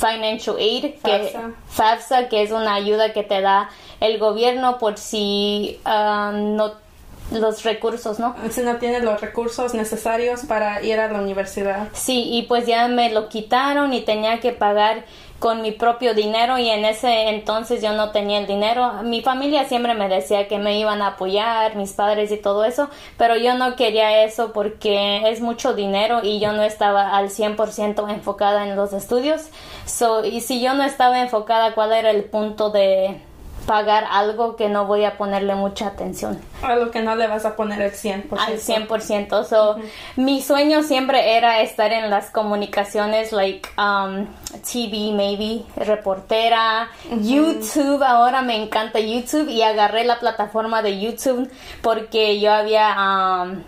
financial 0.00 0.56
aid, 0.58 0.94
que 1.02 1.38
FAFSA, 1.68 2.28
que 2.28 2.42
es 2.42 2.50
una 2.50 2.74
ayuda 2.74 3.12
que 3.12 3.22
te 3.22 3.40
da 3.40 3.70
el 4.00 4.18
gobierno 4.18 4.78
por 4.78 4.98
si 4.98 5.80
um, 5.86 6.56
no 6.56 6.82
los 7.30 7.62
recursos, 7.62 8.18
¿no? 8.18 8.34
Si 8.50 8.60
no 8.62 8.76
tienes 8.76 9.02
los 9.02 9.20
recursos 9.20 9.74
necesarios 9.74 10.42
para 10.42 10.82
ir 10.82 10.98
a 11.00 11.10
la 11.10 11.20
universidad. 11.20 11.88
Sí, 11.92 12.24
y 12.30 12.42
pues 12.42 12.66
ya 12.66 12.88
me 12.88 13.10
lo 13.10 13.28
quitaron 13.28 13.92
y 13.94 14.02
tenía 14.02 14.40
que 14.40 14.52
pagar 14.52 15.04
con 15.42 15.60
mi 15.60 15.72
propio 15.72 16.14
dinero 16.14 16.56
y 16.56 16.68
en 16.68 16.84
ese 16.84 17.28
entonces 17.30 17.82
yo 17.82 17.92
no 17.94 18.12
tenía 18.12 18.38
el 18.38 18.46
dinero. 18.46 19.02
Mi 19.02 19.22
familia 19.22 19.64
siempre 19.64 19.92
me 19.92 20.08
decía 20.08 20.46
que 20.46 20.58
me 20.58 20.78
iban 20.78 21.02
a 21.02 21.08
apoyar, 21.08 21.74
mis 21.74 21.94
padres 21.94 22.30
y 22.30 22.36
todo 22.36 22.64
eso, 22.64 22.88
pero 23.16 23.36
yo 23.36 23.54
no 23.54 23.74
quería 23.74 24.22
eso 24.22 24.52
porque 24.52 25.28
es 25.28 25.40
mucho 25.40 25.74
dinero 25.74 26.20
y 26.22 26.38
yo 26.38 26.52
no 26.52 26.62
estaba 26.62 27.16
al 27.16 27.30
100% 27.30 28.08
enfocada 28.08 28.68
en 28.68 28.76
los 28.76 28.92
estudios. 28.92 29.48
So, 29.84 30.24
y 30.24 30.42
si 30.42 30.62
yo 30.62 30.74
no 30.74 30.84
estaba 30.84 31.20
enfocada, 31.20 31.74
¿cuál 31.74 31.92
era 31.92 32.10
el 32.10 32.22
punto 32.22 32.70
de 32.70 33.20
pagar 33.66 34.06
algo 34.10 34.56
que 34.56 34.68
no 34.68 34.86
voy 34.86 35.04
a 35.04 35.16
ponerle 35.16 35.54
mucha 35.54 35.88
atención. 35.88 36.40
Algo 36.62 36.90
que 36.90 37.00
no 37.00 37.14
le 37.16 37.26
vas 37.26 37.44
a 37.44 37.56
poner 37.56 37.80
el 37.80 37.92
100%. 37.92 38.36
Al 38.38 38.58
100%. 38.58 39.44
So, 39.44 39.76
Mi 40.16 40.42
sueño 40.42 40.82
siempre 40.82 41.36
era 41.36 41.60
estar 41.60 41.92
en 41.92 42.10
las 42.10 42.30
comunicaciones, 42.30 43.32
like 43.32 43.68
um, 43.78 44.26
TV, 44.70 45.12
maybe, 45.12 45.64
reportera, 45.76 46.88
YouTube. 47.20 48.02
Ahora 48.02 48.42
me 48.42 48.62
encanta 48.62 49.00
YouTube 49.00 49.48
y 49.48 49.62
agarré 49.62 50.04
la 50.04 50.18
plataforma 50.18 50.82
de 50.82 51.00
YouTube 51.00 51.50
porque 51.82 52.40
yo 52.40 52.52
había... 52.52 52.96
Um, 53.44 53.62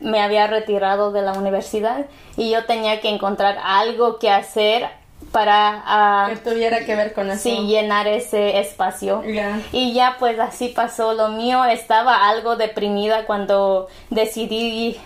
me 0.00 0.20
había 0.20 0.46
retirado 0.46 1.12
de 1.12 1.22
la 1.22 1.32
universidad 1.32 2.06
y 2.36 2.50
yo 2.50 2.64
tenía 2.64 3.00
que 3.00 3.08
encontrar 3.08 3.56
algo 3.62 4.18
que 4.18 4.28
hacer 4.28 4.90
para 5.32 5.82
ah, 5.84 6.26
que 6.30 6.36
tuviera 6.36 6.84
que 6.84 6.94
ver 6.94 7.12
con 7.12 7.30
eso. 7.30 7.42
Sí, 7.42 7.66
llenar 7.66 8.06
ese 8.06 8.58
espacio. 8.60 9.22
Y 9.72 9.92
ya 9.92 10.16
pues 10.18 10.38
así 10.38 10.68
pasó. 10.68 11.14
Lo 11.14 11.28
mío 11.28 11.64
estaba 11.64 12.28
algo 12.28 12.56
deprimida 12.56 13.26
cuando 13.26 13.88
decidí, 14.10 15.00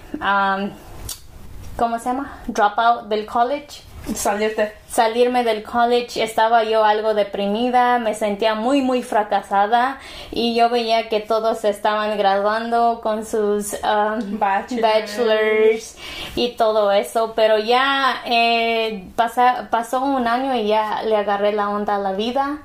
¿cómo 1.76 1.98
se 1.98 2.04
llama? 2.04 2.38
Drop 2.46 2.78
out 2.78 3.04
del 3.08 3.26
college. 3.26 3.87
Salirte. 4.14 4.72
salirme 4.88 5.44
del 5.44 5.62
college 5.62 6.22
estaba 6.22 6.64
yo 6.64 6.84
algo 6.84 7.14
deprimida, 7.14 7.98
me 7.98 8.14
sentía 8.14 8.54
muy 8.54 8.80
muy 8.82 9.02
fracasada 9.02 9.98
y 10.30 10.54
yo 10.54 10.70
veía 10.70 11.08
que 11.08 11.20
todos 11.20 11.64
estaban 11.64 12.16
graduando 12.18 13.00
con 13.02 13.24
sus 13.26 13.74
um, 13.74 14.38
Bachelors. 14.38 14.82
bachelors 14.82 15.96
y 16.36 16.52
todo 16.56 16.90
eso, 16.92 17.32
pero 17.36 17.58
ya 17.58 18.22
eh, 18.24 19.04
pasa- 19.16 19.68
pasó 19.70 20.00
un 20.00 20.26
año 20.26 20.54
y 20.54 20.68
ya 20.68 21.02
le 21.02 21.16
agarré 21.16 21.52
la 21.52 21.68
onda 21.68 21.96
a 21.96 21.98
la 21.98 22.12
vida 22.12 22.58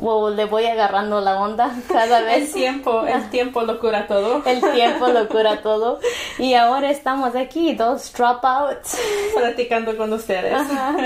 o 0.00 0.30
le 0.30 0.44
voy 0.46 0.66
agarrando 0.66 1.20
la 1.20 1.40
onda 1.40 1.70
cada 1.88 2.18
El 2.20 2.24
vez. 2.42 2.52
tiempo, 2.52 3.04
el 3.06 3.28
tiempo 3.30 3.62
lo 3.62 3.78
cura 3.78 4.06
todo. 4.06 4.42
El 4.44 4.60
tiempo 4.72 5.08
lo 5.08 5.28
cura 5.28 5.60
todo 5.62 5.98
y 6.38 6.54
ahora 6.54 6.90
estamos 6.90 7.36
aquí, 7.36 7.74
dos 7.74 8.12
dropouts. 8.12 8.98
Platicando 9.36 9.96
con 9.96 10.12
ustedes. 10.12 10.54
Ajá. 10.54 10.96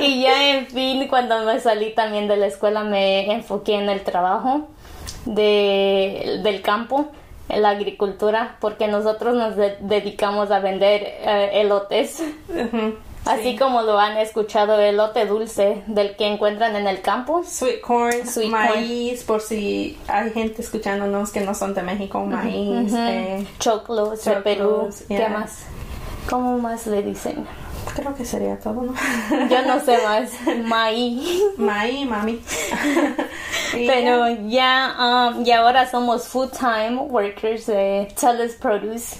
Y 0.00 0.22
ya 0.22 0.50
en 0.56 0.66
fin, 0.66 1.08
cuando 1.08 1.40
me 1.44 1.58
salí 1.60 1.94
también 1.94 2.28
de 2.28 2.36
la 2.36 2.46
escuela, 2.46 2.82
me 2.84 3.32
enfoqué 3.32 3.74
en 3.74 3.88
el 3.88 4.02
trabajo 4.02 4.68
de, 5.24 6.40
del 6.42 6.60
campo, 6.62 7.06
en 7.48 7.62
la 7.62 7.70
agricultura, 7.70 8.56
porque 8.60 8.88
nosotros 8.88 9.34
nos 9.34 9.56
de- 9.56 9.76
dedicamos 9.80 10.50
a 10.50 10.60
vender 10.60 11.02
eh, 11.04 11.50
elotes. 11.54 12.22
Así 13.24 13.56
como 13.56 13.82
lo 13.82 13.98
han 13.98 14.18
escuchado, 14.18 14.78
elote 14.78 15.24
dulce 15.26 15.82
del 15.86 16.14
que 16.16 16.26
encuentran 16.26 16.76
en 16.76 16.86
el 16.86 17.00
campo. 17.00 17.42
Sweet 17.42 17.80
corn, 17.80 18.26
Sweet 18.26 18.50
maíz, 18.50 19.24
por 19.24 19.40
si 19.40 19.98
hay 20.08 20.30
gente 20.30 20.60
escuchándonos 20.60 21.30
que 21.30 21.40
no 21.40 21.54
son 21.54 21.74
de 21.74 21.82
México, 21.82 22.24
maíz, 22.24 22.92
eh, 22.94 23.46
Choclos 23.58 24.24
de 24.24 24.36
Perú. 24.36 24.90
¿Qué 25.08 25.28
más? 25.28 25.64
¿Cómo 26.28 26.58
más 26.58 26.86
le 26.86 27.02
dicen? 27.02 27.46
creo 27.94 28.14
que 28.14 28.24
sería 28.24 28.58
todo, 28.58 28.82
¿no? 28.82 28.94
Yo 29.48 29.62
no 29.62 29.80
sé 29.80 29.98
más. 30.04 30.30
Maíz. 30.64 31.42
Maíz, 31.56 32.06
mami. 32.06 32.40
Pero 33.72 34.28
ya, 34.48 35.32
um, 35.34 35.44
y 35.44 35.50
ahora 35.50 35.90
somos 35.90 36.28
full-time 36.28 36.96
workers 37.08 37.66
de 37.66 38.08
Teles 38.18 38.54
Produce, 38.54 39.16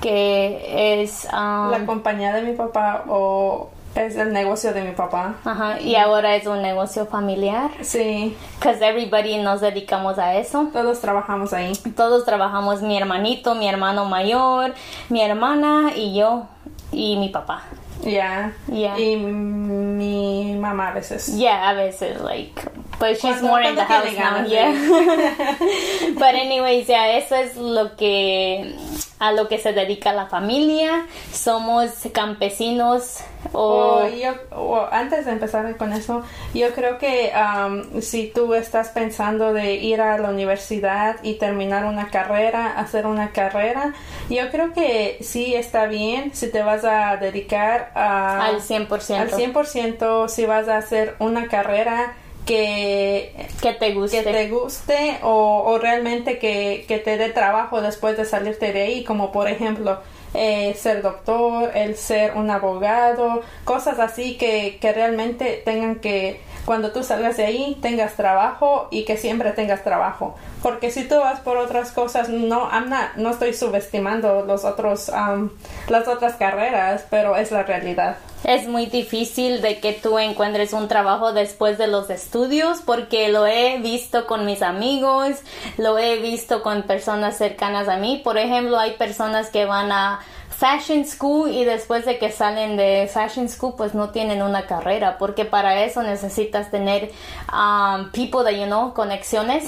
que 0.00 1.02
es, 1.02 1.26
um, 1.32 1.70
la 1.70 1.82
compañía 1.86 2.32
de 2.34 2.42
mi 2.42 2.52
papá 2.52 3.04
o 3.08 3.70
es 3.94 4.14
el 4.16 4.32
negocio 4.32 4.72
de 4.74 4.82
mi 4.82 4.92
papá. 4.92 5.36
ajá, 5.44 5.80
y 5.80 5.96
ahora 5.96 6.36
es 6.36 6.46
un 6.46 6.60
negocio 6.60 7.06
familiar, 7.06 7.70
Sí, 7.80 8.36
because 8.58 8.84
everybody 8.86 9.38
nos 9.38 9.60
dedicamos 9.62 10.18
a 10.18 10.34
eso. 10.36 10.68
todos 10.72 11.00
trabajamos 11.00 11.52
ahí. 11.54 11.72
Todos 11.96 12.24
trabajamos, 12.26 12.82
mi 12.82 12.96
hermanito, 12.98 13.54
mi 13.54 13.68
hermano 13.68 14.04
mayor, 14.04 14.74
mi 15.08 15.22
hermana 15.22 15.92
y 15.96 16.14
yo 16.14 16.44
y 16.92 17.16
mi 17.16 17.30
papá. 17.30 17.62
Ya. 18.02 18.52
Yeah. 18.70 18.98
Y 18.98 19.16
mi 19.16 20.54
mamá 20.60 20.88
a 20.88 20.92
veces. 20.92 21.34
Yeah, 21.38 21.70
a 21.70 21.72
veces, 21.72 22.20
like, 22.20 22.60
but 22.98 23.12
she's 23.14 23.20
Cuando- 23.20 23.48
more 23.48 23.62
in 23.62 23.74
the 23.74 23.84
house 23.84 24.16
now, 24.16 24.44
yeah. 24.46 24.72
but 26.18 26.34
anyways, 26.34 26.88
yeah, 26.88 27.18
eso 27.18 27.34
es 27.34 27.56
lo 27.56 27.96
que, 27.96 28.74
a 29.20 29.32
lo 29.32 29.48
que 29.48 29.58
se 29.58 29.72
dedica 29.72 30.12
la 30.12 30.26
familia. 30.26 31.06
Somos 31.32 31.90
campesinos 32.12 33.22
o... 33.52 34.02
O 34.02 34.08
yo, 34.08 34.34
o 34.50 34.86
antes 34.90 35.26
de 35.26 35.32
empezar 35.32 35.76
con 35.76 35.92
eso, 35.92 36.22
yo 36.54 36.72
creo 36.74 36.98
que 36.98 37.32
um, 37.34 38.00
si 38.00 38.28
tú 38.34 38.54
estás 38.54 38.88
pensando 38.90 39.52
de 39.52 39.74
ir 39.74 40.00
a 40.00 40.18
la 40.18 40.30
universidad 40.30 41.16
y 41.22 41.34
terminar 41.34 41.84
una 41.84 42.10
carrera, 42.10 42.78
hacer 42.78 43.06
una 43.06 43.30
carrera, 43.30 43.94
yo 44.28 44.50
creo 44.50 44.72
que 44.72 45.18
sí 45.20 45.54
está 45.54 45.86
bien 45.86 46.34
si 46.34 46.50
te 46.50 46.62
vas 46.62 46.84
a 46.84 47.16
dedicar 47.16 47.92
a, 47.94 48.46
al 48.46 48.60
100%. 48.60 49.16
al 49.16 49.30
100% 49.30 50.28
si 50.28 50.46
vas 50.46 50.68
a 50.68 50.78
hacer 50.78 51.16
una 51.18 51.48
carrera 51.48 52.14
que 52.46 53.32
que 53.60 53.72
te 53.74 53.92
guste. 53.92 54.24
que 54.24 54.32
te 54.32 54.48
guste 54.48 55.18
o, 55.22 55.64
o 55.66 55.78
realmente 55.78 56.38
que, 56.38 56.86
que 56.88 56.98
te 56.98 57.18
dé 57.18 57.28
trabajo 57.28 57.82
después 57.82 58.16
de 58.16 58.24
salirte 58.24 58.72
de 58.72 58.82
ahí, 58.82 59.04
como 59.04 59.32
por 59.32 59.48
ejemplo 59.48 59.98
eh, 60.34 60.74
ser 60.74 61.02
doctor, 61.02 61.70
el 61.74 61.96
ser 61.96 62.36
un 62.36 62.50
abogado, 62.50 63.42
cosas 63.64 63.98
así 63.98 64.36
que, 64.36 64.78
que 64.80 64.92
realmente 64.92 65.62
tengan 65.64 65.96
que, 65.96 66.40
cuando 66.66 66.90
tú 66.90 67.02
salgas 67.02 67.38
de 67.38 67.46
ahí, 67.46 67.78
tengas 67.80 68.14
trabajo 68.14 68.88
y 68.90 69.04
que 69.06 69.16
siempre 69.16 69.52
tengas 69.52 69.82
trabajo. 69.84 70.34
Porque 70.62 70.90
si 70.90 71.04
tú 71.08 71.14
vas 71.18 71.40
por 71.40 71.56
otras 71.56 71.92
cosas, 71.92 72.28
no, 72.28 72.68
I'm 72.70 72.90
not- 72.90 73.14
no 73.16 73.30
estoy 73.30 73.54
subestimando 73.54 74.44
los 74.44 74.64
otros, 74.64 75.08
um, 75.08 75.48
las 75.88 76.06
otras 76.08 76.34
carreras, 76.34 77.04
pero 77.08 77.36
es 77.36 77.50
la 77.52 77.62
realidad. 77.62 78.16
Es 78.44 78.68
muy 78.68 78.86
difícil 78.86 79.62
de 79.62 79.80
que 79.80 79.92
tú 79.92 80.18
encuentres 80.18 80.72
un 80.72 80.88
trabajo 80.88 81.32
después 81.32 81.78
de 81.78 81.86
los 81.86 82.10
estudios 82.10 82.80
porque 82.84 83.28
lo 83.28 83.46
he 83.46 83.78
visto 83.78 84.26
con 84.26 84.44
mis 84.44 84.62
amigos, 84.62 85.36
lo 85.78 85.98
he 85.98 86.16
visto 86.20 86.62
con 86.62 86.82
personas 86.82 87.36
cercanas 87.38 87.88
a 87.88 87.96
mí. 87.96 88.20
Por 88.22 88.38
ejemplo, 88.38 88.78
hay 88.78 88.92
personas 88.92 89.50
que 89.50 89.64
van 89.64 89.90
a 89.90 90.20
fashion 90.58 91.04
school 91.04 91.50
y 91.50 91.64
después 91.64 92.06
de 92.06 92.18
que 92.18 92.30
salen 92.30 92.76
de 92.76 93.10
fashion 93.12 93.48
school 93.48 93.74
pues 93.76 93.94
no 93.94 94.10
tienen 94.10 94.40
una 94.42 94.66
carrera 94.66 95.18
porque 95.18 95.44
para 95.44 95.84
eso 95.84 96.02
necesitas 96.02 96.70
tener 96.70 97.10
um, 97.52 98.10
people 98.10 98.42
that 98.42 98.54
you 98.54 98.66
know, 98.66 98.94
conexiones, 98.94 99.64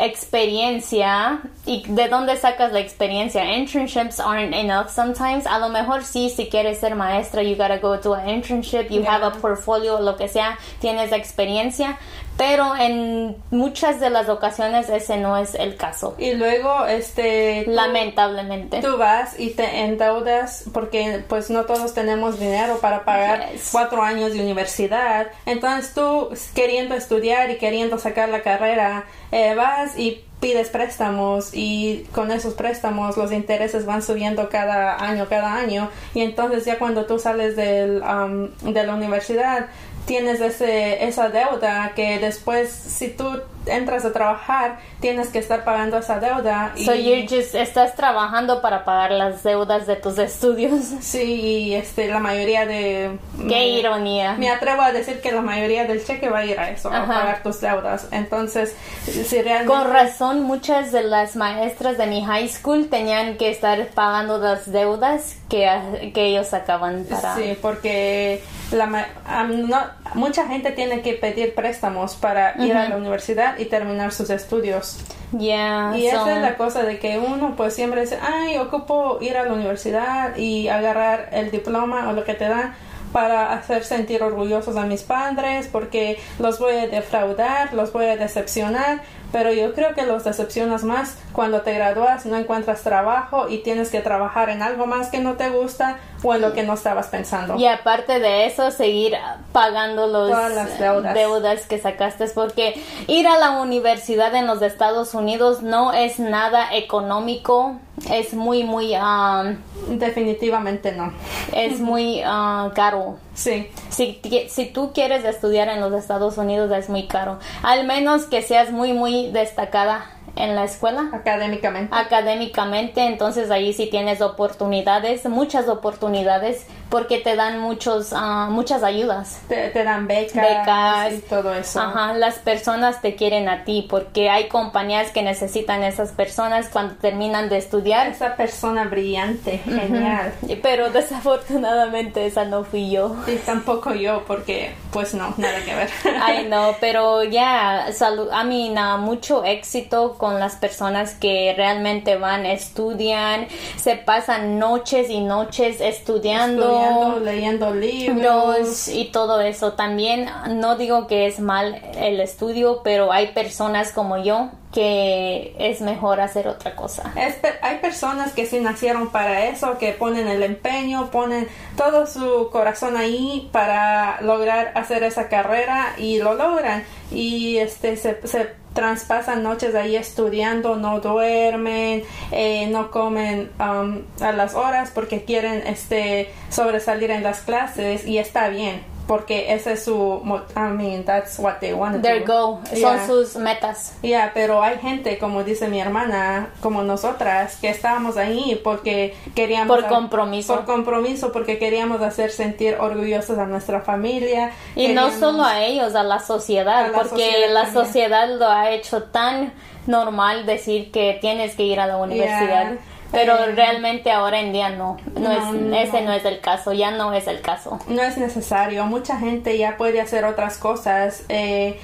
experiencia 0.00 1.40
y 1.64 1.84
de 1.86 2.08
dónde 2.08 2.36
sacas 2.36 2.72
la 2.72 2.80
experiencia. 2.80 3.44
Internships 3.56 4.18
aren't 4.18 4.52
enough 4.52 4.88
sometimes. 4.88 5.46
A 5.46 5.58
lo 5.58 5.68
mejor 5.68 6.02
sí, 6.02 6.28
si 6.28 6.48
quieres 6.48 6.80
ser 6.80 6.96
maestra, 6.96 7.42
you 7.42 7.54
gotta 7.54 7.78
go 7.78 7.98
to 8.00 8.14
an 8.14 8.28
internship, 8.28 8.90
you 8.90 9.04
have 9.06 9.22
a 9.22 9.30
portfolio, 9.30 10.00
lo 10.00 10.16
que 10.16 10.26
sea, 10.26 10.58
tienes 10.80 11.12
experiencia, 11.12 11.98
pero 12.36 12.74
en 12.76 13.36
muchas 13.50 14.00
de 14.00 14.10
las 14.10 14.28
ocasiones 14.28 14.88
ese 14.88 15.16
no 15.18 15.36
es 15.36 15.54
el 15.54 15.76
caso. 15.76 16.14
Y 16.18 16.34
luego, 16.34 16.86
este... 16.86 17.62
tú- 17.64 17.70
Lamentablemente. 17.72 18.80
Tú 18.80 18.96
vas 18.96 19.38
y 19.38 19.50
te 19.50 19.80
endeudas 19.84 20.64
porque 20.72 21.22
pues 21.28 21.50
no 21.50 21.64
todos 21.64 21.94
tenemos 21.94 22.38
dinero 22.40 22.78
para 22.80 23.04
pagar 23.04 23.50
Yes. 23.52 23.68
cuatro 23.72 24.02
años 24.02 24.32
de 24.32 24.40
universidad. 24.40 25.28
Entonces 25.46 25.94
tú 25.94 26.30
queriendo 26.54 26.94
estudiar 26.94 27.50
y 27.50 27.58
queriendo 27.58 27.98
sacar 27.98 28.28
la 28.28 28.42
carrera, 28.42 29.04
eh, 29.30 29.54
vas 29.54 29.98
y 29.98 30.24
pides 30.42 30.70
préstamos 30.70 31.50
y 31.54 32.04
con 32.12 32.32
esos 32.32 32.54
préstamos 32.54 33.16
los 33.16 33.30
intereses 33.30 33.86
van 33.86 34.02
subiendo 34.02 34.48
cada 34.48 34.96
año, 35.02 35.26
cada 35.28 35.54
año. 35.54 35.88
Y 36.14 36.20
entonces 36.22 36.64
ya 36.64 36.80
cuando 36.80 37.06
tú 37.06 37.20
sales 37.20 37.54
del, 37.54 38.02
um, 38.02 38.48
de 38.72 38.84
la 38.84 38.94
universidad, 38.94 39.68
tienes 40.04 40.40
ese, 40.40 41.04
esa 41.06 41.28
deuda 41.28 41.92
que 41.94 42.18
después 42.18 42.70
si 42.70 43.08
tú 43.08 43.40
entras 43.66 44.04
a 44.04 44.12
trabajar 44.12 44.78
tienes 45.00 45.28
que 45.28 45.38
estar 45.38 45.64
pagando 45.64 45.98
esa 45.98 46.18
deuda 46.20 46.72
y 46.76 46.84
So 46.84 46.94
you're 46.94 47.22
just, 47.28 47.54
estás 47.54 47.94
trabajando 47.94 48.60
para 48.60 48.84
pagar 48.84 49.10
las 49.12 49.42
deudas 49.42 49.86
de 49.86 49.96
tus 49.96 50.18
estudios. 50.18 50.72
Sí, 51.00 51.22
y 51.40 51.74
este, 51.74 52.08
la 52.08 52.18
mayoría 52.18 52.66
de... 52.66 53.18
Qué 53.36 53.44
me- 53.44 53.68
ironía. 53.68 54.34
Me 54.34 54.48
atrevo 54.50 54.82
a 54.82 54.92
decir 54.92 55.20
que 55.20 55.32
la 55.32 55.40
mayoría 55.42 55.84
del 55.84 56.04
cheque 56.04 56.28
va 56.28 56.38
a 56.38 56.44
ir 56.44 56.58
a 56.58 56.70
eso, 56.70 56.88
a 56.92 57.06
pagar 57.06 57.42
tus 57.42 57.60
deudas. 57.60 58.06
Entonces, 58.12 58.74
si 59.04 59.42
realmente... 59.42 59.66
Con 59.66 59.90
razón, 59.90 60.42
muchas 60.42 60.92
de 60.92 61.02
las 61.02 61.36
maestras 61.36 61.98
de 61.98 62.06
mi 62.06 62.24
high 62.24 62.48
school 62.48 62.88
tenían 62.88 63.36
que 63.36 63.50
estar 63.50 63.86
pagando 63.88 64.38
las 64.38 64.70
deudas 64.70 65.36
que, 65.48 66.10
que 66.14 66.26
ellos 66.26 66.46
sacaban 66.48 67.04
para... 67.08 67.34
Sí, 67.36 67.56
porque 67.60 68.42
la, 68.70 69.06
am- 69.26 69.68
no- 69.68 69.86
mucha 70.14 70.46
gente 70.46 70.70
tiene 70.72 71.02
que 71.02 71.14
pedir 71.14 71.54
préstamos 71.54 72.14
para 72.14 72.54
ir 72.64 72.74
a 72.74 72.88
la 72.88 72.96
universidad 72.96 73.51
y 73.58 73.66
terminar 73.66 74.12
sus 74.12 74.30
estudios. 74.30 74.98
Yeah, 75.36 75.92
Y 75.96 76.02
so- 76.10 76.16
esa 76.22 76.36
es 76.36 76.42
la 76.42 76.56
cosa 76.56 76.82
de 76.82 76.98
que 76.98 77.18
uno 77.18 77.54
pues 77.56 77.74
siempre 77.74 78.02
dice, 78.02 78.18
ay, 78.20 78.58
ocupo 78.58 79.18
ir 79.20 79.36
a 79.36 79.44
la 79.44 79.52
universidad 79.52 80.36
y 80.36 80.68
agarrar 80.68 81.28
el 81.32 81.50
diploma 81.50 82.08
o 82.08 82.12
lo 82.12 82.24
que 82.24 82.34
te 82.34 82.48
dan 82.48 82.74
para 83.12 83.52
hacer 83.52 83.84
sentir 83.84 84.22
orgullosos 84.22 84.76
a 84.76 84.86
mis 84.86 85.02
padres 85.02 85.68
porque 85.70 86.18
los 86.38 86.58
voy 86.58 86.74
a 86.76 86.86
defraudar, 86.86 87.74
los 87.74 87.92
voy 87.92 88.06
a 88.06 88.16
decepcionar, 88.16 89.02
pero 89.32 89.52
yo 89.52 89.74
creo 89.74 89.94
que 89.94 90.04
los 90.06 90.24
decepcionas 90.24 90.82
más 90.82 91.18
cuando 91.32 91.60
te 91.60 91.74
gradúas, 91.74 92.24
no 92.24 92.36
encuentras 92.38 92.82
trabajo 92.82 93.48
y 93.50 93.58
tienes 93.58 93.90
que 93.90 94.00
trabajar 94.00 94.48
en 94.48 94.62
algo 94.62 94.86
más 94.86 95.08
que 95.08 95.18
no 95.18 95.34
te 95.34 95.50
gusta 95.50 95.98
o 96.22 96.34
en 96.34 96.40
lo 96.40 96.52
que 96.52 96.62
no 96.62 96.74
estabas 96.74 97.08
pensando. 97.08 97.56
Y 97.56 97.66
aparte 97.66 98.18
de 98.18 98.46
eso, 98.46 98.70
seguir 98.70 99.14
pagando 99.52 100.06
los 100.06 100.30
Todas 100.30 100.54
las 100.54 100.78
deudas. 100.78 101.14
deudas 101.14 101.66
que 101.66 101.78
sacaste, 101.78 102.26
porque 102.28 102.80
ir 103.08 103.26
a 103.26 103.38
la 103.38 103.60
universidad 103.60 104.34
en 104.34 104.46
los 104.46 104.62
Estados 104.62 105.14
Unidos 105.14 105.62
no 105.62 105.92
es 105.92 106.18
nada 106.18 106.74
económico, 106.74 107.76
es 108.10 108.34
muy, 108.34 108.64
muy, 108.64 108.94
um, 108.96 109.56
Definitivamente 109.98 110.92
no. 110.92 111.12
es 111.52 111.80
muy 111.80 112.20
uh, 112.20 112.70
caro. 112.74 113.16
Sí. 113.34 113.70
Si, 113.90 114.20
si 114.48 114.66
tú 114.66 114.92
quieres 114.92 115.24
estudiar 115.24 115.68
en 115.68 115.80
los 115.80 115.92
Estados 115.92 116.38
Unidos 116.38 116.70
es 116.72 116.88
muy 116.88 117.06
caro. 117.06 117.38
Al 117.62 117.86
menos 117.86 118.24
que 118.24 118.42
seas 118.42 118.70
muy, 118.70 118.92
muy 118.92 119.30
destacada 119.30 120.06
en 120.36 120.54
la 120.54 120.64
escuela. 120.64 121.10
Académicamente. 121.12 121.94
Académicamente, 121.94 123.06
entonces 123.06 123.50
ahí 123.50 123.72
sí 123.72 123.88
tienes 123.90 124.20
oportunidades, 124.20 125.26
muchas 125.26 125.68
oportunidades, 125.68 126.66
porque 126.92 127.18
te 127.18 127.36
dan 127.36 127.58
muchos, 127.58 128.12
ah, 128.12 128.48
muchas 128.50 128.82
ayudas. 128.82 129.40
Te, 129.48 129.70
te 129.70 129.82
dan 129.82 130.06
becas, 130.06 130.34
Becas. 130.34 131.14
y 131.14 131.18
todo 131.22 131.54
eso. 131.54 131.80
Ajá, 131.80 132.12
las 132.12 132.34
personas 132.38 133.00
te 133.00 133.16
quieren 133.16 133.48
a 133.48 133.64
ti, 133.64 133.86
porque 133.88 134.28
hay 134.28 134.48
compañías 134.48 135.10
que 135.10 135.22
necesitan 135.22 135.82
esas 135.82 136.10
personas 136.10 136.68
cuando 136.68 136.94
terminan 136.96 137.48
de 137.48 137.56
estudiar. 137.56 138.08
Esa 138.08 138.36
persona 138.36 138.84
brillante, 138.84 139.58
genial. 139.64 140.34
Pero 140.62 140.90
desafortunadamente 140.90 142.26
esa 142.26 142.44
no 142.44 142.62
fui 142.64 142.90
yo. 142.90 143.16
Y 143.26 143.36
tampoco 143.36 143.94
yo, 143.94 144.24
porque 144.26 144.74
pues 144.92 145.14
no, 145.14 145.32
nada 145.38 145.64
que 145.64 145.74
ver. 145.74 145.90
Ay, 146.22 146.46
no, 146.46 146.76
pero 146.78 147.24
ya, 147.24 147.86
salud, 147.92 148.28
a 148.30 148.44
mí, 148.44 148.68
nada, 148.68 148.98
mucho 148.98 149.44
éxito 149.44 150.18
con 150.18 150.38
las 150.38 150.56
personas 150.56 151.14
que 151.14 151.54
realmente 151.56 152.16
van, 152.16 152.44
estudian, 152.44 153.48
se 153.76 153.96
pasan 153.96 154.58
noches 154.58 155.08
y 155.08 155.20
noches 155.20 155.80
estudiando, 155.80 156.12
Estudiando, 156.12 156.81
leyendo 157.20 157.74
libros. 157.74 158.88
y 158.88 159.06
todo 159.06 159.40
eso. 159.40 159.72
También 159.72 160.28
no 160.56 160.76
digo 160.76 161.06
que 161.06 161.26
es 161.26 161.40
mal 161.40 161.80
el 161.96 162.20
estudio, 162.20 162.80
pero 162.82 163.12
hay 163.12 163.28
personas 163.28 163.92
como 163.92 164.22
yo 164.22 164.50
que 164.72 165.54
es 165.58 165.80
mejor 165.82 166.20
hacer 166.20 166.48
otra 166.48 166.74
cosa. 166.74 167.12
Es 167.16 167.36
hay 167.60 167.78
personas 167.78 168.32
que 168.32 168.46
sí 168.46 168.58
nacieron 168.58 169.10
para 169.10 169.46
eso, 169.46 169.78
que 169.78 169.92
ponen 169.92 170.26
el 170.28 170.42
empeño, 170.42 171.10
ponen 171.10 171.46
todo 171.76 172.06
su 172.06 172.48
corazón 172.50 172.96
ahí 172.96 173.50
para 173.52 174.20
lograr 174.22 174.72
hacer 174.74 175.02
esa 175.04 175.28
carrera 175.28 175.94
y 175.98 176.18
lo 176.18 176.34
logran. 176.34 176.84
Y 177.10 177.58
este 177.58 177.96
se, 177.96 178.26
se 178.26 178.62
traspasan 178.72 179.42
noches 179.42 179.74
ahí 179.74 179.96
estudiando, 179.96 180.76
no 180.76 181.00
duermen, 181.00 182.02
eh, 182.30 182.66
no 182.68 182.90
comen 182.90 183.50
um, 183.60 184.02
a 184.20 184.32
las 184.32 184.54
horas 184.54 184.90
porque 184.94 185.24
quieren 185.24 185.66
este 185.66 186.30
sobresalir 186.48 187.10
en 187.10 187.22
las 187.22 187.40
clases 187.40 188.06
y 188.06 188.18
está 188.18 188.48
bien. 188.48 188.91
Porque 189.06 189.52
ese 189.52 189.72
es 189.72 189.84
su, 189.84 190.22
I 190.56 190.60
mean, 190.72 191.04
that's 191.04 191.38
what 191.38 191.54
they 191.60 191.72
want 191.72 192.02
Their 192.02 192.24
do. 192.24 192.32
go, 192.32 192.60
Yeah. 192.72 193.04
son 193.04 193.06
sus 193.08 193.36
metas. 193.36 193.94
Ya, 194.02 194.30
pero 194.32 194.62
hay 194.62 194.78
gente, 194.78 195.18
como 195.18 195.42
dice 195.42 195.66
mi 195.68 195.80
hermana, 195.80 196.50
como 196.60 196.82
nosotras, 196.84 197.56
que 197.56 197.68
estábamos 197.68 198.16
ahí 198.16 198.60
porque 198.62 199.14
queríamos... 199.34 199.76
Por 199.76 199.88
compromiso. 199.88 200.54
Por 200.54 200.64
compromiso, 200.66 201.32
porque 201.32 201.58
queríamos 201.58 202.00
hacer 202.00 202.30
sentir 202.30 202.76
orgullosos 202.78 203.36
a 203.38 203.46
nuestra 203.46 203.80
familia. 203.80 204.52
Y 204.76 204.88
no 204.88 205.10
solo 205.10 205.42
a 205.44 205.62
ellos, 205.64 205.94
a 205.96 206.04
la 206.04 206.20
sociedad, 206.20 206.84
A 206.84 206.88
la 206.88 206.92
porque 206.92 207.08
sociedad 207.10 207.50
la 207.52 207.62
también. 207.64 207.84
sociedad 207.86 208.28
lo 208.38 208.48
ha 208.48 208.70
hecho 208.70 209.02
tan 209.04 209.52
normal 209.86 210.46
decir 210.46 210.92
que 210.92 211.18
tienes 211.20 211.56
que 211.56 211.64
ir 211.64 211.80
a 211.80 211.86
la 211.88 211.96
universidad. 211.96 212.74
Pero 213.12 213.36
realmente 213.54 214.10
ahora 214.10 214.40
en 214.40 214.52
día 214.52 214.70
no, 214.70 214.96
no, 215.14 215.20
No, 215.20 215.32
es, 215.32 215.60
no. 215.60 215.76
ese 215.76 216.00
no 216.00 216.12
es 216.12 216.24
el 216.24 216.40
caso, 216.40 216.72
ya 216.72 216.90
no 216.90 217.12
es 217.12 217.26
el 217.26 217.42
caso. 217.42 217.78
No 217.86 218.02
es 218.02 218.16
necesario. 218.16 218.84
Mucha 218.86 219.18
gente 219.18 219.56
ya 219.58 219.76
puede 219.76 220.00
hacer 220.00 220.24
otras 220.24 220.56
cosas, 220.56 221.24
eh, 221.28 221.78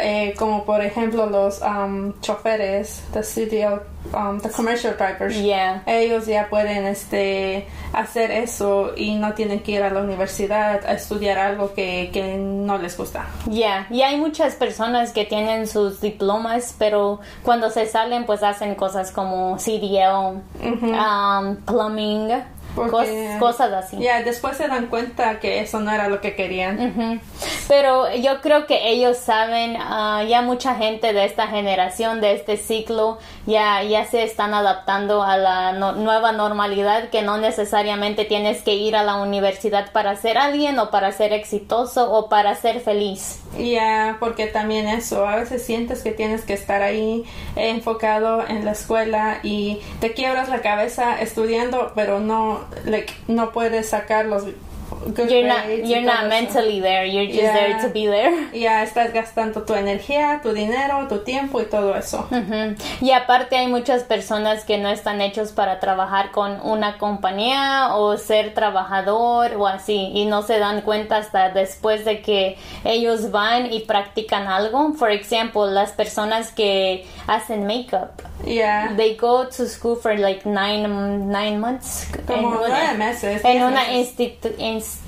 eh, 0.00 0.34
como 0.38 0.64
por 0.64 0.82
ejemplo 0.82 1.26
los 1.26 1.60
um, 1.62 2.12
choferes, 2.20 3.02
the 3.12 3.22
CDL, 3.22 3.80
um, 4.14 4.40
the 4.40 4.50
commercial 4.50 4.94
drivers. 4.96 5.36
Yeah. 5.36 5.82
Ellos 5.86 6.26
ya 6.26 6.48
pueden 6.48 6.86
este, 6.86 7.66
hacer 7.92 8.30
eso 8.30 8.92
y 8.96 9.14
no 9.16 9.34
tienen 9.34 9.60
que 9.60 9.72
ir 9.72 9.82
a 9.82 9.90
la 9.90 10.00
universidad 10.00 10.84
a 10.84 10.92
estudiar 10.92 11.38
algo 11.38 11.74
que, 11.74 12.10
que 12.12 12.36
no 12.36 12.78
les 12.78 12.96
gusta. 12.96 13.26
Yeah, 13.50 13.86
y 13.90 14.02
hay 14.02 14.16
muchas 14.18 14.54
personas 14.54 15.12
que 15.12 15.24
tienen 15.24 15.66
sus 15.66 16.00
diplomas, 16.00 16.74
pero 16.78 17.20
cuando 17.42 17.70
se 17.70 17.86
salen 17.86 18.26
pues 18.26 18.42
hacen 18.42 18.74
cosas 18.74 19.10
como 19.10 19.56
CDL, 19.58 20.40
um, 20.62 21.56
plumbing, 21.64 22.42
Porque- 22.76 22.92
cos- 22.92 23.38
cosas 23.40 23.72
así. 23.72 23.96
Ya, 23.98 24.22
después 24.22 24.56
se 24.56 24.68
dan 24.68 24.86
cuenta 24.86 25.40
que 25.40 25.58
eso 25.60 25.80
no 25.80 25.90
era 25.90 26.06
lo 26.08 26.20
que 26.20 26.36
querían. 26.36 26.78
Ujú. 26.90 27.20
Pero 27.68 28.14
yo 28.14 28.40
creo 28.42 28.66
que 28.66 28.90
ellos 28.90 29.16
saben, 29.16 29.76
ah, 29.80 30.22
ya 30.28 30.42
mucha 30.42 30.76
gente 30.76 31.12
de 31.12 31.24
esta 31.24 31.48
generación, 31.48 32.20
de 32.20 32.34
este 32.34 32.56
ciclo, 32.56 33.18
ya, 33.46 33.82
ya 33.82 34.04
se 34.04 34.22
están 34.22 34.54
adaptando 34.54 35.22
a 35.24 35.36
la 35.36 35.72
no- 35.72 35.92
nueva 35.92 36.30
normalidad, 36.32 37.08
que 37.08 37.22
no 37.22 37.38
necesariamente 37.38 38.24
tienes 38.24 38.62
que 38.62 38.74
ir 38.74 38.94
a 38.94 39.02
la 39.02 39.16
universidad 39.16 39.90
para 39.92 40.14
ser 40.16 40.38
alguien 40.38 40.78
o 40.78 40.90
para 40.90 41.10
ser 41.12 41.32
exitoso 41.32 42.12
o 42.12 42.28
para 42.28 42.54
ser 42.54 42.80
feliz. 42.80 43.40
Ya, 43.58 44.18
porque 44.20 44.46
también 44.46 44.86
eso, 44.86 45.26
a 45.26 45.36
veces 45.36 45.64
sientes 45.64 46.02
que 46.02 46.12
tienes 46.12 46.42
que 46.42 46.52
estar 46.52 46.82
ahí 46.82 47.24
eh, 47.56 47.70
enfocado 47.70 48.46
en 48.46 48.64
la 48.64 48.72
escuela 48.72 49.38
y 49.42 49.80
te 50.00 50.12
quiebras 50.12 50.48
la 50.50 50.60
cabeza 50.60 51.20
estudiando, 51.20 51.92
pero 51.94 52.20
no, 52.20 52.60
like, 52.84 53.12
no 53.28 53.50
puedes 53.52 53.88
sacar 53.90 54.26
los 54.26 54.44
good 54.44 55.28
You're 55.28 55.48
not, 55.48 55.66
you're 55.84 56.00
not 56.00 56.20
eso. 56.20 56.28
mentally 56.28 56.80
there, 56.80 57.04
you're 57.06 57.26
just 57.26 57.40
Yeah. 57.42 57.54
there 57.54 57.82
to 57.82 57.88
be 57.92 58.06
there. 58.06 58.48
Ya 58.52 58.84
estás 58.84 59.12
gastando 59.12 59.62
tu 59.64 59.74
energía, 59.74 60.38
tu 60.44 60.52
dinero, 60.52 61.08
tu 61.08 61.18
tiempo 61.24 61.60
y 61.60 61.64
todo 61.64 61.96
eso. 61.96 62.28
Ujú. 62.30 62.76
Y 63.00 63.10
aparte 63.10 63.56
hay 63.56 63.66
muchas 63.66 64.04
personas 64.04 64.64
que 64.64 64.78
no 64.78 64.88
están 64.88 65.20
hechos 65.20 65.50
para 65.50 65.80
trabajar 65.80 66.30
con 66.30 66.60
una 66.62 66.98
compañía 66.98 67.96
o 67.96 68.16
ser 68.16 68.54
trabajador 68.54 69.54
o 69.56 69.66
así 69.66 70.12
y 70.14 70.24
no 70.26 70.42
se 70.42 70.58
dan 70.60 70.82
cuenta 70.82 71.16
hasta 71.16 71.50
después 71.50 72.04
de 72.04 72.22
que 72.22 72.56
ellos 72.84 73.32
van 73.32 73.72
y 73.72 73.80
practican 73.80 74.46
algo. 74.46 74.92
Por 74.96 75.10
ejemplo, 75.10 75.66
las 75.66 75.90
personas 75.92 76.52
que 76.52 77.04
hacen 77.26 77.66
makeup. 77.66 78.10
Ya, 78.46 78.92
They 78.96 79.16
go 79.16 79.46
to 79.48 79.66
school 79.66 79.96
for 79.96 80.16
like 80.18 80.48
nine, 80.48 81.28
nine 81.30 81.58
months. 81.60 82.06
Como 82.26 82.54
en 82.54 82.70
nueve 82.70 82.94
meses, 82.98 83.44
En 83.44 83.62
una 83.62 83.92
institu- 83.92 84.56
ins- 84.58 85.00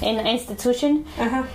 en 0.00 0.24
institution 0.28 1.04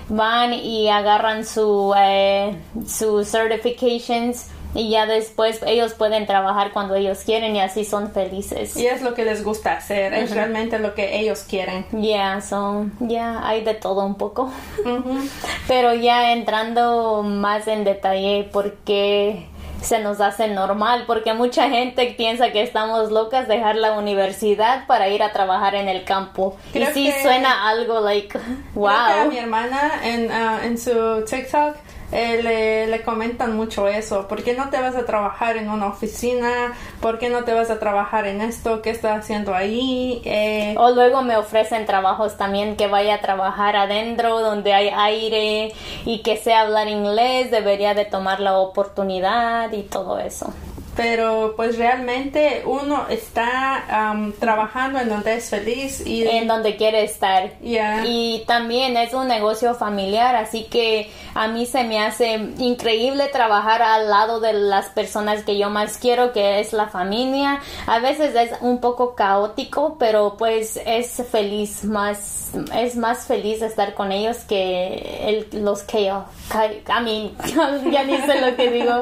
van 0.09 0.53
y 0.53 0.89
agarran 0.89 1.45
su 1.45 1.93
eh, 1.97 2.57
sus 2.85 3.29
certifications 3.31 4.47
y 4.75 4.89
ya 4.89 5.05
después 5.05 5.61
ellos 5.67 5.93
pueden 5.93 6.25
trabajar 6.25 6.71
cuando 6.73 6.95
ellos 6.95 7.19
quieren 7.23 7.55
y 7.55 7.61
así 7.61 7.85
son 7.85 8.11
felices. 8.11 8.75
Y 8.75 8.87
es 8.87 9.01
lo 9.03 9.13
que 9.13 9.23
les 9.23 9.43
gusta 9.45 9.73
hacer, 9.77 10.13
es 10.15 10.31
realmente 10.31 10.79
lo 10.79 10.93
que 10.95 11.19
ellos 11.19 11.45
quieren. 11.47 11.85
Yeah, 11.91 12.41
so, 12.41 12.87
yeah, 13.07 13.47
hay 13.47 13.63
de 13.63 13.75
todo 13.75 14.03
un 14.05 14.15
poco. 14.15 14.51
Pero 15.67 15.93
ya 15.93 16.33
entrando 16.33 17.21
más 17.23 17.67
en 17.67 17.83
detalle, 17.83 18.49
¿por 18.51 18.73
qué 18.83 19.45
se 19.83 19.99
nos 19.99 20.21
hace 20.21 20.47
normal? 20.47 21.03
Porque 21.07 21.33
mucha 21.33 21.69
gente 21.69 22.13
piensa 22.17 22.51
que 22.51 22.61
estamos 22.61 23.11
locas 23.11 23.47
dejar 23.47 23.75
la 23.75 23.93
universidad 23.93 24.85
para 24.87 25.09
ir 25.09 25.21
a 25.23 25.31
trabajar 25.31 25.75
en 25.75 25.89
el 25.89 26.03
campo. 26.03 26.57
Creo 26.71 26.89
y 26.89 26.93
sí 26.93 27.05
que- 27.11 27.21
suena 27.23 27.67
algo 27.69 27.99
like, 28.01 28.29
Creo 28.29 28.43
que 28.73 28.89
a 28.89 29.23
wow. 29.23 29.29
mi 29.31 29.37
hermana 29.37 29.91
en, 30.03 30.31
ah, 30.31 30.59
en 30.63 30.77
su 30.77 31.23
TikTok 31.29 31.75
eh, 32.13 32.41
le, 32.43 32.87
le 32.87 33.01
comentan 33.03 33.55
mucho 33.55 33.87
eso. 33.87 34.27
¿Por 34.27 34.43
qué 34.43 34.53
no 34.53 34.69
te 34.69 34.79
vas 34.79 34.95
a 34.95 35.05
trabajar 35.05 35.57
en 35.57 35.69
una 35.69 35.87
oficina? 35.87 36.73
¿Por 37.01 37.17
qué 37.19 37.29
no 37.29 37.43
te 37.43 37.53
vas 37.53 37.69
a 37.71 37.79
trabajar 37.79 38.27
en 38.27 38.41
esto? 38.41 38.81
¿Qué 38.81 38.91
estás 38.91 39.19
haciendo 39.19 39.53
ahí? 39.55 40.21
Eh, 40.25 40.75
O 40.77 40.91
luego 40.91 41.21
me 41.23 41.35
ofrecen 41.37 41.85
trabajos 41.85 42.37
también 42.37 42.75
que 42.77 42.87
vaya 42.87 43.15
a 43.15 43.21
trabajar 43.21 43.75
adentro 43.75 44.39
donde 44.39 44.73
hay 44.73 44.89
aire 44.95 45.73
y 46.05 46.21
que 46.21 46.37
sé 46.37 46.53
hablar 46.53 46.87
inglés, 46.87 47.51
debería 47.51 47.93
de 47.93 48.05
tomar 48.05 48.39
la 48.39 48.57
oportunidad 48.57 49.71
y 49.71 49.83
todo 49.83 50.19
eso. 50.19 50.53
Pero 50.95 51.53
pues 51.55 51.77
realmente 51.77 52.63
uno 52.65 53.07
está 53.09 54.09
am, 54.09 54.33
trabajando 54.33 54.99
en 54.99 55.09
donde 55.09 55.35
es 55.35 55.49
feliz 55.49 56.05
y 56.05 56.27
En 56.27 56.47
donde 56.47 56.75
quiere 56.75 57.03
estar. 57.03 57.51
Y 57.61 58.43
también 58.45 58.95
es 58.97 59.13
un 59.13 59.27
negocio 59.27 59.73
familiar, 59.73 60.35
así 60.35 60.65
que 60.65 61.09
a 61.33 61.47
mí 61.47 61.65
se 61.65 61.83
me 61.83 61.99
hace 61.99 62.33
increíble 62.57 63.27
trabajar 63.27 63.81
al 63.81 64.09
lado 64.09 64.39
de 64.39 64.53
las 64.53 64.87
personas 64.87 65.43
que 65.43 65.57
yo 65.57 65.69
más 65.69 65.97
quiero, 65.97 66.31
que 66.31 66.59
es 66.59 66.73
la 66.73 66.87
familia. 66.87 67.59
A 67.87 67.99
veces 67.99 68.35
es 68.35 68.51
un 68.61 68.79
poco 68.79 69.15
caótico, 69.15 69.97
pero 69.97 70.35
pues 70.37 70.79
es 70.85 71.23
feliz 71.31 71.83
más, 71.83 72.51
es 72.75 72.95
más 72.95 73.25
feliz 73.25 73.61
estar 73.61 73.93
con 73.93 74.11
ellos 74.11 74.37
que 74.47 75.47
el, 75.51 75.63
los 75.63 75.87
chaos. 75.87 76.25
I 76.53 77.03
mean, 77.03 77.31
ya 77.91 78.03
ni 78.03 78.17
sé 78.17 78.41
lo 78.41 78.55
que 78.55 78.69
digo. 78.69 79.01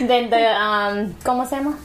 De, 0.00 0.28
de, 0.28 0.48
um, 0.54 1.12
¿Cómo 1.24 1.46
se 1.46 1.56
llama? 1.56 1.78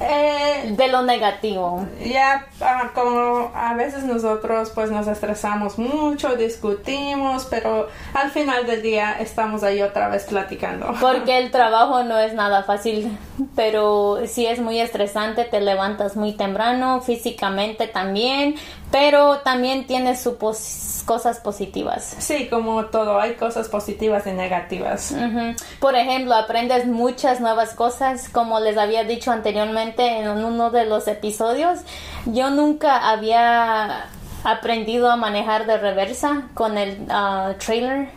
Eh, 0.00 0.74
de 0.76 0.88
lo 0.88 1.02
negativo. 1.02 1.86
Ya, 2.04 2.46
ah, 2.60 2.90
como 2.94 3.50
a 3.54 3.74
veces 3.74 4.04
nosotros 4.04 4.70
pues 4.74 4.90
nos 4.90 5.06
estresamos 5.06 5.78
mucho, 5.78 6.36
discutimos, 6.36 7.46
pero 7.48 7.88
al 8.12 8.30
final 8.30 8.66
del 8.66 8.82
día 8.82 9.16
estamos 9.20 9.62
ahí 9.62 9.82
otra 9.82 10.08
vez 10.08 10.24
platicando. 10.24 10.94
Porque 11.00 11.38
el 11.38 11.50
trabajo 11.50 12.04
no 12.04 12.18
es 12.18 12.34
nada 12.34 12.64
fácil, 12.64 13.16
pero 13.54 14.18
sí 14.26 14.46
es 14.46 14.60
muy 14.60 14.80
estresante, 14.80 15.44
te 15.44 15.60
levantas 15.60 16.16
muy 16.16 16.32
temprano, 16.32 17.00
físicamente 17.00 17.86
también, 17.86 18.56
pero 18.90 19.38
también 19.38 19.86
tiene 19.86 20.16
sus 20.16 20.34
cosas 21.04 21.40
positivas. 21.40 22.16
Sí, 22.18 22.48
como 22.48 22.86
todo, 22.86 23.18
hay 23.20 23.34
cosas 23.34 23.68
positivas 23.68 24.26
y 24.26 24.32
negativas. 24.32 25.12
Ujú. 25.12 25.54
Por 25.80 25.94
ejemplo, 25.96 26.34
aprendes 26.34 26.86
muchas 26.86 27.40
nuevas 27.40 27.74
cosas, 27.74 28.28
como 28.28 28.60
les 28.60 28.78
había 28.78 29.04
dicho 29.04 29.30
anteriormente 29.30 29.63
en 30.18 30.44
uno 30.44 30.70
de 30.70 30.84
los 30.84 31.08
episodios. 31.08 31.80
Yo 32.26 32.50
nunca 32.50 33.10
había 33.10 34.06
aprendido 34.44 35.10
a 35.10 35.16
manejar 35.16 35.66
de 35.66 35.78
reversa 35.78 36.48
con 36.54 36.76
el 36.78 37.06
ah, 37.10 37.54
trailer, 37.64 38.08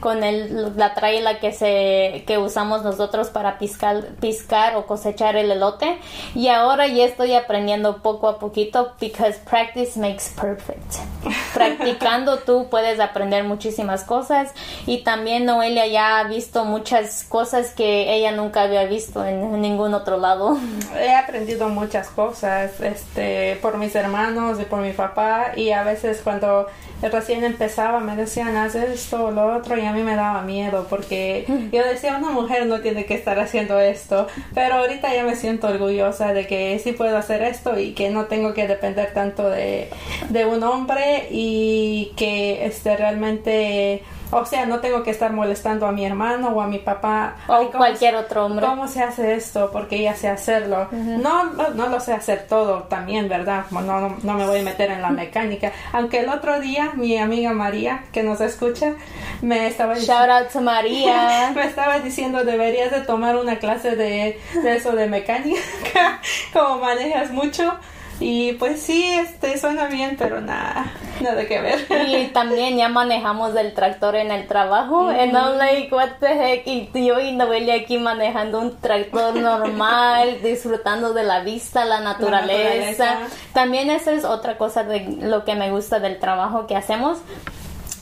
con 0.00 0.22
el, 0.22 0.76
la 0.76 0.94
traila 0.94 1.40
que 1.40 1.52
se 1.52 2.24
que 2.26 2.38
usamos 2.38 2.82
nosotros 2.82 3.28
para 3.30 3.58
piscar, 3.58 4.14
piscar 4.20 4.76
o 4.76 4.86
cosechar 4.86 5.36
el 5.36 5.50
elote. 5.50 5.98
Y 6.34 6.48
ahora 6.48 6.86
ya 6.86 7.04
estoy 7.04 7.34
aprendiendo 7.34 8.02
poco 8.02 8.28
a 8.28 8.38
poquito 8.38 8.94
because 9.00 9.38
practice 9.50 9.98
makes 9.98 10.30
perfect. 10.40 10.94
Practicando 11.54 12.38
tú 12.38 12.68
puedes 12.70 13.00
aprender 13.00 13.44
muchísimas 13.44 14.04
cosas. 14.04 14.52
Y 14.86 14.98
también 14.98 15.44
Noelia 15.44 15.86
ya 15.86 16.18
ha 16.18 16.24
visto 16.24 16.64
muchas 16.64 17.24
cosas 17.24 17.72
que 17.72 18.14
ella 18.14 18.32
nunca 18.32 18.62
había 18.62 18.84
visto 18.84 19.24
en 19.24 19.60
ningún 19.60 19.94
otro 19.94 20.18
lado. 20.18 20.56
He 20.96 21.14
aprendido 21.14 21.68
muchas 21.68 22.08
cosas 22.08 22.80
este, 22.80 23.58
por 23.60 23.78
mis 23.78 23.94
hermanos 23.94 24.60
y 24.60 24.64
por 24.64 24.80
mi 24.80 24.92
papá. 24.92 25.52
Y 25.56 25.63
a 25.70 25.82
veces 25.84 26.20
cuando 26.22 26.66
recién 27.02 27.44
empezaba 27.44 28.00
me 28.00 28.16
decían 28.16 28.56
haz 28.56 28.74
esto 28.74 29.26
o 29.26 29.30
lo 29.30 29.54
otro 29.56 29.76
y 29.76 29.84
a 29.84 29.92
mí 29.92 30.02
me 30.02 30.16
daba 30.16 30.42
miedo 30.42 30.86
porque 30.88 31.44
yo 31.72 31.84
decía 31.84 32.16
una 32.16 32.30
mujer 32.30 32.66
no 32.66 32.80
tiene 32.80 33.04
que 33.04 33.14
estar 33.14 33.38
haciendo 33.38 33.78
esto 33.78 34.26
pero 34.54 34.76
ahorita 34.76 35.14
ya 35.14 35.24
me 35.24 35.36
siento 35.36 35.68
orgullosa 35.68 36.32
de 36.32 36.46
que 36.46 36.78
sí 36.82 36.92
puedo 36.92 37.16
hacer 37.16 37.42
esto 37.42 37.78
y 37.78 37.92
que 37.92 38.10
no 38.10 38.26
tengo 38.26 38.54
que 38.54 38.66
depender 38.66 39.12
tanto 39.12 39.48
de, 39.48 39.90
de 40.30 40.44
un 40.46 40.62
hombre 40.62 41.28
y 41.30 42.12
que 42.16 42.64
este 42.66 42.96
realmente 42.96 44.02
o 44.36 44.46
sea, 44.46 44.66
no 44.66 44.80
tengo 44.80 45.02
que 45.02 45.10
estar 45.10 45.32
molestando 45.32 45.86
a 45.86 45.92
mi 45.92 46.04
hermano 46.04 46.48
o 46.48 46.60
a 46.60 46.66
mi 46.66 46.78
papá. 46.78 47.36
O 47.46 47.54
Ay, 47.54 47.66
¿cómo 47.66 47.78
cualquier 47.78 48.16
otro 48.16 48.46
hombre. 48.46 48.66
¿Cómo 48.66 48.88
se 48.88 49.02
hace 49.02 49.34
esto? 49.34 49.70
Porque 49.72 49.96
ella 49.96 50.14
sé 50.14 50.28
hacerlo. 50.28 50.88
no, 50.90 51.44
no, 51.44 51.70
no 51.70 51.88
lo 51.88 52.00
sé 52.00 52.12
hacer 52.12 52.46
todo 52.48 52.84
también, 52.84 53.28
¿verdad? 53.28 53.64
No, 53.70 53.80
no, 53.80 54.16
no 54.22 54.34
me 54.34 54.46
voy 54.46 54.60
a 54.60 54.62
meter 54.62 54.90
en 54.90 55.02
la 55.02 55.10
mecánica. 55.10 55.72
Aunque 55.92 56.20
el 56.20 56.28
otro 56.28 56.60
día 56.60 56.92
mi 56.94 57.16
amiga 57.18 57.52
María, 57.52 58.04
que 58.12 58.22
nos 58.22 58.40
escucha, 58.40 58.94
me 59.42 59.66
estaba 59.66 59.94
Shout 59.94 60.28
out 60.28 60.48
to 60.52 60.60
María. 60.60 61.52
me 61.54 61.64
estaba 61.64 61.98
diciendo 62.00 62.44
deberías 62.44 62.90
de 62.90 63.00
tomar 63.00 63.36
una 63.36 63.58
clase 63.58 63.96
de, 63.96 64.38
de 64.62 64.76
eso 64.76 64.92
de 64.92 65.06
mecánica 65.06 65.60
como 66.52 66.78
manejas 66.78 67.30
mucho 67.30 67.78
y 68.20 68.52
pues 68.54 68.80
sí 68.80 69.12
este 69.12 69.58
suena 69.58 69.86
bien 69.86 70.16
pero 70.16 70.40
nada 70.40 70.86
nada 71.20 71.46
que 71.46 71.60
ver 71.60 71.86
Y 72.08 72.26
también 72.28 72.76
ya 72.76 72.88
manejamos 72.88 73.54
el 73.56 73.74
tractor 73.74 74.16
en 74.16 74.30
el 74.30 74.46
trabajo. 74.46 75.08
And 75.08 75.32
I'm 75.32 75.58
like, 75.58 75.94
what 75.94 76.18
the 76.20 76.26
heck? 76.26 76.66
Y 76.66 76.90
yo 77.06 77.20
y 77.20 77.32
Noelia 77.32 77.74
aquí 77.76 77.98
manejando 77.98 78.60
un 78.60 78.76
tractor 78.78 79.34
normal, 79.40 80.40
disfrutando 80.42 81.12
de 81.12 81.24
la 81.24 81.40
vista, 81.40 81.84
la 81.84 82.00
naturaleza. 82.00 83.04
naturaleza. 83.04 83.18
También 83.52 83.90
esa 83.90 84.12
es 84.12 84.24
otra 84.24 84.58
cosa 84.58 84.84
de 84.84 85.18
lo 85.20 85.44
que 85.44 85.54
me 85.54 85.70
gusta 85.70 85.98
del 86.00 86.18
trabajo 86.18 86.66
que 86.66 86.76
hacemos. 86.76 87.18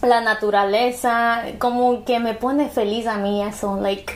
La 0.02 0.20
naturaleza, 0.20 1.42
como 1.58 2.04
que 2.04 2.18
me 2.18 2.34
pone 2.34 2.68
feliz 2.68 3.06
a 3.06 3.18
mí 3.18 3.42
eso, 3.42 3.78
like 3.80 4.12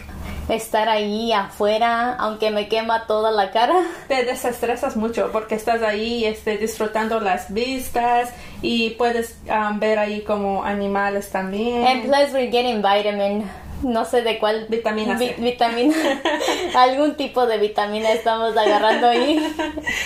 estar 0.49 0.89
ahí 0.89 1.33
afuera, 1.33 2.15
aunque 2.15 2.51
me 2.51 2.69
quema 2.69 3.07
toda 3.07 3.31
la 3.31 3.51
cara. 3.51 3.75
te 4.09 4.25
desestresas 4.25 4.97
mucho 4.97 5.31
porque 5.33 5.55
estás 5.55 5.83
ahí 5.83 6.25
este, 6.25 6.57
disfrutando 6.59 7.21
las 7.21 7.53
vistas 7.53 8.31
y 8.63 8.91
puedes 8.91 9.37
um, 9.49 9.79
ver 9.81 9.99
ahí 9.99 10.23
como 10.23 10.65
animales 10.65 11.31
también 11.31 11.87
And 11.87 12.05
plus 12.05 12.33
we're 12.33 12.51
getting 12.51 12.83
vitamin. 12.83 13.45
No 13.83 14.05
sé 14.05 14.22
de 14.22 14.39
cuál 14.39 14.66
Vitamina 14.68 15.18
C. 15.18 15.35
vi- 15.39 15.43
vitamina. 15.45 15.95
algún 16.77 17.14
tipo 17.16 17.47
de 17.47 17.59
vitamina 17.59 18.11
estamos 18.12 18.57
agarrando 18.57 19.09
ahí. 19.09 19.39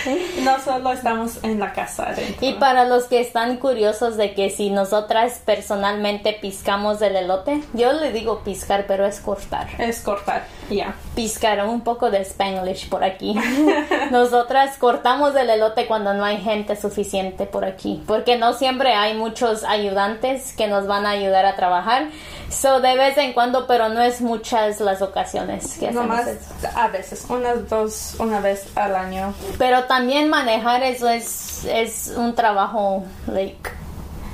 no 0.43 0.59
solo 0.61 0.91
estamos 0.91 1.43
en 1.43 1.59
la 1.59 1.73
casa. 1.73 2.13
Y 2.41 2.53
para 2.53 2.85
los 2.85 3.05
que 3.05 3.19
están 3.21 3.57
curiosos 3.57 4.17
de 4.17 4.33
que 4.33 4.49
si 4.49 4.69
nosotras 4.69 5.41
personalmente 5.45 6.37
piscamos 6.41 7.01
el 7.01 7.15
elote, 7.15 7.61
yo 7.73 7.93
le 7.93 8.11
digo 8.11 8.39
piscar, 8.43 8.85
pero 8.87 9.05
es 9.05 9.19
cortar. 9.19 9.67
es 9.77 10.01
cortar 10.01 10.43
ya 10.75 10.95
Piscar, 11.15 11.65
un 11.67 11.81
poco 11.81 12.09
de 12.09 12.21
spanglish 12.21 12.89
por 12.89 13.03
aquí. 13.03 13.35
Nosotras 14.11 14.77
cortamos 14.77 15.35
el 15.35 15.49
elote 15.49 15.87
cuando 15.87 16.13
no 16.13 16.23
hay 16.23 16.41
gente 16.41 16.75
suficiente 16.75 17.45
por 17.45 17.65
aquí, 17.65 18.03
porque 18.07 18.37
no 18.37 18.53
siempre 18.53 18.93
hay 18.93 19.15
muchos 19.15 19.63
ayudantes 19.63 20.53
que 20.53 20.67
nos 20.67 20.87
van 20.87 21.05
a 21.05 21.11
ayudar 21.11 21.45
a 21.45 21.55
trabajar. 21.55 22.07
So 22.49 22.79
de 22.79 22.95
vez 22.95 23.17
en 23.17 23.33
cuando, 23.33 23.67
pero 23.67 23.89
no 23.89 24.01
es 24.01 24.21
muchas 24.21 24.79
las 24.79 25.01
ocasiones 25.01 25.77
que 25.77 25.87
hacemos 25.87 26.07
nomás 26.07 26.27
eso. 26.27 26.49
a 26.75 26.87
veces 26.87 27.25
unas 27.29 27.69
dos 27.69 28.15
una 28.19 28.41
vez 28.41 28.67
al 28.75 28.95
año 28.95 29.33
Pero 29.57 29.85
también 29.85 30.29
manejar 30.29 30.83
eso 30.83 31.07
es, 31.09 31.65
es 31.65 32.13
un 32.15 32.35
trabajo, 32.35 33.03
like, 33.27 33.69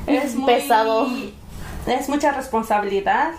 es 0.07 0.35
muy 0.35 0.53
pesado. 0.53 1.07
es 1.85 2.09
mucha 2.09 2.31
responsabilidad 2.31 3.31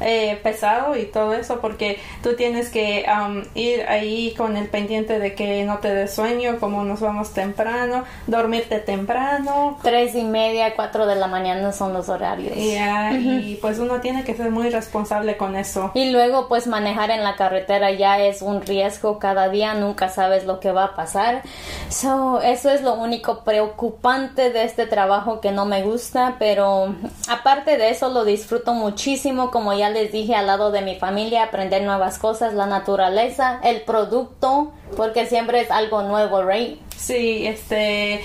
eh, 0.00 0.38
pesado 0.42 0.96
y 0.96 1.06
todo 1.06 1.34
eso 1.34 1.60
porque 1.60 1.98
tú 2.22 2.34
tienes 2.36 2.68
que 2.70 3.06
um, 3.08 3.42
ir 3.54 3.82
ahí 3.88 4.34
con 4.36 4.56
el 4.56 4.68
pendiente 4.68 5.18
de 5.18 5.34
que 5.34 5.64
no 5.64 5.78
te 5.78 5.94
des 5.94 6.14
sueño 6.14 6.58
como 6.60 6.84
nos 6.84 7.00
vamos 7.00 7.32
temprano 7.32 8.04
dormirte 8.26 8.78
temprano 8.78 9.78
Tres 9.82 10.14
y 10.14 10.24
media, 10.24 10.74
cuatro 10.74 11.06
de 11.06 11.16
la 11.16 11.26
mañana 11.26 11.72
son 11.72 11.92
los 11.92 12.08
horarios. 12.08 12.56
y, 12.56 12.76
ah, 12.76 13.12
y 13.12 13.56
pues 13.60 13.78
uno 13.78 14.00
tiene 14.00 14.24
que 14.24 14.34
ser 14.34 14.50
muy 14.50 14.70
responsable 14.70 15.36
con 15.36 15.56
eso 15.56 15.90
Y 15.94 16.10
luego 16.10 16.48
pues 16.48 16.66
manejar 16.66 17.10
en 17.10 17.22
la 17.22 17.36
carretera 17.36 17.90
ya 17.90 18.18
es 18.20 18.42
un 18.42 18.62
riesgo 18.62 19.18
cada 19.18 19.48
día, 19.48 19.74
nunca 19.74 20.08
sabes 20.08 20.44
lo 20.44 20.60
que 20.60 20.72
va 20.72 20.84
a 20.84 20.96
pasar. 20.96 21.42
So, 21.88 22.40
eso 22.42 22.70
es 22.70 22.82
lo 22.82 22.94
único 22.94 23.44
preocupante 23.44 24.50
de 24.50 24.64
este 24.64 24.86
trabajo 24.86 25.40
que 25.40 25.52
no 25.52 25.64
me 25.66 25.82
gusta, 25.82 26.36
pero 26.38 26.94
aparte 27.28 27.76
de 27.76 27.90
eso 27.90 28.08
lo 28.08 28.24
disfruto 28.24 28.74
muchísimo, 28.74 29.50
como 29.50 29.72
ya 29.72 29.85
les 29.90 30.12
dije, 30.12 30.34
al 30.34 30.46
lado 30.46 30.70
de 30.70 30.82
mi 30.82 30.96
familia, 30.96 31.44
aprender 31.44 31.82
nuevas 31.82 32.18
cosas, 32.18 32.54
la 32.54 32.66
naturaleza, 32.66 33.60
el 33.62 33.82
producto, 33.82 34.72
porque 34.96 35.26
siempre 35.26 35.60
es 35.60 35.70
algo 35.70 36.02
nuevo, 36.02 36.42
right? 36.42 36.78
Sí, 36.96 37.46
este. 37.46 38.22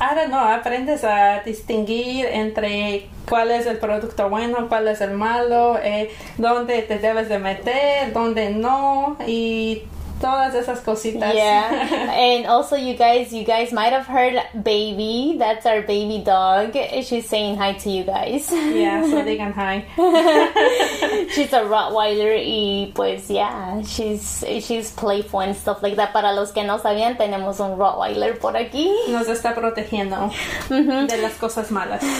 Ahora 0.00 0.28
no, 0.28 0.38
aprendes 0.38 1.02
a 1.02 1.42
distinguir 1.44 2.26
entre 2.26 3.08
cuál 3.28 3.50
es 3.50 3.66
el 3.66 3.78
producto 3.78 4.28
bueno, 4.28 4.68
cuál 4.68 4.86
es 4.86 5.00
el 5.00 5.10
malo, 5.10 5.78
eh, 5.82 6.10
dónde 6.36 6.82
te 6.82 6.98
debes 6.98 7.28
de 7.28 7.38
meter, 7.40 8.12
dónde 8.12 8.50
no, 8.50 9.16
y 9.26 9.82
todas 10.20 10.54
esas 10.54 10.80
cositas. 10.80 11.34
Yeah, 11.34 11.70
and 12.12 12.46
also 12.46 12.76
you 12.76 12.94
guys, 12.94 13.32
you 13.32 13.44
guys 13.44 13.72
might 13.72 13.92
have 13.92 14.06
heard 14.06 14.34
baby. 14.62 15.36
That's 15.38 15.64
our 15.66 15.82
baby 15.82 16.22
dog. 16.24 16.74
She's 17.02 17.28
saying 17.28 17.56
hi 17.56 17.72
to 17.74 17.90
you 17.90 18.04
guys. 18.04 18.50
Yeah, 18.52 19.02
so 19.04 19.22
digan 19.28 19.52
hi. 19.54 19.84
she's 21.34 21.52
a 21.52 21.62
Rottweiler 21.62 22.36
y 22.42 22.92
pues 22.94 23.28
yeah, 23.30 23.80
she's 23.82 24.44
she's 24.64 24.90
playful 24.92 25.40
and 25.40 25.54
stuff 25.56 25.82
like 25.82 25.96
that. 25.96 26.12
Para 26.12 26.32
los 26.34 26.52
que 26.52 26.64
no 26.64 26.78
sabían, 26.78 27.16
tenemos 27.16 27.60
un 27.60 27.78
Rottweiler 27.78 28.38
por 28.38 28.56
aquí. 28.56 28.90
Nos 29.08 29.28
está 29.28 29.54
protegiendo 29.54 30.30
de 30.68 31.16
las 31.20 31.34
cosas 31.34 31.70
malas. 31.70 32.02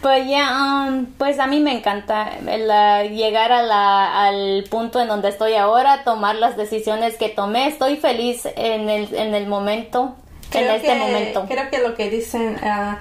Pues 0.00 0.28
ya, 0.28 0.86
um, 0.88 1.06
pues 1.18 1.38
a 1.40 1.46
mí 1.46 1.58
me 1.60 1.72
encanta 1.72 2.30
la- 2.40 3.04
llegar 3.04 3.50
a 3.50 3.62
la, 3.62 4.26
al 4.26 4.64
punto 4.70 5.00
en 5.00 5.08
donde 5.08 5.28
estoy 5.28 5.54
ahora, 5.54 6.04
tomar 6.04 6.36
las 6.38 6.56
decisiones 6.56 7.16
que 7.16 7.28
tomé. 7.28 7.68
Estoy 7.68 7.96
feliz 7.96 8.46
en 8.56 8.88
el, 8.88 9.14
en 9.14 9.34
el 9.34 9.46
momento, 9.46 10.16
en 10.52 10.68
este 10.68 10.88
que, 10.88 10.94
momento. 10.94 11.46
Creo 11.48 11.70
que 11.70 11.78
lo 11.78 11.94
que 11.94 12.10
dicen, 12.10 12.56
ah, 12.62 12.98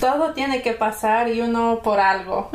todo 0.00 0.32
tiene 0.32 0.62
que 0.62 0.72
pasar 0.72 1.28
y 1.28 1.40
uno 1.40 1.80
por 1.82 2.00
algo. 2.00 2.50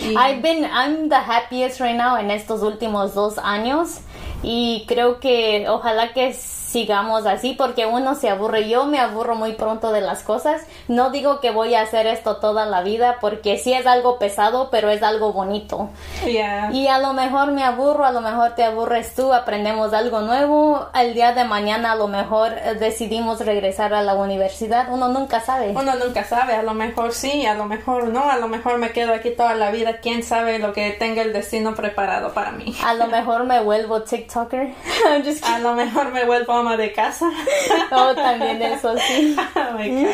Y- 0.00 0.14
I've 0.14 0.40
been, 0.42 0.64
I'm 0.64 1.08
the 1.08 1.16
happiest 1.16 1.80
right 1.80 1.96
now 1.96 2.16
en 2.16 2.30
estos 2.30 2.62
últimos 2.62 3.14
dos 3.14 3.38
años 3.38 4.00
y 4.42 4.84
creo 4.88 5.20
que 5.20 5.66
ojalá 5.68 6.12
que 6.12 6.32
sigamos 6.68 7.24
así 7.26 7.54
porque 7.54 7.86
uno 7.86 8.14
se 8.14 8.28
aburre. 8.28 8.68
Yo 8.68 8.84
me 8.84 8.98
aburro 8.98 9.34
muy 9.34 9.54
pronto 9.54 9.90
de 9.90 10.00
las 10.00 10.22
cosas. 10.22 10.62
No 10.86 11.10
digo 11.10 11.40
que 11.40 11.50
voy 11.50 11.74
a 11.74 11.82
hacer 11.82 12.06
esto 12.06 12.36
toda 12.36 12.66
la 12.66 12.82
vida 12.82 13.16
porque 13.20 13.56
sí 13.56 13.72
es 13.72 13.86
algo 13.86 14.18
pesado, 14.18 14.68
pero 14.70 14.90
es 14.90 15.02
algo 15.02 15.32
bonito. 15.32 15.88
Yeah. 16.26 16.70
Y 16.72 16.86
a 16.88 16.98
lo 16.98 17.14
mejor 17.14 17.52
me 17.52 17.64
aburro, 17.64 18.04
a 18.04 18.12
lo 18.12 18.20
mejor 18.20 18.54
te 18.54 18.64
aburres 18.64 19.14
tú, 19.14 19.32
aprendemos 19.32 19.94
algo 19.94 20.20
nuevo. 20.20 20.86
El 20.94 21.14
día 21.14 21.32
de 21.32 21.44
mañana 21.44 21.92
a 21.92 21.96
lo 21.96 22.08
mejor 22.08 22.52
eh, 22.52 22.74
decidimos 22.74 23.40
regresar 23.40 23.94
a 23.94 24.02
la 24.02 24.14
universidad. 24.14 24.92
Uno 24.92 25.08
nunca 25.08 25.40
sabe. 25.40 25.70
Uno 25.70 25.94
nunca 25.96 26.24
sabe, 26.24 26.54
a 26.54 26.62
lo 26.62 26.74
mejor 26.74 27.12
sí, 27.12 27.46
a 27.46 27.54
lo 27.54 27.64
mejor 27.64 28.08
no, 28.08 28.28
a 28.28 28.36
lo 28.36 28.48
mejor 28.48 28.78
me 28.78 28.90
quedo 28.90 29.14
aquí 29.14 29.30
toda 29.30 29.54
la 29.54 29.70
vida, 29.70 29.98
quién 29.98 30.22
sabe 30.22 30.58
lo 30.58 30.72
que 30.72 30.90
tenga 30.92 31.22
el 31.22 31.32
destino 31.32 31.74
preparado 31.74 32.34
para 32.34 32.52
mí. 32.52 32.76
A 32.84 32.92
lo 32.94 33.06
mejor 33.18 33.44
me 33.44 33.60
vuelvo 33.60 34.02
TikToker. 34.02 34.74
A 35.48 35.58
lo 35.60 35.74
mejor 35.74 36.10
me 36.10 36.24
vuelvo 36.24 36.57
ama 36.58 36.76
de 36.76 36.92
casa. 36.92 37.30
Oh, 37.90 38.14
también 38.14 38.60
eso 38.60 38.94
sí. 38.98 39.34
Oh 39.56 39.78
my 39.78 39.88
God. 39.88 40.10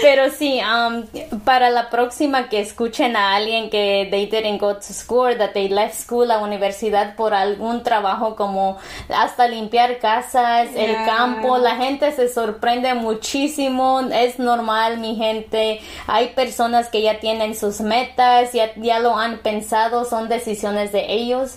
Pero 0.00 0.30
sí, 0.30 0.60
um, 0.60 1.04
para 1.40 1.70
la 1.70 1.90
próxima 1.90 2.48
que 2.48 2.60
escuchen 2.60 3.14
a 3.14 3.34
alguien 3.34 3.68
que 3.68 4.08
they 4.10 4.26
didn't 4.26 4.58
go 4.58 4.74
to 4.74 4.92
school, 4.92 5.36
that 5.36 5.52
they 5.52 5.68
left 5.68 5.94
school, 5.94 6.26
la 6.26 6.38
universidad 6.38 7.14
por 7.14 7.34
algún 7.34 7.82
trabajo 7.82 8.36
como 8.36 8.78
hasta 9.08 9.48
limpiar 9.48 9.98
casas, 9.98 10.68
el 10.74 10.94
campo, 11.04 11.58
la 11.58 11.76
gente 11.76 12.10
se 12.12 12.28
sorprende 12.32 12.94
muchísimo, 12.94 14.00
es 14.12 14.38
normal 14.38 14.98
mi 14.98 15.16
gente, 15.16 15.80
hay 16.06 16.28
personas 16.28 16.88
que 16.88 17.02
ya 17.02 17.20
tienen 17.20 17.54
sus 17.54 17.80
metas, 17.80 18.52
ya, 18.52 18.72
ya 18.76 18.98
lo 18.98 19.16
han 19.16 19.38
pensado, 19.38 20.04
son 20.04 20.28
decisiones 20.28 20.92
de 20.92 21.12
ellos. 21.12 21.56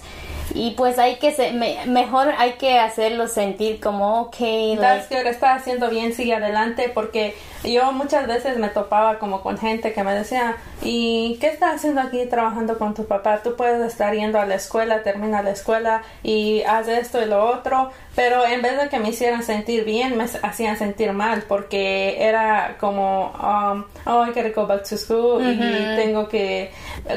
Y 0.54 0.72
pues 0.72 0.98
hay 1.00 1.16
que, 1.18 1.32
se- 1.34 1.52
me- 1.52 1.86
mejor 1.86 2.34
hay 2.38 2.54
que 2.54 2.80
hacerlo 2.80 3.28
sentir 3.28 3.80
como, 3.80 4.22
ok, 4.22 4.36
like, 4.80 5.06
good, 5.10 5.28
está 5.28 5.56
haciendo 5.56 5.90
bien, 5.90 6.14
sigue 6.14 6.34
adelante, 6.34 6.90
porque 6.94 7.36
yo 7.64 7.92
muchas 7.92 8.28
veces 8.28 8.58
me 8.58 8.70
topaba 8.70 9.20
como 9.20 9.42
con 9.42 9.58
gente 9.58 9.94
que 9.94 10.04
me 10.04 10.14
decía, 10.14 10.58
¿y 10.82 11.38
qué 11.40 11.48
estás 11.48 11.76
haciendo 11.76 12.02
aquí 12.02 12.26
trabajando 12.26 12.78
con 12.78 12.94
tu 12.94 13.06
papá? 13.06 13.42
Tú 13.44 13.56
puedes 13.56 13.82
estar 13.86 14.14
yendo 14.14 14.40
a 14.40 14.46
la 14.46 14.56
escuela, 14.56 15.04
termina 15.04 15.42
la 15.42 15.52
escuela 15.52 16.02
y 16.24 16.62
haz 16.64 16.88
esto 16.88 17.22
y 17.22 17.26
lo 17.26 17.46
otro, 17.46 17.92
pero 18.16 18.46
en 18.46 18.62
vez 18.62 18.82
de 18.82 18.90
que 18.90 19.00
me 19.00 19.10
hicieran 19.10 19.44
sentir 19.44 19.84
bien, 19.86 20.18
me 20.18 20.26
hacían 20.44 20.78
sentir 20.78 21.14
mal, 21.14 21.44
porque 21.48 22.18
era 22.20 22.78
como, 22.80 23.32
um, 23.32 23.84
oh, 24.06 24.26
I 24.26 24.30
gotta 24.30 24.50
go 24.56 24.66
back 24.66 24.88
to 24.90 24.98
school 24.98 25.42
y 25.42 25.96
tengo 25.96 26.28
que, 26.28 26.72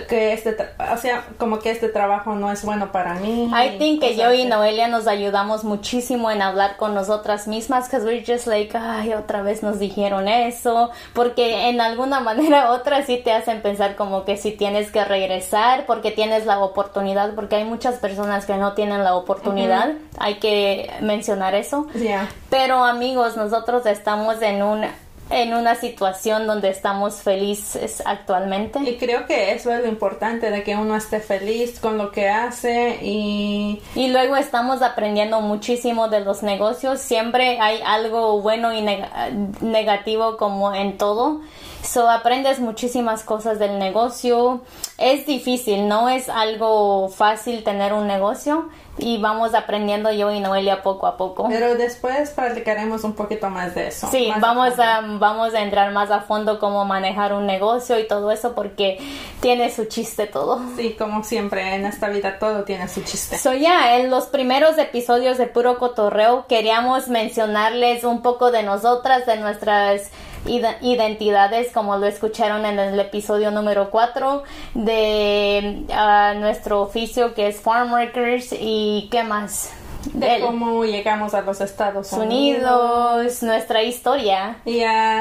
que 0.08 0.32
este, 0.32 0.56
o 0.92 0.96
sea, 0.96 1.24
como 1.38 1.58
que 1.58 1.70
este 1.70 1.88
trabajo 1.88 2.34
no 2.34 2.50
es 2.50 2.64
bueno 2.64 2.92
para 2.92 3.14
mí. 3.14 3.50
I 3.52 3.78
think 3.78 4.00
que 4.00 4.16
yo 4.16 4.32
y 4.32 4.42
así. 4.42 4.48
Noelia 4.48 4.88
nos 4.88 5.06
ayudamos 5.06 5.64
muchísimo 5.64 6.30
en 6.30 6.42
hablar 6.42 6.76
con 6.76 6.94
nosotras 6.94 7.46
mismas, 7.48 7.86
because 7.86 8.04
we're 8.06 8.24
just 8.26 8.46
like, 8.46 8.76
ay, 8.76 9.14
otra 9.14 9.42
vez 9.42 9.62
nos 9.62 9.78
dijeron 9.78 10.28
eso, 10.30 10.90
porque 11.12 11.68
en 11.68 11.80
alguna 11.80 12.20
manera 12.20 12.70
u 12.70 12.74
otra 12.74 13.04
sí 13.04 13.20
te 13.22 13.32
hacen 13.32 13.62
pensar 13.62 13.96
como 13.96 14.24
que 14.24 14.36
si 14.36 14.52
tienes 14.52 14.90
que 14.90 15.04
regresar, 15.04 15.86
porque 15.86 16.10
tienes 16.10 16.46
la 16.46 16.60
oportunidad, 16.60 17.34
porque 17.34 17.56
hay 17.56 17.64
muchas 17.64 17.96
personas 17.96 18.46
que 18.46 18.56
no 18.56 18.74
tienen 18.74 19.04
la 19.04 19.14
oportunidad, 19.14 19.92
hay 20.18 20.36
que 20.36 20.90
mencionar 21.00 21.54
eso. 21.54 21.86
Yeah. 21.94 22.28
Pero 22.48 22.84
amigos, 22.84 23.36
nosotros 23.36 23.86
estamos 23.86 24.40
en 24.42 24.62
un 24.62 24.84
en 25.30 25.54
una 25.54 25.74
situación 25.76 26.46
donde 26.46 26.70
estamos 26.70 27.22
felices 27.22 28.02
actualmente. 28.04 28.80
Y 28.80 28.96
creo 28.96 29.26
que 29.26 29.52
eso 29.52 29.72
es 29.72 29.80
lo 29.80 29.88
importante, 29.88 30.50
de 30.50 30.62
que 30.62 30.76
uno 30.76 30.96
esté 30.96 31.20
feliz 31.20 31.78
con 31.80 31.98
lo 31.98 32.10
que 32.12 32.28
hace 32.28 32.98
y 33.02 33.80
Y 33.94 34.08
luego 34.08 34.36
estamos 34.36 34.82
aprendiendo 34.82 35.40
muchísimo 35.40 36.08
de 36.08 36.20
los 36.20 36.42
negocios. 36.42 37.00
Siempre 37.00 37.58
hay 37.60 37.80
algo 37.86 38.40
bueno 38.40 38.72
y 38.72 38.80
neg- 38.82 39.60
negativo 39.60 40.36
como 40.36 40.74
en 40.74 40.98
todo. 40.98 41.40
So 41.82 42.10
aprendes 42.10 42.60
muchísimas 42.60 43.22
cosas 43.22 43.58
del 43.58 43.78
negocio. 43.78 44.60
Es 44.98 45.26
difícil, 45.26 45.88
no 45.88 46.08
es 46.10 46.28
algo 46.28 47.08
fácil 47.08 47.64
tener 47.64 47.92
un 47.94 48.06
negocio 48.06 48.68
y 49.00 49.18
vamos 49.18 49.54
aprendiendo 49.54 50.12
yo 50.12 50.30
y 50.30 50.40
Noelia 50.40 50.82
poco 50.82 51.06
a 51.06 51.16
poco. 51.16 51.48
pero 51.48 51.74
después 51.74 52.30
practicaremos 52.30 53.04
un 53.04 53.14
poquito 53.14 53.50
más 53.50 53.74
de 53.74 53.88
eso. 53.88 54.08
Sí, 54.10 54.30
vamos 54.40 54.78
a, 54.78 55.00
vamos 55.02 55.54
a 55.54 55.62
entrar 55.62 55.92
más 55.92 56.10
a 56.10 56.20
fondo 56.20 56.58
cómo 56.58 56.84
manejar 56.84 57.32
un 57.32 57.46
negocio 57.46 57.98
y 57.98 58.06
todo 58.06 58.30
eso 58.30 58.54
porque 58.54 58.98
tiene 59.40 59.70
su 59.70 59.86
chiste 59.86 60.26
todo. 60.26 60.60
Sí, 60.76 60.94
como 60.98 61.24
siempre, 61.24 61.74
en 61.74 61.86
esta 61.86 62.08
vida 62.08 62.38
todo 62.38 62.64
tiene 62.64 62.88
su 62.88 63.02
chiste. 63.02 63.38
So 63.38 63.52
ya, 63.54 63.96
en 63.96 64.10
los 64.10 64.26
primeros 64.26 64.78
episodios 64.78 65.38
de 65.38 65.46
Puro 65.46 65.78
Cotorreo 65.78 66.46
queríamos 66.46 67.08
mencionarles 67.08 68.04
un 68.04 68.22
poco 68.22 68.50
de 68.50 68.62
nosotras, 68.62 69.26
de 69.26 69.36
nuestras 69.36 70.10
identidades, 70.46 71.72
como 71.72 71.96
lo 71.96 72.06
escucharon 72.06 72.64
en 72.64 72.78
el 72.78 72.98
episodio 72.98 73.50
número 73.50 73.90
4, 73.90 74.42
de 74.74 75.84
ah, 75.92 76.34
nuestro 76.36 76.80
oficio 76.80 77.34
que 77.34 77.48
es 77.48 77.60
Farm 77.60 77.92
Workers 77.92 78.54
y 78.58 79.08
qué 79.10 79.24
más. 79.24 79.72
De 80.14 80.36
El- 80.36 80.42
cómo 80.42 80.84
llegamos 80.84 81.34
a 81.34 81.42
los 81.42 81.60
Estados 81.60 82.12
Unidos. 82.12 82.62
Unidos, 82.62 83.42
nuestra 83.42 83.82
historia. 83.82 84.56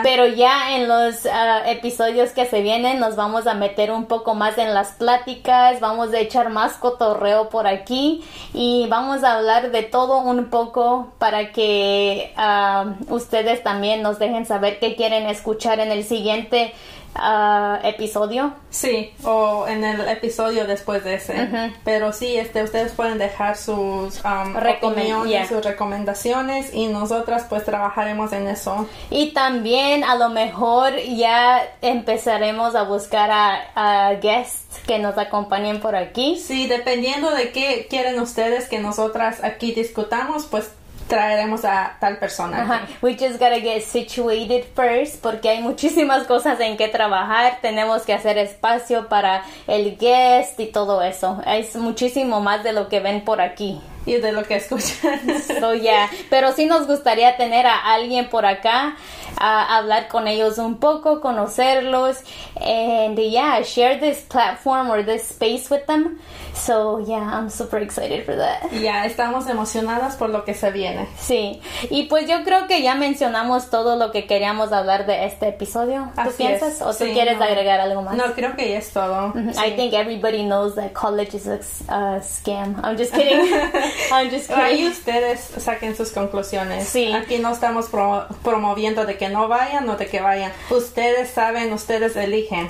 Pero 0.03 0.25
ya 0.27 0.75
en 0.75 0.88
los 0.88 1.25
ah, 1.25 1.63
episodios 1.67 2.32
que 2.32 2.45
se 2.45 2.61
vienen 2.61 2.99
nos 2.99 3.15
vamos 3.15 3.47
a 3.47 3.53
meter 3.53 3.91
un 3.91 4.05
poco 4.05 4.36
más 4.36 4.57
en 4.57 4.73
las 4.73 4.89
pláticas, 4.93 5.80
vamos 5.80 6.13
a 6.13 6.19
echar 6.19 6.49
más 6.49 6.73
cotorreo 6.73 7.49
por 7.49 7.67
aquí 7.67 8.23
y 8.53 8.88
vamos 8.89 9.23
a 9.23 9.38
hablar 9.38 9.71
de 9.71 9.84
todo 9.84 10.19
un 10.19 10.49
poco 10.49 11.09
para 11.19 11.51
que 11.51 12.34
ah, 12.38 12.86
ustedes 13.09 13.63
también 13.63 14.01
nos 14.01 14.19
dejen 14.19 14.45
saber 14.45 14.80
qué 14.80 14.95
quieren 14.95 15.27
escuchar 15.27 15.80
en 15.80 15.91
el 15.91 16.03
siguiente 16.03 16.73
ah, 17.16 17.80
episodio. 17.84 18.53
Sí, 18.70 19.14
o 19.24 19.68
en 19.68 19.84
el 19.84 20.07
episodio 20.07 20.66
después 20.66 21.03
de 21.03 21.16
ese. 21.16 21.72
Pero 21.84 22.14
sí, 22.14 22.38
este, 22.38 22.64
ustedes 22.64 22.91
pueden 22.93 23.18
dejar 23.18 23.57
sus 23.57 24.22
um, 24.24 25.26
yeah. 25.28 25.47
sus 25.47 25.64
recomendaciones 25.64 26.74
y 26.74 26.88
nosotras 26.88 27.45
pues 27.49 27.66
trabajaremos 27.66 28.34
en 28.34 28.47
eso. 28.47 28.88
Y 29.10 29.32
también 29.32 30.03
a 30.03 30.16
lo 30.16 30.30
mejor 30.30 30.93
ya 30.97 31.62
empezaremos 31.82 32.76
a 32.76 32.84
buscar 32.84 33.32
a, 33.32 34.10
a 34.10 34.14
guests 34.16 34.80
que 34.86 34.99
nos 34.99 35.18
acompañen 35.18 35.80
por 35.80 35.95
aquí. 35.95 36.38
Sí, 36.38 36.68
dependiendo 36.68 37.32
de 37.32 37.51
qué 37.51 37.88
quieren 37.89 38.20
ustedes 38.20 38.68
que 38.68 38.80
nosotras 38.80 39.43
aquí 39.43 39.74
discutamos, 39.74 40.45
pues 40.45 40.72
traeremos 41.10 41.66
a 41.66 41.97
tal 41.99 42.18
persona. 42.18 42.62
Ajá. 42.62 42.88
We 43.01 43.18
just 43.18 43.34
gotta 43.34 43.60
get 43.60 43.82
situated 43.82 44.64
first 44.74 45.22
porque 45.22 45.49
hay 45.49 45.62
muchísimas 45.62 46.26
cosas 46.26 46.60
en 46.62 46.78
que 46.78 46.88
trabajar. 46.88 47.57
Tenemos 47.62 48.03
que 48.03 48.14
hacer 48.14 48.38
espacio 48.38 49.10
para 49.10 49.43
el 49.68 49.97
guest 49.97 50.57
y 50.60 50.68
todo 50.68 51.01
eso. 51.01 51.41
Es 51.45 51.76
muchísimo 51.76 52.39
más 52.39 52.64
de 52.64 52.72
lo 52.72 52.88
que 52.88 53.01
ven 53.01 53.26
por 53.26 53.41
aquí. 53.41 53.82
Y 54.05 54.16
de 54.16 54.32
lo 54.32 54.43
que 54.43 54.55
escuchan. 54.55 55.20
So, 55.60 55.76
yeah. 55.76 56.10
Pero 56.30 56.53
sí 56.53 56.66
nos 56.66 56.88
gustaría 56.88 57.36
tener 57.38 57.68
a 57.68 57.93
alguien 57.93 58.30
por 58.30 58.45
acá, 58.45 58.95
a 59.38 59.77
hablar 59.77 60.07
con 60.07 60.27
ellos 60.27 60.57
un 60.57 60.77
poco, 60.77 61.21
conocerlos, 61.21 62.17
and 62.59 63.17
yeah, 63.17 63.61
share 63.63 63.99
this 63.99 64.21
platform 64.21 64.89
or 64.89 65.03
this 65.03 65.30
space 65.30 65.69
with 65.69 65.86
them. 65.88 66.19
So 66.53 66.99
yeah, 66.99 67.19
I'm 67.21 67.49
super 67.49 67.77
excited 67.77 68.25
for 68.25 68.36
that. 68.36 68.69
Ya 68.82 69.05
estamos 69.05 69.47
emocionadas 69.47 70.15
por 70.17 70.30
lo 70.30 70.43
que 70.43 70.53
se 70.53 70.71
viene. 70.71 71.07
Sí, 71.17 71.61
y 71.89 72.07
pues 72.07 72.27
yo 72.27 72.43
creo 72.43 72.67
que 72.67 72.82
ya 72.82 72.95
mencionamos 72.95 73.69
todo 73.69 73.95
lo 73.95 74.11
que 74.11 74.25
queríamos 74.27 74.71
hablar 74.73 75.05
de 75.05 75.25
este 75.25 75.49
episodio. 75.49 76.09
¿Tú 76.15 76.21
Así 76.21 76.34
piensas? 76.38 76.73
es. 76.75 76.82
¿O 76.82 76.88
tú 76.93 77.05
Sí, 77.05 77.11
quieres 77.13 77.38
no. 77.38 77.45
agregar 77.45 77.80
algo 77.80 78.01
más? 78.01 78.15
No, 78.15 78.34
creo 78.34 78.55
que 78.55 78.69
ya 78.71 78.77
es 78.80 78.91
todo. 78.91 79.34
I 79.63 79.71
think 79.75 79.93
everybody 79.93 80.43
knows 80.43 80.75
that 80.75 80.91
college 80.93 81.34
is 81.36 81.47
a 81.47 81.59
uh, 81.88 82.19
scam. 82.21 82.75
I'm 82.84 82.97
just 82.97 83.13
kidding. 83.13 83.39
I'm 84.11 84.30
just 84.30 84.49
Ahí 84.51 84.77
kidding. 84.77 84.88
ustedes 84.91 85.39
saquen 85.59 85.95
sus 85.95 86.11
conclusiones. 86.11 86.88
Sí. 86.89 87.13
Aquí 87.13 87.38
no 87.38 87.51
estamos 87.51 87.88
pro- 87.88 88.27
promoviendo 88.43 89.05
de 89.05 89.17
que 89.20 89.30
no 89.30 89.47
vayan 89.47 89.88
o 89.88 89.95
de 89.97 90.07
que 90.07 90.22
vayan. 90.22 90.51
Ustedes 90.72 91.30
saben, 91.30 91.72
ustedes 91.74 92.15
eligen. 92.15 92.67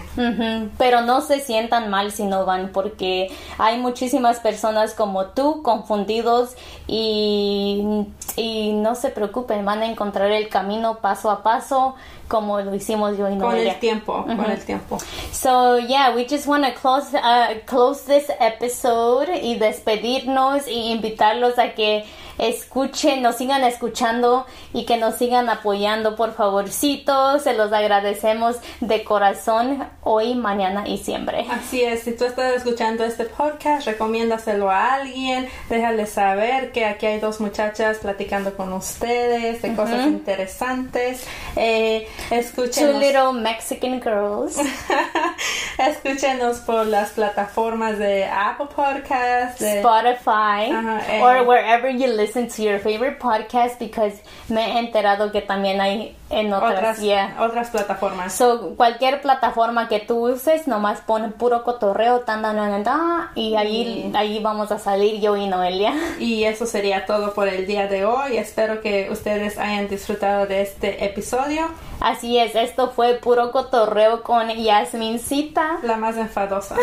Pero 0.77 1.01
no 1.01 1.21
se 1.21 1.39
sientan 1.39 1.89
mal 1.89 2.11
si 2.11 2.23
no 2.25 2.45
van 2.45 2.71
porque 2.73 3.29
hay 3.57 3.77
muchísimas 3.77 4.39
personas 4.41 4.93
como 4.93 5.27
tú 5.27 5.61
confundidos 5.63 6.55
y, 6.87 8.05
y 8.35 8.73
no 8.73 8.95
se 8.95 9.09
preocupen, 9.09 9.63
van 9.63 9.81
a 9.83 9.85
encontrar 9.85 10.31
el 10.31 10.49
camino 10.49 10.97
paso 10.99 11.29
a 11.29 11.43
paso 11.43 11.95
como 12.27 12.59
lo 12.61 12.75
hicimos 12.75 13.17
yo 13.17 13.27
y 13.27 13.31
Con 13.31 13.39
Noelia. 13.39 13.73
el 13.73 13.79
tiempo, 13.79 14.23
con 14.23 14.51
el 14.51 14.63
tiempo. 14.63 14.97
So 15.31 15.79
yeah, 15.79 16.13
we 16.15 16.27
just 16.29 16.45
want 16.45 16.63
to 16.63 16.73
close 16.79 17.11
uh, 17.15 17.55
close 17.65 18.05
this 18.05 18.29
episode 18.39 19.35
y 19.41 19.55
despedirnos 19.57 20.67
y 20.67 20.91
invitarlos 20.91 21.57
a 21.57 21.73
que 21.73 22.05
escuchen, 22.39 23.21
nos 23.21 23.35
sigan 23.35 23.63
escuchando 23.63 24.45
y 24.73 24.85
que 24.85 24.97
nos 24.97 25.15
sigan 25.15 25.49
apoyando, 25.49 26.15
por 26.15 26.33
favorcito. 26.33 27.39
Se 27.39 27.53
los 27.53 27.71
agradecemos 27.73 28.55
de 28.79 29.03
corazón 29.03 29.87
hoy, 30.03 30.35
mañana 30.35 30.87
y 30.87 30.97
siempre. 30.97 31.45
Así 31.51 31.83
es, 31.83 32.03
si 32.03 32.13
tú 32.13 32.25
estás 32.25 32.55
escuchando 32.55 33.03
este 33.03 33.25
podcast, 33.25 33.85
recomiéndaselo 33.85 34.71
a 34.71 34.95
alguien, 34.95 35.49
déjale 35.69 36.05
saber 36.05 36.71
que 36.71 36.85
aquí 36.85 37.05
hay 37.05 37.19
dos 37.19 37.41
muchachas 37.41 37.97
platicando 37.97 38.55
con 38.55 38.71
ustedes 38.73 39.61
de 39.61 39.75
cosas 39.75 40.07
interesantes. 40.07 41.25
Eh, 41.55 42.07
escúchenos. 42.31 42.93
Two 42.93 42.99
little 42.99 43.33
Mexican 43.33 44.01
girls. 44.01 44.57
escúchenos 45.77 46.59
por 46.59 46.87
las 46.87 47.09
plataformas 47.11 47.99
de 47.99 48.25
Apple 48.25 48.67
Podcasts, 48.73 49.59
de 49.59 49.81
Spotify, 49.81 50.71
eh. 51.09 51.21
or 51.21 51.45
wherever 51.45 51.89
you 51.91 52.07
listen 52.07 52.28
to 52.33 52.61
your 52.63 52.79
favorite 52.79 53.19
podcast 53.19 53.79
because 53.79 54.21
me 54.49 54.61
he 54.61 54.79
enterado 54.79 55.31
que 55.31 55.41
también 55.41 55.79
hay 55.79 56.15
en 56.29 56.53
otras, 56.53 56.73
otras, 56.73 56.99
yeah. 56.99 57.35
otras 57.39 57.69
plataformas. 57.69 58.33
So, 58.33 58.75
cualquier 58.75 59.21
plataforma 59.21 59.87
que 59.87 59.99
tú 59.99 60.29
uses, 60.29 60.67
nomás 60.67 61.01
pon 61.01 61.31
puro 61.33 61.63
cotorreo, 61.63 62.21
tan, 62.21 62.41
tan, 62.41 62.55
tan, 62.55 62.83
tan, 62.83 63.29
y 63.35 63.55
ahí, 63.55 64.11
ahí 64.15 64.39
vamos 64.39 64.71
a 64.71 64.79
salir 64.79 65.19
yo 65.19 65.35
y 65.35 65.47
Noelia. 65.47 65.93
Y 66.19 66.43
eso 66.43 66.65
sería 66.65 67.05
todo 67.05 67.33
por 67.33 67.47
el 67.47 67.65
día 67.65 67.87
de 67.87 68.05
hoy. 68.05 68.37
Espero 68.37 68.81
que 68.81 69.09
ustedes 69.11 69.57
hayan 69.57 69.87
disfrutado 69.87 70.45
de 70.45 70.61
este 70.61 71.05
episodio. 71.05 71.69
Así 71.99 72.37
es, 72.37 72.55
esto 72.55 72.91
fue 72.91 73.15
puro 73.15 73.51
cotorreo 73.51 74.23
con 74.23 74.49
Yasmincita 74.49 75.79
La 75.83 75.97
más 75.97 76.15
enfadosa. 76.15 76.75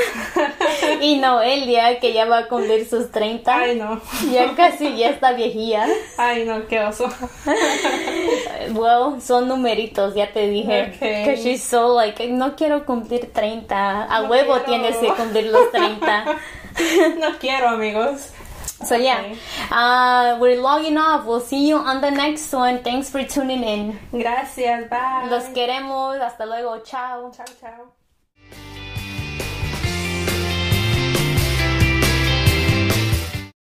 y 1.01 1.17
Noelia, 1.17 1.99
que 2.01 2.13
ya 2.13 2.27
va 2.27 2.39
a 2.39 2.49
cumplir 2.49 2.87
sus 2.89 3.11
30. 3.11 3.57
Ay, 3.57 3.77
no. 3.79 4.01
Ya 4.31 4.55
casi, 4.55 4.97
ya 4.97 5.11
está 5.11 5.33
viejilla. 5.33 5.87
Ay, 6.19 6.45
no, 6.45 6.67
qué 6.67 6.81
oso. 6.81 7.09
Well, 8.73 9.21
son 9.41 9.49
numeritos, 9.49 10.15
ya 10.15 10.33
te 10.33 10.49
dije. 10.49 10.93
Okay. 10.97 11.25
Que 11.25 11.37
she's 11.37 11.63
so 11.63 11.95
like, 11.95 12.27
no 12.29 12.55
quiero 12.57 12.85
cumplir 12.85 13.33
30. 13.33 14.05
A 14.05 14.21
No 14.23 14.29
huevo 14.29 14.55
quiero. 14.65 14.65
tienes 14.65 14.97
que 14.99 15.09
cumplir 15.15 15.47
los 15.53 15.71
30. 15.73 16.25
No 17.19 17.39
quiero, 17.39 17.69
amigos. 17.71 18.31
So 18.87 18.97
yeah, 18.97 19.21
Okay. 19.21 19.39
uh, 19.71 20.37
we're 20.39 20.61
logging 20.61 20.99
off. 20.99 21.25
We'll 21.25 21.41
see 21.41 21.67
you 21.67 21.79
on 21.79 22.03
the 22.03 22.11
next 22.11 22.53
one. 22.53 22.83
Thanks 22.83 23.09
for 23.09 23.25
tuning 23.25 23.63
in. 23.65 23.99
Gracias, 24.13 24.91
bye. 24.91 25.29
Los 25.31 25.45
queremos. 25.55 26.21
Hasta 26.21 26.45
luego. 26.45 26.83
Chao. 26.85 27.31
Chao, 27.35 27.47
chao. 27.59 27.96